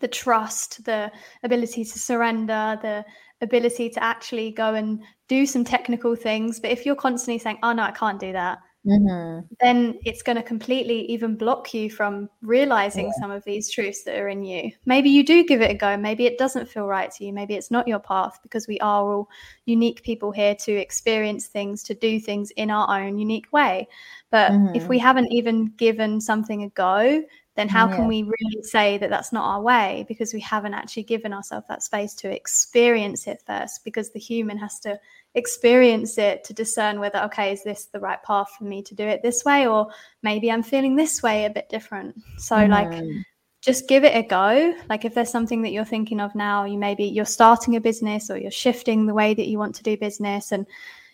the 0.00 0.08
trust 0.08 0.84
the 0.84 1.10
ability 1.42 1.84
to 1.84 1.98
surrender 1.98 2.78
the 2.82 3.04
ability 3.42 3.90
to 3.90 4.02
actually 4.02 4.50
go 4.50 4.74
and 4.74 5.02
do 5.28 5.44
some 5.44 5.64
technical 5.64 6.16
things 6.16 6.60
but 6.60 6.70
if 6.70 6.86
you're 6.86 6.96
constantly 6.96 7.38
saying 7.38 7.58
oh 7.62 7.72
no 7.72 7.82
i 7.82 7.90
can't 7.90 8.20
do 8.20 8.32
that 8.32 8.58
mm-hmm. 8.86 9.46
then 9.60 9.98
it's 10.04 10.22
going 10.22 10.36
to 10.36 10.42
completely 10.42 11.00
even 11.10 11.36
block 11.36 11.74
you 11.74 11.90
from 11.90 12.28
realizing 12.42 13.06
yeah. 13.06 13.12
some 13.20 13.30
of 13.30 13.44
these 13.44 13.70
truths 13.70 14.04
that 14.04 14.18
are 14.18 14.28
in 14.28 14.44
you. 14.44 14.70
Maybe 14.86 15.10
you 15.10 15.24
do 15.24 15.44
give 15.44 15.60
it 15.60 15.70
a 15.70 15.74
go. 15.74 15.96
Maybe 15.96 16.26
it 16.26 16.38
doesn't 16.38 16.68
feel 16.68 16.86
right 16.86 17.10
to 17.12 17.24
you. 17.24 17.32
Maybe 17.32 17.54
it's 17.54 17.70
not 17.70 17.88
your 17.88 17.98
path 17.98 18.38
because 18.42 18.68
we 18.68 18.78
are 18.80 19.12
all 19.12 19.28
unique 19.66 20.02
people 20.02 20.32
here 20.32 20.54
to 20.56 20.72
experience 20.72 21.46
things, 21.46 21.82
to 21.84 21.94
do 21.94 22.20
things 22.20 22.50
in 22.52 22.70
our 22.70 23.00
own 23.00 23.18
unique 23.18 23.52
way. 23.52 23.88
But 24.30 24.52
mm-hmm. 24.52 24.74
if 24.74 24.88
we 24.88 24.98
haven't 24.98 25.32
even 25.32 25.66
given 25.76 26.20
something 26.20 26.64
a 26.64 26.68
go, 26.70 27.22
then 27.56 27.68
how 27.68 27.88
yeah. 27.88 27.96
can 27.96 28.08
we 28.08 28.22
really 28.22 28.62
say 28.62 28.98
that 28.98 29.10
that's 29.10 29.32
not 29.32 29.44
our 29.44 29.62
way 29.62 30.04
because 30.08 30.34
we 30.34 30.40
haven't 30.40 30.74
actually 30.74 31.04
given 31.04 31.32
ourselves 31.32 31.66
that 31.68 31.82
space 31.82 32.14
to 32.14 32.30
experience 32.30 33.26
it 33.26 33.42
first 33.46 33.84
because 33.84 34.10
the 34.10 34.18
human 34.18 34.58
has 34.58 34.78
to 34.80 34.98
experience 35.34 36.18
it 36.18 36.44
to 36.44 36.52
discern 36.52 37.00
whether 37.00 37.18
okay 37.20 37.52
is 37.52 37.62
this 37.64 37.86
the 37.86 38.00
right 38.00 38.22
path 38.22 38.48
for 38.56 38.64
me 38.64 38.82
to 38.82 38.94
do 38.94 39.04
it 39.04 39.22
this 39.22 39.44
way 39.44 39.66
or 39.66 39.88
maybe 40.22 40.50
i'm 40.50 40.62
feeling 40.62 40.96
this 40.96 41.22
way 41.22 41.44
a 41.44 41.50
bit 41.50 41.68
different 41.68 42.14
so 42.38 42.56
mm. 42.56 42.68
like 42.68 43.24
just 43.60 43.88
give 43.88 44.04
it 44.04 44.14
a 44.14 44.22
go 44.22 44.74
like 44.88 45.04
if 45.04 45.14
there's 45.14 45.30
something 45.30 45.62
that 45.62 45.72
you're 45.72 45.84
thinking 45.84 46.20
of 46.20 46.34
now 46.34 46.64
you 46.64 46.78
maybe 46.78 47.04
you're 47.04 47.24
starting 47.24 47.76
a 47.76 47.80
business 47.80 48.30
or 48.30 48.36
you're 48.36 48.50
shifting 48.50 49.06
the 49.06 49.14
way 49.14 49.34
that 49.34 49.48
you 49.48 49.58
want 49.58 49.74
to 49.74 49.82
do 49.82 49.96
business 49.96 50.52
and 50.52 50.66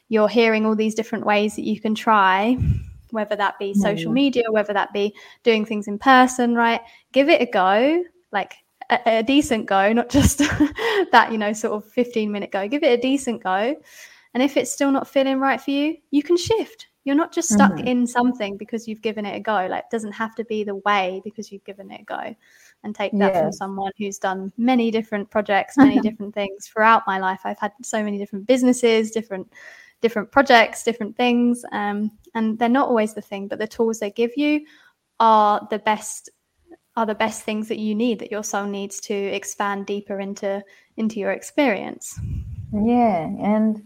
you're 0.08 0.28
hearing 0.28 0.66
all 0.66 0.74
these 0.74 0.94
different 0.94 1.24
ways 1.24 1.54
that 1.54 1.62
you 1.64 1.80
can 1.80 1.94
try 1.94 2.58
whether 3.12 3.36
that 3.36 3.58
be 3.58 3.74
social 3.74 4.12
media 4.12 4.44
whether 4.50 4.72
that 4.72 4.92
be 4.92 5.14
doing 5.42 5.64
things 5.64 5.88
in 5.88 5.98
person 5.98 6.54
right 6.54 6.80
give 7.12 7.28
it 7.28 7.40
a 7.40 7.46
go 7.46 8.02
like 8.32 8.54
a, 8.90 9.18
a 9.18 9.22
decent 9.22 9.66
go, 9.66 9.92
not 9.92 10.10
just 10.10 10.38
that, 11.12 11.28
you 11.30 11.38
know, 11.38 11.52
sort 11.52 11.74
of 11.74 11.90
15 11.90 12.30
minute 12.30 12.50
go. 12.50 12.68
Give 12.68 12.82
it 12.82 12.98
a 12.98 13.00
decent 13.00 13.42
go. 13.42 13.76
And 14.34 14.42
if 14.42 14.56
it's 14.56 14.72
still 14.72 14.90
not 14.90 15.08
feeling 15.08 15.40
right 15.40 15.60
for 15.60 15.70
you, 15.70 15.96
you 16.10 16.22
can 16.22 16.36
shift. 16.36 16.88
You're 17.04 17.16
not 17.16 17.32
just 17.32 17.48
stuck 17.48 17.72
mm-hmm. 17.72 17.86
in 17.86 18.06
something 18.06 18.58
because 18.58 18.86
you've 18.86 19.00
given 19.00 19.24
it 19.24 19.34
a 19.34 19.40
go. 19.40 19.66
Like 19.70 19.84
it 19.84 19.90
doesn't 19.90 20.12
have 20.12 20.34
to 20.34 20.44
be 20.44 20.64
the 20.64 20.76
way 20.76 21.22
because 21.24 21.50
you've 21.50 21.64
given 21.64 21.90
it 21.90 22.02
a 22.02 22.04
go. 22.04 22.36
And 22.84 22.94
take 22.94 23.12
that 23.12 23.34
yeah. 23.34 23.42
from 23.42 23.52
someone 23.52 23.92
who's 23.98 24.18
done 24.18 24.52
many 24.56 24.90
different 24.90 25.30
projects, 25.30 25.76
many 25.78 25.98
different 26.00 26.34
things 26.34 26.66
throughout 26.66 27.02
my 27.06 27.18
life. 27.18 27.40
I've 27.44 27.58
had 27.58 27.72
so 27.82 28.02
many 28.02 28.18
different 28.18 28.46
businesses, 28.46 29.10
different 29.10 29.50
different 30.00 30.30
projects, 30.32 30.82
different 30.82 31.16
things. 31.16 31.64
Um, 31.72 32.10
and 32.34 32.58
they're 32.58 32.68
not 32.68 32.88
always 32.88 33.14
the 33.14 33.20
thing, 33.20 33.48
but 33.48 33.58
the 33.58 33.66
tools 33.66 33.98
they 33.98 34.10
give 34.10 34.36
you 34.36 34.64
are 35.20 35.66
the 35.70 35.78
best 35.78 36.30
are 36.96 37.06
the 37.06 37.14
best 37.14 37.42
things 37.42 37.68
that 37.68 37.78
you 37.78 37.94
need 37.94 38.18
that 38.18 38.30
your 38.30 38.42
soul 38.42 38.66
needs 38.66 39.00
to 39.00 39.14
expand 39.14 39.86
deeper 39.86 40.18
into 40.20 40.62
into 40.96 41.20
your 41.20 41.30
experience 41.30 42.18
yeah 42.72 43.24
and 43.40 43.82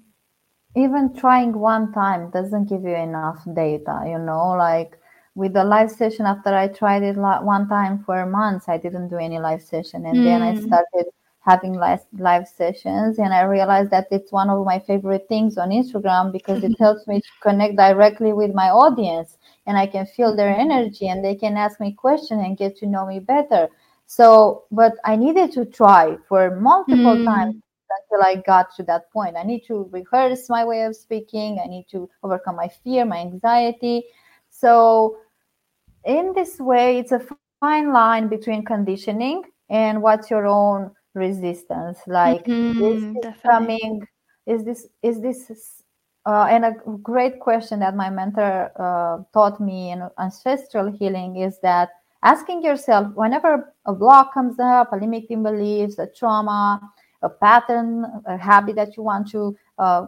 even 0.77 1.15
trying 1.15 1.53
one 1.53 1.93
time 1.93 2.31
doesn't 2.31 2.69
give 2.69 2.83
you 2.83 2.95
enough 2.95 3.39
data 3.55 4.03
you 4.07 4.19
know 4.19 4.55
like 4.57 4.99
with 5.35 5.53
the 5.53 5.63
live 5.63 5.91
session 5.91 6.25
after 6.25 6.55
i 6.55 6.67
tried 6.67 7.03
it 7.03 7.17
one 7.17 7.69
time 7.69 8.03
for 8.05 8.25
months 8.27 8.69
i 8.69 8.79
didn't 8.79 9.09
do 9.09 9.17
any 9.17 9.39
live 9.39 9.63
session 9.63 10.07
and 10.07 10.19
mm. 10.19 10.25
then 10.25 10.43
i 10.43 10.53
hmm. 10.53 10.67
started 10.67 11.07
having 11.45 11.75
live, 11.75 12.01
live 12.19 12.49
sessions 12.49 13.19
and 13.19 13.35
i 13.35 13.43
realized 13.43 13.91
that 13.91 14.07
it's 14.11 14.33
one 14.33 14.49
of 14.49 14.65
my 14.65 14.79
favorite 14.79 15.27
things 15.29 15.59
on 15.59 15.71
instagram 15.71 16.33
because 16.33 16.65
it 16.65 16.75
helps 16.81 17.07
me 17.07 17.21
to 17.21 17.29
connect 17.43 17.77
directly 17.77 18.33
with 18.33 18.55
my 18.55 18.71
audience 18.71 19.37
and 19.67 19.79
I 19.79 19.87
can 19.87 20.07
feel 20.07 20.37
their 20.37 20.55
energy 20.55 21.09
and 21.09 21.25
they 21.25 21.35
can 21.35 21.57
ask 21.57 21.81
me 21.81 21.93
questions 21.93 22.43
and 22.45 22.57
get 22.57 22.77
to 22.79 22.87
know 22.87 23.07
me 23.07 23.19
better. 23.19 23.69
So, 24.07 24.65
but 24.71 24.93
I 25.05 25.17
needed 25.17 25.53
to 25.53 25.65
try 25.65 26.17
for 26.29 26.61
multiple 26.61 27.17
mm. 27.17 27.25
times 27.25 27.57
until 28.11 28.27
I 28.27 28.43
got 28.47 28.75
to 28.77 28.83
that 28.85 29.11
point. 29.13 29.37
I 29.37 29.45
need 29.45 29.65
to 29.67 29.89
rehearse 29.91 30.51
my 30.51 30.65
way 30.65 30.83
of 30.83 30.95
speaking. 30.95 31.61
I 31.63 31.69
need 31.69 31.87
to 31.91 32.09
overcome 32.23 32.57
my 32.57 32.69
fear, 32.83 33.05
my 33.05 33.19
anxiety. 33.19 34.05
So, 34.51 35.19
in 36.05 36.35
this 36.35 36.59
way, 36.59 36.99
it's 36.99 37.13
a 37.13 37.23
fine 37.61 37.93
line 37.93 38.29
between 38.29 38.65
conditioning 38.65 39.43
and 39.71 40.03
what's 40.03 40.31
your 40.31 40.47
own 40.47 40.91
resistance. 41.15 41.99
Like, 42.07 42.45
mm-hmm, 42.45 42.83
is 42.83 43.23
this 43.23 43.35
coming? 43.43 44.07
Is 44.47 44.65
this 44.65 44.87
is 45.03 45.21
this 45.21 45.83
uh, 46.27 46.47
and 46.51 46.65
a 46.65 46.73
great 47.03 47.41
question 47.41 47.81
that 47.81 47.95
my 47.95 48.11
mentor 48.11 48.73
uh, 48.79 49.23
taught 49.33 49.61
me 49.61 49.91
in 49.91 50.09
ancestral 50.19 50.91
healing 50.91 51.37
is 51.37 51.59
that 51.61 51.91
asking 52.23 52.63
yourself 52.63 53.09
whenever 53.15 53.75
a 53.85 53.95
block 53.95 54.33
comes 54.33 54.59
up, 54.59 54.93
a 54.93 54.97
limiting 54.97 55.43
beliefs, 55.43 55.99
a 55.99 56.07
trauma, 56.07 56.81
a 57.23 57.29
pattern, 57.29 58.07
a 58.27 58.37
habit 58.37 58.77
that 58.77 58.97
you 58.97 59.03
want 59.03 59.31
to 59.31 59.57
uh, 59.79 60.07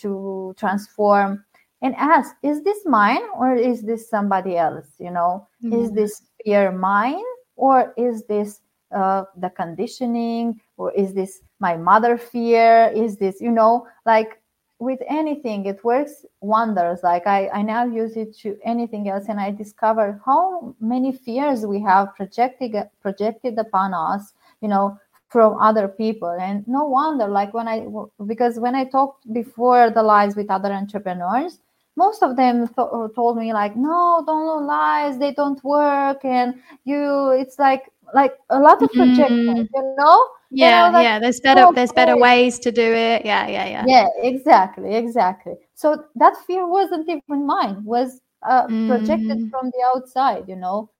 to 0.00 0.54
transform, 0.58 1.44
and 1.82 1.94
ask: 1.96 2.34
Is 2.42 2.62
this 2.62 2.80
mine 2.84 3.22
or 3.36 3.54
is 3.54 3.82
this 3.82 4.08
somebody 4.08 4.56
else? 4.56 4.88
You 4.98 5.10
know, 5.10 5.46
mm-hmm. 5.62 5.80
is 5.80 5.92
this 5.92 6.22
fear 6.44 6.72
mine 6.72 7.24
or 7.56 7.94
is 7.96 8.24
this 8.24 8.60
uh, 8.94 9.24
the 9.36 9.50
conditioning 9.50 10.60
or 10.76 10.92
is 10.92 11.14
this 11.14 11.42
my 11.60 11.76
mother 11.76 12.16
fear? 12.16 12.92
Is 12.94 13.16
this 13.16 13.40
you 13.40 13.50
know 13.50 13.86
like 14.06 14.40
with 14.78 15.00
anything 15.08 15.66
it 15.66 15.82
works 15.84 16.24
wonders 16.40 17.00
like 17.02 17.26
I, 17.26 17.48
I 17.48 17.62
now 17.62 17.84
use 17.84 18.16
it 18.16 18.36
to 18.38 18.58
anything 18.64 19.08
else 19.08 19.26
and 19.28 19.38
i 19.40 19.50
discovered 19.50 20.20
how 20.26 20.74
many 20.80 21.12
fears 21.12 21.64
we 21.64 21.80
have 21.82 22.14
projected 22.16 22.74
projected 23.00 23.58
upon 23.58 23.94
us 23.94 24.34
you 24.60 24.68
know 24.68 24.98
from 25.28 25.58
other 25.58 25.88
people 25.88 26.36
and 26.40 26.66
no 26.66 26.84
wonder 26.84 27.28
like 27.28 27.54
when 27.54 27.68
i 27.68 27.86
because 28.26 28.58
when 28.58 28.74
i 28.74 28.84
talked 28.84 29.32
before 29.32 29.90
the 29.90 30.02
lies 30.02 30.34
with 30.34 30.50
other 30.50 30.72
entrepreneurs 30.72 31.60
most 31.96 32.22
of 32.24 32.36
them 32.36 32.66
th- 32.66 33.14
told 33.14 33.36
me 33.36 33.52
like 33.52 33.76
no 33.76 34.22
don't 34.26 34.44
know 34.44 34.58
lies 34.66 35.18
they 35.18 35.32
don't 35.32 35.62
work 35.62 36.24
and 36.24 36.54
you 36.84 37.30
it's 37.30 37.58
like 37.58 37.90
like 38.14 38.34
a 38.50 38.58
lot 38.58 38.80
of 38.82 38.90
projection 38.92 39.56
mm. 39.56 39.68
you 39.74 39.94
know 39.98 40.28
yeah 40.50 40.88
like, 40.88 41.04
yeah 41.04 41.18
there's 41.18 41.40
better 41.40 41.66
there's 41.74 41.92
better 41.92 42.16
ways 42.16 42.58
to 42.58 42.70
do 42.70 42.82
it 42.82 43.26
yeah 43.26 43.46
yeah 43.48 43.66
yeah 43.66 43.84
yeah 43.86 44.08
exactly 44.22 44.94
exactly 44.94 45.54
so 45.74 46.04
that 46.14 46.34
fear 46.46 46.66
wasn't 46.66 47.06
even 47.08 47.46
mine 47.46 47.82
was 47.84 48.20
uh, 48.42 48.66
mm. 48.66 48.88
projected 48.88 49.50
from 49.50 49.70
the 49.70 49.82
outside 49.94 50.44
you 50.48 50.56
know 50.56 50.90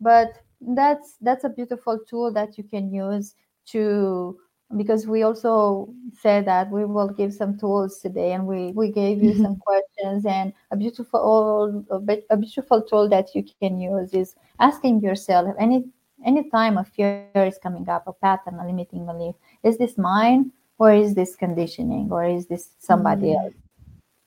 but 0.00 0.32
that's 0.74 1.16
that's 1.20 1.44
a 1.44 1.48
beautiful 1.48 1.98
tool 2.08 2.32
that 2.32 2.58
you 2.58 2.64
can 2.64 2.92
use 2.92 3.34
to 3.66 4.36
because 4.76 5.06
we 5.06 5.22
also 5.22 5.88
said 6.12 6.44
that 6.44 6.68
we 6.70 6.84
will 6.84 7.08
give 7.08 7.32
some 7.32 7.56
tools 7.56 8.00
today 8.00 8.32
and 8.32 8.46
we 8.46 8.72
we 8.72 8.90
gave 8.90 9.22
you 9.22 9.30
mm-hmm. 9.30 9.42
some 9.42 9.56
questions 9.56 10.26
and 10.26 10.52
a 10.72 10.76
beautiful 10.76 11.84
a 12.30 12.36
beautiful 12.36 12.82
tool 12.82 13.08
that 13.08 13.32
you 13.34 13.44
can 13.60 13.78
use 13.78 14.12
is 14.12 14.34
asking 14.58 15.00
yourself 15.00 15.54
any 15.60 15.84
anytime 16.24 16.78
a 16.78 16.84
fear 16.84 17.28
is 17.34 17.58
coming 17.58 17.88
up, 17.88 18.06
a 18.06 18.12
pattern, 18.12 18.58
a 18.60 18.66
limiting 18.66 19.06
belief, 19.06 19.34
is 19.62 19.78
this 19.78 19.98
mine 19.98 20.52
or 20.78 20.92
is 20.92 21.14
this 21.14 21.36
conditioning 21.36 22.08
or 22.10 22.24
is 22.24 22.46
this 22.46 22.70
somebody 22.78 23.28
mm. 23.28 23.44
else? 23.44 23.54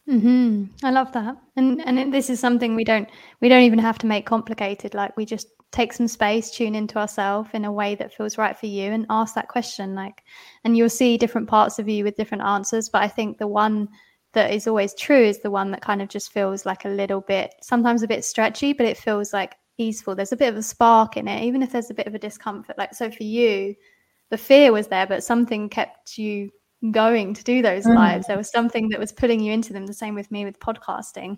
Mm-hmm. 0.09 0.65
I 0.83 0.89
love 0.89 1.11
that, 1.11 1.37
and 1.55 1.79
and 1.85 1.99
it, 1.99 2.11
this 2.11 2.31
is 2.31 2.39
something 2.39 2.73
we 2.73 2.83
don't 2.83 3.07
we 3.41 3.49
don't 3.49 3.61
even 3.61 3.77
have 3.77 3.99
to 3.99 4.07
make 4.07 4.25
complicated. 4.25 4.95
Like 4.95 5.15
we 5.15 5.23
just 5.23 5.49
take 5.71 5.93
some 5.93 6.07
space, 6.07 6.49
tune 6.49 6.73
into 6.73 6.97
ourselves 6.97 7.51
in 7.53 7.63
a 7.63 7.71
way 7.71 7.93
that 7.93 8.11
feels 8.11 8.35
right 8.35 8.57
for 8.57 8.65
you, 8.65 8.91
and 8.91 9.05
ask 9.11 9.35
that 9.35 9.49
question. 9.49 9.93
Like, 9.93 10.23
and 10.63 10.75
you'll 10.75 10.89
see 10.89 11.15
different 11.15 11.47
parts 11.47 11.77
of 11.77 11.87
you 11.87 12.03
with 12.03 12.15
different 12.15 12.43
answers. 12.43 12.89
But 12.89 13.03
I 13.03 13.07
think 13.07 13.37
the 13.37 13.45
one 13.45 13.87
that 14.33 14.51
is 14.51 14.67
always 14.67 14.95
true 14.95 15.21
is 15.21 15.41
the 15.41 15.51
one 15.51 15.69
that 15.71 15.81
kind 15.81 16.01
of 16.01 16.09
just 16.09 16.31
feels 16.31 16.65
like 16.65 16.85
a 16.85 16.89
little 16.89 17.21
bit, 17.21 17.53
sometimes 17.61 18.01
a 18.01 18.07
bit 18.07 18.25
stretchy, 18.25 18.73
but 18.73 18.87
it 18.87 18.97
feels 18.97 19.31
like 19.31 19.57
easeful. 19.79 20.15
There's 20.15 20.31
a 20.31 20.37
bit 20.37 20.49
of 20.49 20.57
a 20.57 20.63
spark 20.63 21.17
in 21.17 21.27
it, 21.27 21.43
even 21.43 21.63
if 21.63 21.71
there's 21.71 21.89
a 21.89 21.95
bit 21.95 22.07
of 22.07 22.15
a 22.15 22.19
discomfort. 22.19 22.77
Like, 22.77 22.93
so 22.93 23.09
for 23.09 23.23
you, 23.23 23.75
the 24.29 24.37
fear 24.37 24.71
was 24.71 24.87
there, 24.87 25.07
but 25.07 25.23
something 25.23 25.69
kept 25.69 26.17
you 26.17 26.51
going 26.91 27.33
to 27.33 27.43
do 27.43 27.61
those 27.61 27.85
mm. 27.85 27.95
lives. 27.95 28.27
There 28.27 28.37
was 28.37 28.49
something 28.49 28.89
that 28.89 28.99
was 28.99 29.11
pulling 29.11 29.39
you 29.39 29.51
into 29.51 29.73
them. 29.73 29.85
The 29.85 29.93
same 29.93 30.15
with 30.15 30.31
me 30.31 30.45
with 30.45 30.59
podcasting. 30.59 31.37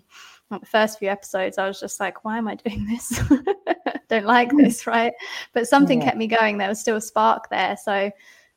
Like 0.50 0.60
the 0.60 0.66
first 0.66 0.98
few 0.98 1.08
episodes, 1.08 1.58
I 1.58 1.66
was 1.66 1.80
just 1.80 1.98
like, 1.98 2.24
why 2.24 2.38
am 2.38 2.48
I 2.48 2.54
doing 2.54 2.86
this? 2.86 3.20
Don't 4.08 4.26
like 4.26 4.50
mm. 4.50 4.62
this, 4.62 4.86
right? 4.86 5.12
But 5.52 5.66
something 5.66 6.00
yeah. 6.00 6.06
kept 6.06 6.18
me 6.18 6.26
going. 6.26 6.58
There 6.58 6.68
was 6.68 6.80
still 6.80 6.96
a 6.96 7.00
spark 7.00 7.48
there. 7.50 7.76
So 7.82 8.10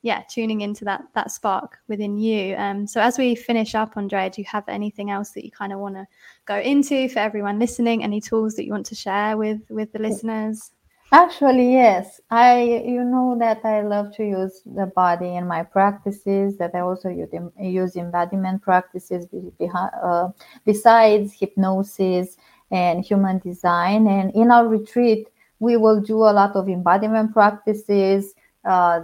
yeah, 0.06 0.22
tuning 0.30 0.62
into 0.62 0.86
that 0.86 1.02
that 1.16 1.32
spark 1.32 1.80
within 1.88 2.16
you. 2.20 2.56
Um, 2.58 2.86
so 2.86 3.02
as 3.02 3.18
we 3.18 3.34
finish 3.34 3.74
up, 3.74 3.98
Andreea, 3.98 4.30
do 4.30 4.40
you 4.40 4.46
have 4.46 4.64
anything 4.68 5.10
else 5.10 5.32
that 5.32 5.44
you 5.44 5.50
kind 5.50 5.74
of 5.74 5.80
want 5.80 5.96
to 5.96 6.06
go 6.46 6.60
into 6.60 7.10
for 7.10 7.18
everyone 7.18 7.58
listening? 7.58 8.04
Any 8.04 8.22
tools 8.22 8.54
that 8.54 8.66
you 8.66 8.72
want 8.72 8.86
to 8.86 8.94
share 8.94 9.36
with 9.36 9.62
with 9.68 9.92
the 9.94 9.98
listeners? 9.98 10.72
Actually, 11.12 11.72
yes. 11.72 12.22
I 12.30 12.84
you 12.86 13.04
know 13.04 13.36
that 13.40 13.66
I 13.66 13.82
love 13.82 14.16
to 14.18 14.24
use 14.24 14.62
the 14.64 14.86
body 14.86 15.38
in 15.38 15.48
my 15.48 15.64
practices. 15.64 16.56
That 16.58 16.76
I 16.76 16.82
also 16.82 17.10
use, 17.10 17.96
embodiment 17.96 18.62
practices 18.62 19.26
uh, 20.04 20.30
besides 20.66 21.34
hypnosis 21.34 22.38
and 22.70 23.04
human 23.04 23.40
design. 23.40 24.06
And 24.06 24.32
in 24.36 24.52
our 24.52 24.68
retreat, 24.68 25.30
we 25.58 25.78
will 25.78 26.00
do 26.00 26.18
a 26.18 26.34
lot 26.42 26.56
of 26.56 26.70
embodiment 26.70 27.34
practices, 27.34 28.36
uh, 28.66 29.00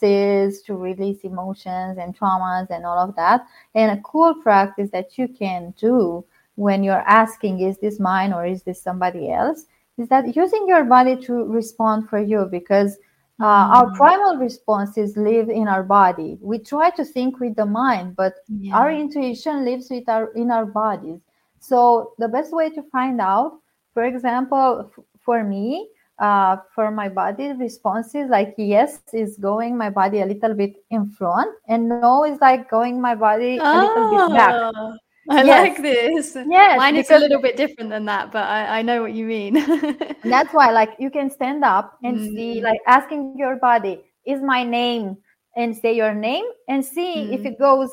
to 0.00 0.76
release 0.76 1.20
emotions 1.22 1.98
and 1.98 2.18
traumas 2.18 2.70
and 2.70 2.86
all 2.86 2.98
of 2.98 3.14
that. 3.16 3.46
And 3.74 3.98
a 3.98 4.02
cool 4.02 4.34
practice 4.34 4.90
that 4.90 5.18
you 5.18 5.28
can 5.28 5.74
do 5.78 6.24
when 6.56 6.82
you're 6.82 7.04
asking, 7.06 7.60
is 7.60 7.78
this 7.78 8.00
mine 8.00 8.32
or 8.32 8.46
is 8.46 8.62
this 8.62 8.82
somebody 8.82 9.30
else? 9.30 9.66
Is 9.96 10.08
that 10.08 10.34
using 10.34 10.66
your 10.68 10.84
body 10.84 11.16
to 11.22 11.44
respond 11.44 12.08
for 12.08 12.20
you 12.20 12.48
because 12.50 12.98
uh, 13.40 13.44
mm. 13.44 13.76
our 13.76 13.96
primal 13.96 14.36
responses 14.36 15.16
live 15.16 15.48
in 15.48 15.68
our 15.68 15.82
body. 15.82 16.38
We 16.40 16.58
try 16.58 16.90
to 16.90 17.04
think 17.04 17.38
with 17.38 17.54
the 17.54 17.66
mind, 17.66 18.16
but 18.16 18.34
yeah. 18.48 18.76
our 18.76 18.90
intuition 18.90 19.64
lives 19.64 19.88
with 19.90 20.08
our 20.08 20.32
in 20.32 20.50
our 20.50 20.66
bodies. 20.66 21.20
So 21.60 22.14
the 22.18 22.28
best 22.28 22.52
way 22.52 22.70
to 22.70 22.82
find 22.90 23.20
out, 23.20 23.60
for 23.94 24.04
example, 24.04 24.90
f- 24.90 25.04
for 25.20 25.44
me, 25.44 25.88
uh, 26.18 26.56
for 26.74 26.90
my 26.90 27.08
body 27.08 27.52
responses, 27.52 28.28
like 28.28 28.54
yes 28.58 29.00
is 29.12 29.36
going 29.38 29.76
my 29.76 29.90
body 29.90 30.20
a 30.20 30.26
little 30.26 30.54
bit 30.54 30.76
in 30.90 31.10
front, 31.10 31.50
and 31.68 31.88
no 31.88 32.24
is 32.24 32.38
like 32.40 32.70
going 32.70 33.00
my 33.00 33.14
body 33.14 33.58
oh. 33.60 33.64
a 33.64 33.76
little 33.80 34.28
bit 34.28 34.36
back. 34.36 34.72
Ah. 34.74 34.96
I 35.30 35.42
yes. 35.42 35.68
like 35.68 35.82
this. 35.82 36.36
Yes, 36.48 36.78
mine 36.78 36.96
is 36.96 37.10
a 37.10 37.18
little 37.18 37.42
bit 37.42 37.54
different 37.54 37.90
than 37.90 38.06
that, 38.06 38.32
but 38.32 38.44
I, 38.44 38.78
I 38.78 38.82
know 38.82 39.02
what 39.02 39.12
you 39.12 39.26
mean. 39.26 39.54
that's 40.24 40.54
why, 40.54 40.70
like, 40.70 40.96
you 40.98 41.10
can 41.10 41.28
stand 41.28 41.64
up 41.64 41.98
and 42.02 42.16
mm. 42.16 42.34
see, 42.34 42.62
like, 42.62 42.80
asking 42.86 43.34
your 43.36 43.56
body, 43.56 44.00
"Is 44.24 44.40
my 44.40 44.64
name?" 44.64 45.18
and 45.58 45.76
say 45.76 45.92
your 45.92 46.14
name 46.14 46.44
and 46.68 46.84
see 46.84 47.26
mm. 47.26 47.34
if 47.34 47.44
it 47.44 47.58
goes 47.58 47.90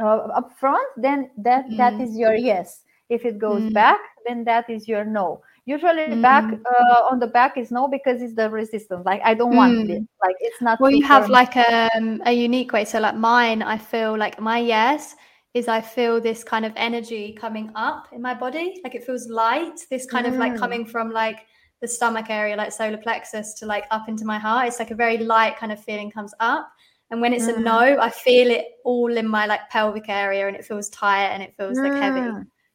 uh, 0.00 0.30
up 0.38 0.56
front. 0.58 0.86
Then 0.96 1.30
that 1.38 1.66
mm. 1.66 1.76
that 1.76 2.00
is 2.00 2.16
your 2.16 2.34
yes. 2.34 2.82
If 3.10 3.26
it 3.26 3.38
goes 3.38 3.62
mm. 3.62 3.74
back, 3.74 3.98
then 4.26 4.44
that 4.44 4.70
is 4.70 4.86
your 4.86 5.04
no. 5.04 5.42
Usually, 5.70 6.06
the 6.08 6.16
back 6.16 6.46
mm. 6.46 6.60
uh, 6.66 7.12
on 7.12 7.20
the 7.20 7.28
back 7.28 7.56
is 7.56 7.70
no 7.70 7.86
because 7.86 8.20
it's 8.22 8.34
the 8.34 8.50
resistance. 8.50 9.06
Like 9.06 9.20
I 9.24 9.34
don't 9.34 9.54
want 9.54 9.88
it. 9.88 10.02
Mm. 10.02 10.08
Like 10.20 10.34
it's 10.40 10.60
not. 10.60 10.80
Well, 10.80 10.90
you 10.90 11.04
have 11.06 11.28
like 11.28 11.54
a 11.54 11.88
um, 11.96 12.20
a 12.26 12.32
unique 12.32 12.72
way. 12.72 12.84
So 12.84 12.98
like 12.98 13.14
mine, 13.14 13.62
I 13.62 13.78
feel 13.78 14.18
like 14.18 14.40
my 14.40 14.58
yes 14.58 15.14
is 15.54 15.68
I 15.68 15.80
feel 15.80 16.20
this 16.20 16.42
kind 16.42 16.64
of 16.64 16.72
energy 16.74 17.32
coming 17.44 17.70
up 17.76 18.08
in 18.12 18.20
my 18.20 18.34
body. 18.34 18.80
Like 18.82 18.96
it 18.96 19.04
feels 19.04 19.28
light, 19.28 19.78
this 19.90 20.06
kind 20.06 20.26
mm. 20.26 20.30
of 20.30 20.38
like 20.38 20.54
mm. 20.54 20.58
coming 20.58 20.84
from 20.84 21.12
like 21.12 21.46
the 21.80 21.86
stomach 21.86 22.30
area, 22.30 22.56
like 22.56 22.72
solar 22.72 22.98
plexus, 22.98 23.54
to 23.60 23.66
like 23.66 23.84
up 23.92 24.08
into 24.08 24.24
my 24.24 24.40
heart. 24.40 24.66
It's 24.66 24.80
like 24.80 24.90
a 24.90 24.96
very 24.96 25.18
light 25.18 25.56
kind 25.56 25.70
of 25.70 25.78
feeling 25.84 26.10
comes 26.10 26.34
up. 26.40 26.68
And 27.12 27.20
when 27.20 27.32
it's 27.32 27.46
mm. 27.46 27.58
a 27.58 27.60
no, 27.60 27.78
I 28.00 28.10
feel 28.10 28.50
it 28.50 28.64
all 28.84 29.16
in 29.16 29.28
my 29.28 29.46
like 29.46 29.70
pelvic 29.70 30.08
area 30.08 30.48
and 30.48 30.56
it 30.56 30.64
feels 30.64 30.88
tight 30.88 31.26
and 31.26 31.44
it 31.44 31.54
feels 31.56 31.78
like 31.78 31.92
heavy. 31.92 32.28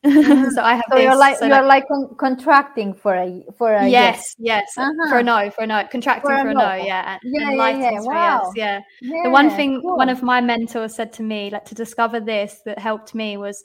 Mm. 0.06 0.26
Mm-hmm. 0.26 0.50
so 0.52 0.62
I 0.62 0.76
have. 0.76 0.84
So 0.90 0.96
this, 0.96 1.04
you're 1.04 1.18
like 1.18 1.38
so 1.38 1.46
you're 1.46 1.62
like, 1.62 1.84
like 1.84 1.88
con- 1.88 2.16
contracting 2.18 2.94
for 2.94 3.16
a 3.16 3.44
for 3.58 3.74
a 3.74 3.88
yes 3.88 4.36
yes, 4.38 4.64
yes. 4.68 4.78
Uh-huh. 4.78 5.10
for 5.10 5.20
a 5.20 5.24
no 5.24 5.50
for 5.50 5.64
a 5.64 5.68
no 5.68 5.88
contracting 5.92 6.30
for 6.30 6.36
a, 6.36 6.42
for 6.42 6.50
a 6.50 6.54
no. 6.54 6.60
no. 6.60 6.74
yeah 6.76 7.18
and, 7.24 7.34
yeah, 7.34 7.50
and 7.50 7.82
yeah, 7.82 7.92
yeah. 7.92 8.02
Wow. 8.02 8.52
Yes, 8.56 8.84
yeah. 9.02 9.14
yeah 9.16 9.24
the 9.24 9.30
one 9.30 9.50
thing 9.50 9.82
cool. 9.82 9.98
one 9.98 10.10
of 10.10 10.22
my 10.22 10.42
mentors 10.42 10.96
said 10.96 11.12
to 11.14 11.24
me 11.24 11.50
like 11.50 11.66
to 11.66 11.76
discover 11.76 12.20
this 12.20 12.62
that 12.66 12.80
helped 12.80 13.16
me 13.16 13.38
was 13.38 13.64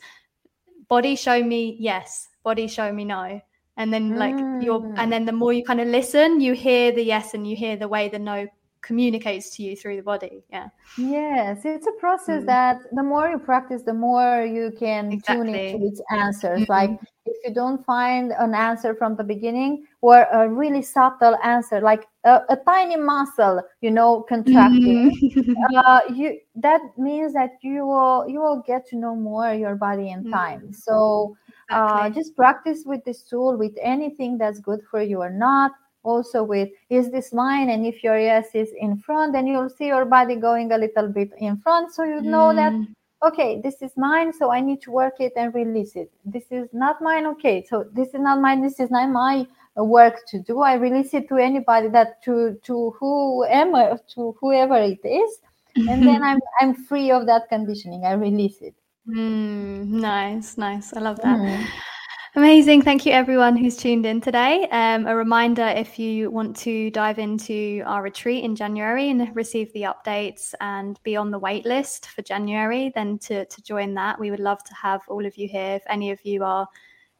body 0.89 1.15
show 1.15 1.43
me 1.43 1.77
yes 1.79 2.29
body 2.43 2.67
show 2.67 2.93
me 2.93 3.05
no 3.05 3.41
and 3.77 3.93
then 3.93 4.17
like 4.17 4.35
mm. 4.35 4.63
you're 4.63 4.93
and 4.97 5.13
then 5.13 5.25
the 5.25 5.33
more 5.33 5.53
you 5.53 5.65
kind 5.65 5.81
of 5.81 5.89
listen 5.89 6.41
you 6.41 6.55
hear 6.55 6.93
the 6.93 7.03
yes 7.03 7.35
and 7.35 7.47
you 7.47 7.57
hear 7.57 7.77
the 7.77 7.89
way 7.89 8.09
the 8.09 8.19
no 8.19 8.47
communicates 8.83 9.51
to 9.57 9.63
you 9.63 9.77
through 9.77 9.97
the 9.97 10.03
body 10.03 10.43
yeah 10.51 10.69
yes 10.97 11.61
it's 11.65 11.87
a 11.87 11.93
process 12.01 12.43
mm. 12.43 12.47
that 12.47 12.79
the 12.93 13.03
more 13.03 13.29
you 13.29 13.39
practice 13.39 13.83
the 13.83 13.93
more 13.93 14.45
you 14.45 14.73
can 14.79 15.13
exactly. 15.13 15.47
tune 15.47 15.55
into 15.55 15.87
its 15.87 16.01
answers 16.11 16.61
mm-hmm. 16.61 16.73
like 16.73 16.91
if 17.27 17.37
you 17.45 17.55
don't 17.55 17.85
find 17.85 18.33
an 18.39 18.55
answer 18.55 18.95
from 18.95 19.17
the 19.17 19.25
beginning 19.25 19.85
or 20.01 20.27
a 20.33 20.49
really 20.49 20.83
subtle 20.83 21.37
answer 21.45 21.81
like 21.81 22.07
a, 22.25 22.41
a 22.49 22.57
tiny 22.67 22.97
muscle 22.97 23.63
you 23.83 23.91
know 23.91 24.25
contracting 24.29 25.11
mm-hmm. 25.11 25.77
uh, 25.77 26.01
you 26.15 26.39
that 26.55 26.81
means 26.97 27.33
that 27.33 27.51
you 27.63 27.87
will 27.87 28.27
you 28.29 28.41
will 28.41 28.63
get 28.67 28.87
to 28.87 28.97
know 28.97 29.15
more 29.15 29.53
your 29.53 29.75
body 29.75 30.11
in 30.11 30.21
mm-hmm. 30.21 30.33
time 30.33 30.73
so 30.73 31.37
uh, 31.71 32.11
just 32.11 32.35
practice 32.35 32.83
with 32.85 33.05
this 33.05 33.23
tool 33.23 33.57
with 33.57 33.73
anything 33.81 34.37
that's 34.37 34.59
good 34.59 34.81
for 34.91 35.03
you 35.03 35.21
or 35.21 35.31
not 35.31 35.71
also 36.03 36.43
with 36.43 36.69
is 36.89 37.11
this 37.11 37.33
mine? 37.33 37.71
And 37.71 37.87
if 37.87 38.03
your 38.03 38.19
yes 38.19 38.49
is 38.55 38.71
in 38.79 38.97
front 38.99 39.33
then 39.33 39.47
you'll 39.47 39.71
see 39.71 39.87
your 39.87 40.05
body 40.05 40.37
going 40.37 40.73
a 40.73 40.79
little 40.79 41.09
bit 41.09 41.31
in 41.39 41.59
front. 41.59 41.93
So 41.93 42.05
you 42.05 42.21
know 42.21 42.53
mm. 42.53 42.57
that 42.57 42.73
okay 43.23 43.61
this 43.63 43.83
is 43.83 43.93
mine 43.99 44.33
so 44.33 44.51
i 44.51 44.61
need 44.61 44.81
to 44.81 44.91
work 44.91 45.15
it 45.21 45.33
and 45.37 45.55
release 45.55 45.95
it. 45.97 46.11
This 46.25 46.45
is 46.51 46.69
not 46.73 47.03
mine 47.03 47.27
okay 47.27 47.65
so 47.69 47.85
this 47.93 48.09
is 48.09 48.21
not 48.21 48.41
mine 48.41 48.63
this 48.63 48.81
is 48.81 48.91
not 48.91 49.11
my 49.11 49.47
work 49.77 50.27
to 50.29 50.41
do. 50.41 50.61
I 50.61 50.75
release 50.75 51.15
it 51.15 51.29
to 51.29 51.37
anybody 51.37 51.89
that 51.89 52.23
to 52.25 52.59
to 52.65 52.95
whoever 52.99 53.99
to 54.15 54.37
whoever 54.41 54.77
it 54.77 55.05
is 55.05 55.41
and 55.77 56.07
then 56.07 56.23
i'm 56.29 56.41
i'm 56.61 56.75
free 56.75 57.11
of 57.11 57.27
that 57.27 57.49
conditioning. 57.49 58.05
I 58.05 58.13
release 58.13 58.61
it. 58.61 58.75
Mm, 59.09 59.87
nice 59.87 60.57
nice. 60.57 60.93
I 60.95 61.01
love 61.01 61.21
that. 61.23 61.39
Mm. 61.39 61.67
Amazing. 62.37 62.83
Thank 62.83 63.07
you, 63.07 63.13
everyone 63.13 63.57
who's 63.57 63.77
tuned 63.77 64.07
in 64.07 64.21
today. 64.21 64.69
Um, 64.71 65.09
a 65.09 65.17
reminder 65.17 65.67
if 65.67 65.99
you 65.99 66.31
want 66.31 66.55
to 66.59 66.89
dive 66.93 67.19
into 67.19 67.83
our 67.87 68.05
retreat 68.05 68.45
in 68.45 68.55
January 68.55 69.11
and 69.11 69.35
receive 69.35 69.73
the 69.73 69.83
updates 69.83 70.55
and 70.61 71.01
be 71.03 71.17
on 71.17 71.33
the 71.33 71.41
wait 71.41 71.67
list 71.67 72.07
for 72.07 72.23
January, 72.23 72.93
then 72.95 73.19
to, 73.19 73.47
to 73.47 73.63
join 73.63 73.95
that. 73.95 74.21
We 74.21 74.31
would 74.31 74.39
love 74.39 74.63
to 74.63 74.75
have 74.75 75.01
all 75.09 75.27
of 75.27 75.37
you 75.37 75.49
here. 75.49 75.75
If 75.75 75.83
any 75.89 76.13
of 76.13 76.25
you 76.25 76.45
are 76.45 76.69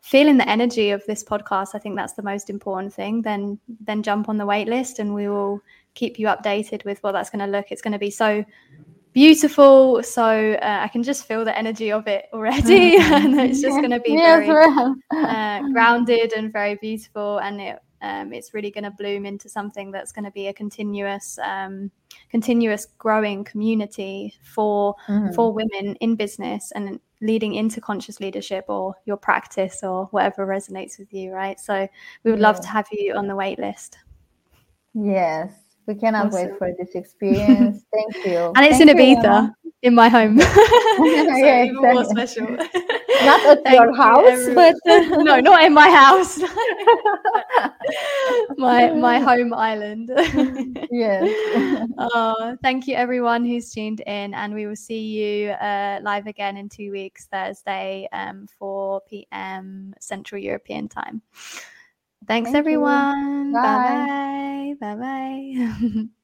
feeling 0.01 0.39
the 0.39 0.49
energy 0.49 0.91
of 0.91 1.05
this 1.07 1.25
podcast, 1.25 1.71
I 1.75 1.81
think 1.81 1.97
that's 1.97 2.13
the 2.13 2.23
most 2.23 2.49
important 2.49 2.95
thing. 2.95 3.23
Then, 3.23 3.59
then 3.81 4.05
jump 4.05 4.29
on 4.29 4.37
the 4.37 4.47
wait 4.47 4.69
list 4.69 5.01
and 5.01 5.13
we 5.13 5.29
will 5.29 5.61
keep 5.95 6.21
you 6.21 6.29
updated 6.29 6.85
with 6.85 7.03
what 7.03 7.13
that's 7.13 7.31
going 7.31 7.45
to 7.45 7.51
look. 7.51 7.73
It's 7.73 7.83
going 7.83 7.95
to 7.95 7.99
be 7.99 8.13
so 8.13 8.45
beautiful. 9.13 10.03
So 10.03 10.23
uh, 10.23 10.79
I 10.83 10.89
can 10.89 11.03
just 11.03 11.27
feel 11.27 11.45
the 11.45 11.57
energy 11.57 11.93
of 11.93 12.07
it 12.07 12.27
already, 12.33 12.97
and 13.01 13.39
it's 13.41 13.61
just 13.61 13.79
going 13.79 13.91
to 13.91 14.01
be 14.01 14.17
very 14.17 14.49
uh, 14.49 15.61
grounded 15.73 16.33
and 16.33 16.53
very 16.53 16.77
beautiful, 16.77 17.39
and 17.39 17.61
it 17.61 17.79
um, 18.03 18.33
it's 18.33 18.55
really 18.55 18.71
going 18.71 18.85
to 18.85 18.91
bloom 18.91 19.27
into 19.27 19.49
something 19.49 19.91
that's 19.91 20.13
going 20.13 20.25
to 20.25 20.31
be 20.31 20.47
a 20.47 20.53
continuous, 20.53 21.39
um, 21.43 21.91
continuous 22.31 22.87
growing 22.99 23.45
community 23.45 24.35
for 24.43 24.95
mm. 25.07 25.35
for 25.35 25.53
women 25.53 25.97
in 25.97 26.17
business 26.17 26.73
and 26.75 26.99
leading 27.21 27.55
into 27.55 27.81
conscious 27.81 28.19
leadership 28.19 28.65
or 28.69 28.95
your 29.05 29.19
practice 29.19 29.81
or 29.83 30.07
whatever 30.07 30.47
resonates 30.47 30.99
with 30.99 31.13
you. 31.13 31.33
Right. 31.33 31.61
So 31.61 31.87
we 32.25 32.31
would 32.31 32.41
yeah. 32.41 32.47
love 32.47 32.61
to 32.63 32.69
have 32.69 32.87
you 32.91 33.15
on 33.15 33.27
the 33.27 33.37
wait 33.37 33.59
list. 33.59 33.99
Yes, 34.95 35.53
we 35.91 35.97
cannot 35.97 36.27
awesome. 36.27 36.51
wait 36.51 36.59
for 36.59 36.73
this 36.79 36.95
experience. 36.95 37.85
Thank 37.93 38.25
you. 38.25 38.53
And 38.55 38.65
it's 38.65 38.79
Thank 38.79 38.91
in 38.91 38.97
Ibiza, 38.97 39.55
you. 39.65 39.73
in 39.83 39.95
my 39.95 40.09
home. 40.09 40.39
so 40.41 41.05
yeah, 41.05 41.65
even 41.65 41.77
more 41.77 42.05
special. 42.05 42.47
Not 42.47 43.45
at 43.47 43.65
Thank 43.65 43.75
your 43.75 43.95
house, 43.97 44.47
you, 44.47 44.55
but 44.55 44.75
no, 44.87 45.41
not 45.41 45.65
in 45.65 45.75
my 45.75 45.91
house. 45.91 46.39
my 48.57 48.93
my 48.93 49.19
home 49.19 49.53
island. 49.53 50.13
yes. 50.93 51.29
Oh, 51.99 52.57
thank 52.63 52.87
you 52.87 52.95
everyone 52.95 53.45
who's 53.45 53.73
tuned 53.73 54.01
in, 54.07 54.33
and 54.33 54.55
we 54.55 54.67
will 54.67 54.77
see 54.77 55.01
you 55.01 55.51
uh, 55.51 55.99
live 56.03 56.29
again 56.29 56.57
in 56.57 56.69
two 56.69 56.93
weeks, 56.93 57.27
Thursday, 57.27 58.09
um, 58.13 58.47
4 58.59 59.01
p.m. 59.11 59.93
Central 59.99 60.41
European 60.41 60.89
time. 60.89 61.21
Thanks, 62.31 62.53
Thank 62.53 62.57
everyone. 62.57 63.61
Bye 63.61 63.79
bye. 63.81 64.75
Bye 64.81 64.95
bye. 64.97 66.05